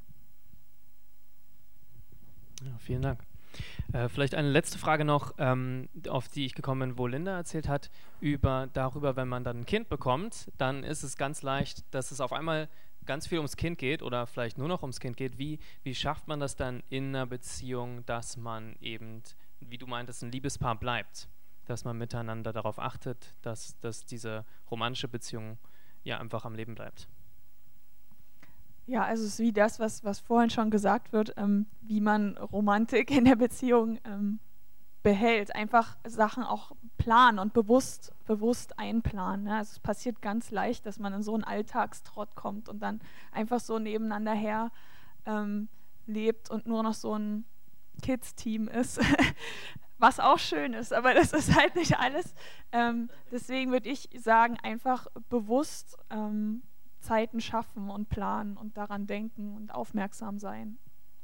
Ja, 2.61 2.77
vielen 2.79 3.01
Dank. 3.01 3.25
Äh, 3.93 4.09
vielleicht 4.09 4.35
eine 4.35 4.49
letzte 4.49 4.77
Frage 4.77 5.05
noch, 5.05 5.33
ähm, 5.37 5.89
auf 6.09 6.27
die 6.27 6.45
ich 6.45 6.55
gekommen 6.55 6.89
bin, 6.89 6.97
wo 6.97 7.07
Linda 7.07 7.35
erzählt 7.35 7.67
hat, 7.67 7.89
über 8.19 8.67
darüber, 8.73 9.15
wenn 9.15 9.27
man 9.27 9.43
dann 9.43 9.61
ein 9.61 9.65
Kind 9.65 9.89
bekommt, 9.89 10.51
dann 10.57 10.83
ist 10.83 11.03
es 11.03 11.17
ganz 11.17 11.41
leicht, 11.41 11.83
dass 11.93 12.11
es 12.11 12.21
auf 12.21 12.33
einmal 12.33 12.69
ganz 13.05 13.27
viel 13.27 13.37
ums 13.37 13.55
Kind 13.55 13.77
geht 13.77 14.01
oder 14.01 14.25
vielleicht 14.27 14.57
nur 14.57 14.67
noch 14.67 14.81
ums 14.81 14.99
Kind 14.99 15.17
geht. 15.17 15.37
Wie, 15.37 15.59
wie 15.83 15.95
schafft 15.95 16.27
man 16.27 16.39
das 16.39 16.55
dann 16.55 16.83
in 16.89 17.09
einer 17.09 17.25
Beziehung, 17.25 18.05
dass 18.05 18.37
man 18.37 18.75
eben, 18.81 19.21
wie 19.59 19.77
du 19.77 19.87
meintest, 19.87 20.23
ein 20.23 20.31
Liebespaar 20.31 20.75
bleibt? 20.75 21.27
Dass 21.65 21.83
man 21.83 21.97
miteinander 21.97 22.53
darauf 22.53 22.79
achtet, 22.79 23.33
dass, 23.41 23.79
dass 23.79 24.05
diese 24.05 24.45
romantische 24.69 25.07
Beziehung 25.07 25.57
ja 26.03 26.19
einfach 26.19 26.45
am 26.45 26.55
Leben 26.55 26.75
bleibt. 26.75 27.07
Ja, 28.87 29.03
also 29.03 29.23
es 29.23 29.33
ist 29.33 29.39
wie 29.39 29.51
das, 29.51 29.79
was, 29.79 30.03
was 30.03 30.19
vorhin 30.19 30.49
schon 30.49 30.69
gesagt 30.69 31.11
wird, 31.11 31.33
ähm, 31.37 31.65
wie 31.81 32.01
man 32.01 32.37
Romantik 32.37 33.09
in 33.09 33.25
der 33.25 33.35
Beziehung 33.35 33.99
ähm, 34.05 34.39
behält. 35.01 35.55
Einfach 35.55 35.97
Sachen 36.05 36.43
auch 36.43 36.71
planen 36.97 37.39
und 37.39 37.53
bewusst, 37.53 38.13
bewusst 38.25 38.77
einplanen. 38.77 39.45
Ne? 39.45 39.55
Also 39.55 39.73
es 39.73 39.79
passiert 39.79 40.21
ganz 40.21 40.51
leicht, 40.51 40.85
dass 40.85 40.99
man 40.99 41.13
in 41.13 41.23
so 41.23 41.33
einen 41.33 41.43
Alltagstrott 41.43 42.35
kommt 42.35 42.69
und 42.69 42.79
dann 42.79 43.01
einfach 43.31 43.59
so 43.59 43.79
nebeneinander 43.79 44.33
her 44.33 44.71
ähm, 45.25 45.67
lebt 46.05 46.51
und 46.51 46.67
nur 46.67 46.83
noch 46.83 46.93
so 46.93 47.17
ein 47.17 47.45
Kids-Team 48.03 48.67
ist. 48.67 48.99
was 49.97 50.19
auch 50.19 50.39
schön 50.39 50.73
ist, 50.73 50.93
aber 50.93 51.13
das 51.13 51.33
ist 51.33 51.55
halt 51.55 51.75
nicht 51.75 51.97
alles. 51.97 52.33
Ähm, 52.71 53.09
deswegen 53.31 53.71
würde 53.71 53.89
ich 53.89 54.09
sagen, 54.17 54.57
einfach 54.61 55.07
bewusst 55.29 55.97
ähm, 56.09 56.63
Zeiten 57.05 57.39
schaffen 57.39 57.89
und 57.89 58.09
planen 58.09 58.57
und 58.57 58.77
daran 58.77 59.05
denken 59.05 59.55
und 59.55 59.73
aufmerksam 59.73 60.39
sein. 60.39 60.77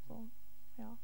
So, 0.07 0.29
ja. 0.77 0.97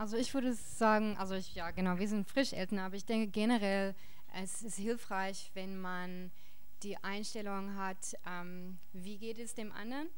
Also 0.00 0.16
ich 0.16 0.32
würde 0.32 0.54
sagen, 0.54 1.18
also 1.18 1.34
ich, 1.34 1.54
ja 1.54 1.72
genau, 1.72 1.98
wir 1.98 2.08
sind 2.08 2.26
Frischeltern, 2.26 2.78
aber 2.78 2.96
ich 2.96 3.04
denke 3.04 3.30
generell, 3.30 3.94
es 4.34 4.62
ist 4.62 4.78
hilfreich, 4.78 5.50
wenn 5.52 5.78
man 5.78 6.30
die 6.82 6.96
Einstellung 7.04 7.76
hat, 7.76 8.16
ähm, 8.26 8.78
wie 8.94 9.18
geht 9.18 9.38
es 9.38 9.54
dem 9.54 9.70
anderen, 9.72 10.08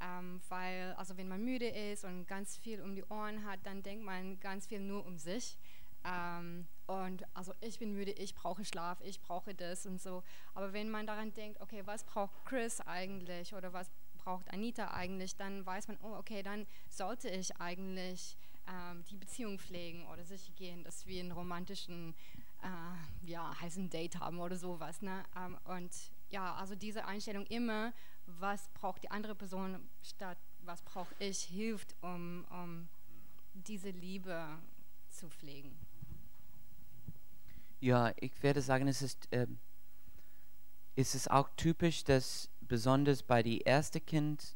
ähm, 0.00 0.40
weil 0.48 0.94
also 0.96 1.16
wenn 1.16 1.26
man 1.26 1.42
müde 1.42 1.66
ist 1.66 2.04
und 2.04 2.28
ganz 2.28 2.56
viel 2.56 2.80
um 2.82 2.94
die 2.94 3.02
Ohren 3.06 3.44
hat, 3.44 3.58
dann 3.64 3.82
denkt 3.82 4.04
man 4.04 4.38
ganz 4.38 4.68
viel 4.68 4.78
nur 4.78 5.04
um 5.04 5.18
sich 5.18 5.58
ähm, 6.04 6.66
und 6.86 7.24
also 7.34 7.52
ich 7.60 7.78
bin 7.78 7.92
müde, 7.92 8.12
ich 8.12 8.34
brauche 8.34 8.64
Schlaf, 8.64 9.00
ich 9.02 9.20
brauche 9.20 9.54
das 9.54 9.86
und 9.86 10.00
so. 10.00 10.22
Aber 10.54 10.72
wenn 10.72 10.90
man 10.90 11.06
daran 11.06 11.32
denkt, 11.34 11.60
okay, 11.60 11.82
was 11.84 12.04
braucht 12.04 12.32
Chris 12.44 12.80
eigentlich 12.80 13.54
oder 13.54 13.72
was 13.72 13.90
braucht 14.18 14.52
Anita 14.52 14.92
eigentlich, 14.92 15.36
dann 15.36 15.64
weiß 15.64 15.88
man, 15.88 15.98
oh, 16.02 16.16
okay, 16.16 16.42
dann 16.42 16.66
sollte 16.88 17.28
ich 17.28 17.56
eigentlich 17.56 18.36
ähm, 18.68 19.04
die 19.10 19.16
Beziehung 19.16 19.58
pflegen 19.58 20.06
oder 20.06 20.24
sicher 20.24 20.52
gehen, 20.54 20.84
dass 20.84 21.06
wir 21.06 21.20
einen 21.20 21.32
romantischen, 21.32 22.14
äh, 22.62 23.28
ja, 23.30 23.58
heißen 23.60 23.90
Date 23.90 24.20
haben 24.20 24.38
oder 24.40 24.56
sowas. 24.56 25.02
Ne? 25.02 25.24
Ähm, 25.36 25.58
und 25.64 25.90
ja, 26.30 26.54
also 26.54 26.74
diese 26.74 27.04
Einstellung 27.04 27.46
immer, 27.46 27.92
was 28.26 28.68
braucht 28.74 29.02
die 29.02 29.10
andere 29.10 29.34
Person 29.34 29.88
statt 30.02 30.38
was 30.64 30.82
brauche 30.82 31.14
ich, 31.18 31.42
hilft, 31.42 31.94
um, 32.02 32.44
um 32.50 32.88
diese 33.54 33.90
Liebe 33.90 34.58
zu 35.08 35.28
pflegen. 35.28 35.76
Ja, 37.82 38.12
ich 38.20 38.40
werde 38.44 38.62
sagen, 38.62 38.86
es 38.86 39.02
ist, 39.02 39.26
äh, 39.32 39.48
es 40.94 41.26
auch 41.26 41.48
typisch, 41.56 42.04
dass 42.04 42.48
besonders 42.60 43.24
bei 43.24 43.42
die 43.42 43.62
erste 43.62 44.00
Kind 44.00 44.54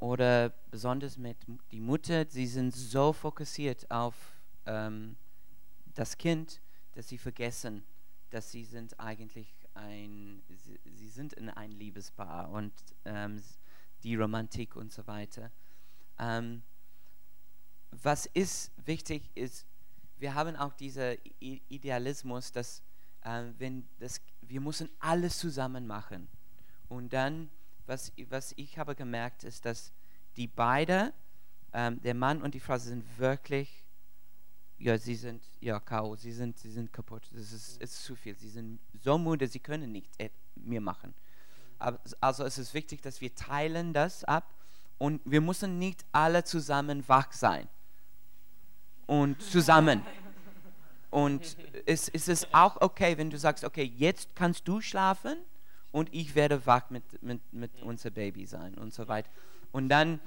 oder 0.00 0.50
besonders 0.72 1.18
mit 1.18 1.36
die 1.70 1.78
Mutter, 1.78 2.26
sie 2.28 2.48
sind 2.48 2.74
so 2.74 3.12
fokussiert 3.12 3.88
auf 3.92 4.16
ähm, 4.66 5.14
das 5.94 6.18
Kind, 6.18 6.60
dass 6.94 7.06
sie 7.06 7.18
vergessen, 7.18 7.84
dass 8.30 8.50
sie 8.50 8.64
sind 8.64 8.98
eigentlich 8.98 9.54
ein, 9.74 10.42
sie, 10.48 10.80
sie 10.84 11.08
sind 11.10 11.34
in 11.34 11.50
ein 11.50 11.70
Liebespaar 11.70 12.50
und 12.50 12.72
ähm, 13.04 13.40
die 14.02 14.16
Romantik 14.16 14.74
und 14.74 14.92
so 14.92 15.06
weiter. 15.06 15.52
Ähm, 16.18 16.64
was 17.92 18.26
ist 18.26 18.72
wichtig 18.84 19.30
ist, 19.36 19.64
wir 20.18 20.34
haben 20.34 20.56
auch 20.56 20.72
diesen 20.72 21.16
Idealismus, 21.40 22.52
dass 22.52 22.82
äh, 23.22 23.44
wenn 23.58 23.88
das, 23.98 24.20
wir 24.42 24.60
müssen 24.60 24.88
alles 25.00 25.38
zusammen 25.38 25.86
machen. 25.86 26.28
Und 26.88 27.12
dann, 27.12 27.50
was, 27.86 28.12
was 28.28 28.52
ich 28.56 28.78
habe 28.78 28.94
gemerkt, 28.94 29.44
ist, 29.44 29.64
dass 29.64 29.92
die 30.36 30.46
beiden, 30.46 31.12
ähm, 31.72 32.00
der 32.02 32.14
Mann 32.14 32.42
und 32.42 32.54
die 32.54 32.60
Frau, 32.60 32.78
sind 32.78 33.04
wirklich, 33.18 33.84
ja, 34.78 34.96
sie 34.96 35.16
sind, 35.16 35.42
ja, 35.60 35.80
K.O., 35.80 36.16
sie 36.16 36.32
sind, 36.32 36.58
sie 36.58 36.70
sind 36.70 36.92
kaputt. 36.92 37.28
Das 37.32 37.52
ist, 37.52 37.80
ist 37.82 38.04
zu 38.04 38.14
viel. 38.14 38.36
Sie 38.36 38.48
sind 38.48 38.78
so 39.02 39.18
müde, 39.18 39.46
sie 39.46 39.58
können 39.58 39.92
nichts 39.92 40.16
äh, 40.18 40.30
mehr 40.54 40.80
machen. 40.80 41.14
Aber, 41.78 42.00
also 42.20 42.44
es 42.44 42.58
ist 42.58 42.74
wichtig, 42.74 43.02
dass 43.02 43.20
wir 43.20 43.34
teilen 43.34 43.92
das 43.92 44.24
ab 44.24 44.54
und 44.98 45.20
wir 45.24 45.40
müssen 45.40 45.78
nicht 45.78 46.04
alle 46.12 46.44
zusammen 46.44 47.08
wach 47.08 47.32
sein 47.32 47.68
und 49.08 49.42
zusammen. 49.42 50.02
Und 51.10 51.56
es, 51.86 52.08
es 52.08 52.28
ist 52.28 52.54
auch 52.54 52.80
okay, 52.80 53.16
wenn 53.16 53.30
du 53.30 53.38
sagst, 53.38 53.64
okay, 53.64 53.90
jetzt 53.96 54.36
kannst 54.36 54.68
du 54.68 54.80
schlafen 54.80 55.38
und 55.90 56.14
ich 56.14 56.34
werde 56.34 56.64
wach 56.66 56.90
mit, 56.90 57.02
mit, 57.22 57.40
mit 57.52 57.70
unser 57.82 58.10
Baby 58.10 58.46
sein 58.46 58.74
und 58.74 58.94
so 58.94 59.08
weiter. 59.08 59.28
Und 59.72 59.88
dann 59.88 60.20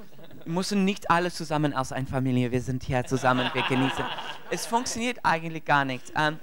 müssen 0.46 0.84
nicht 0.84 1.10
alle 1.10 1.32
zusammen 1.32 1.74
als 1.74 1.92
eine 1.92 2.08
Familie, 2.08 2.52
wir 2.52 2.62
sind 2.62 2.84
hier 2.84 3.04
zusammen, 3.06 3.50
wir 3.54 3.64
genießen. 3.64 4.06
Es 4.50 4.66
funktioniert 4.66 5.20
eigentlich 5.24 5.66
gar 5.66 5.86
nicht. 5.86 6.12
Ähm, 6.16 6.40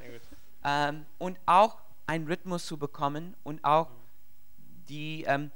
ähm, 0.65 1.07
und 1.19 1.39
auch 1.47 1.79
einen 2.07 2.27
Rhythmus 2.27 2.67
zu 2.67 2.77
bekommen 2.77 3.35
und 3.45 3.65
auch 3.65 3.89
die 4.89 5.25
ähm, 5.25 5.51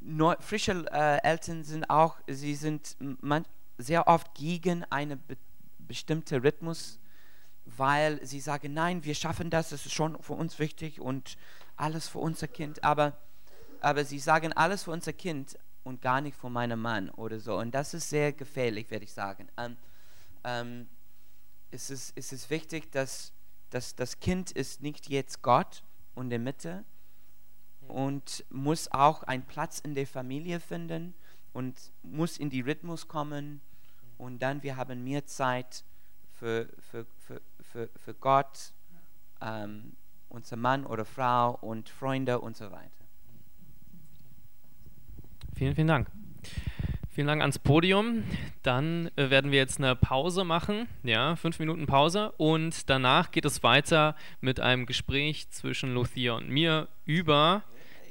neu, 0.00 0.36
frische 0.40 0.84
äh, 0.92 1.22
Eltern 1.22 1.64
sind 1.64 1.88
auch, 1.90 2.16
sie 2.26 2.54
sind 2.54 2.96
man, 3.20 3.44
sehr 3.78 4.06
oft 4.08 4.34
gegen 4.34 4.84
einen 4.84 5.22
be 5.26 5.36
bestimmten 5.78 6.42
Rhythmus, 6.42 7.00
weil 7.64 8.22
sie 8.26 8.40
sagen, 8.40 8.74
nein, 8.74 9.04
wir 9.04 9.14
schaffen 9.14 9.48
das, 9.48 9.70
das 9.70 9.86
ist 9.86 9.94
schon 9.94 10.22
für 10.22 10.34
uns 10.34 10.58
wichtig 10.58 11.00
und 11.00 11.38
alles 11.76 12.08
für 12.08 12.18
unser 12.18 12.46
Kind, 12.46 12.84
aber, 12.84 13.16
aber 13.80 14.04
sie 14.04 14.18
sagen 14.18 14.52
alles 14.52 14.82
für 14.82 14.90
unser 14.90 15.14
Kind 15.14 15.58
und 15.84 16.02
gar 16.02 16.20
nicht 16.20 16.36
für 16.36 16.50
meinen 16.50 16.78
Mann 16.78 17.08
oder 17.08 17.40
so 17.40 17.56
und 17.56 17.70
das 17.70 17.94
ist 17.94 18.10
sehr 18.10 18.34
gefährlich, 18.34 18.90
werde 18.90 19.06
ich 19.06 19.14
sagen. 19.14 19.48
Ähm, 19.56 19.78
ähm, 20.44 20.88
es, 21.70 21.88
ist, 21.88 22.12
es 22.16 22.34
ist 22.34 22.50
wichtig, 22.50 22.92
dass, 22.92 23.32
dass 23.70 23.94
das 23.94 24.20
Kind 24.20 24.50
ist 24.50 24.82
nicht 24.82 25.08
jetzt 25.08 25.40
Gott 25.40 25.82
und 26.14 26.28
der 26.28 26.38
Mitte 26.38 26.84
und 27.86 28.44
muss 28.50 28.92
auch 28.92 29.22
einen 29.22 29.44
Platz 29.44 29.78
in 29.78 29.94
der 29.94 30.06
Familie 30.06 30.60
finden 30.60 31.14
und 31.54 31.92
muss 32.02 32.36
in 32.36 32.50
die 32.50 32.60
Rhythmus 32.60 33.08
kommen 33.08 33.62
und 34.18 34.40
dann 34.40 34.62
wir 34.62 34.76
haben 34.76 35.04
mehr 35.04 35.24
Zeit 35.26 35.84
für, 36.34 36.68
für, 36.90 37.06
für, 37.18 37.40
für, 37.60 37.88
für 37.96 38.14
Gott, 38.14 38.72
ähm, 39.40 39.96
unser 40.28 40.56
Mann 40.56 40.84
oder 40.84 41.04
Frau 41.04 41.58
und 41.60 41.88
Freunde 41.88 42.40
und 42.40 42.56
so 42.56 42.70
weiter. 42.70 42.90
Vielen, 45.54 45.74
vielen 45.74 45.88
Dank. 45.88 46.08
Vielen 47.10 47.26
Dank 47.26 47.40
ans 47.40 47.58
Podium. 47.58 48.22
Dann 48.62 49.10
äh, 49.16 49.30
werden 49.30 49.50
wir 49.50 49.58
jetzt 49.58 49.78
eine 49.78 49.96
Pause 49.96 50.44
machen, 50.44 50.86
ja, 51.02 51.34
fünf 51.34 51.58
Minuten 51.58 51.86
Pause. 51.86 52.30
Und 52.36 52.88
danach 52.88 53.32
geht 53.32 53.44
es 53.44 53.64
weiter 53.64 54.14
mit 54.40 54.60
einem 54.60 54.86
Gespräch 54.86 55.50
zwischen 55.50 55.94
Lucia 55.94 56.34
und 56.34 56.48
mir 56.48 56.86
über 57.06 57.64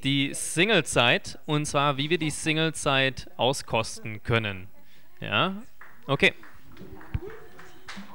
die 0.03 0.33
Singlezeit 0.33 1.39
und 1.45 1.65
zwar, 1.65 1.97
wie 1.97 2.09
wir 2.09 2.17
die 2.17 2.31
Singlezeit 2.31 3.29
auskosten 3.37 4.21
können. 4.23 4.67
Ja, 5.21 5.55
okay. 6.07 6.33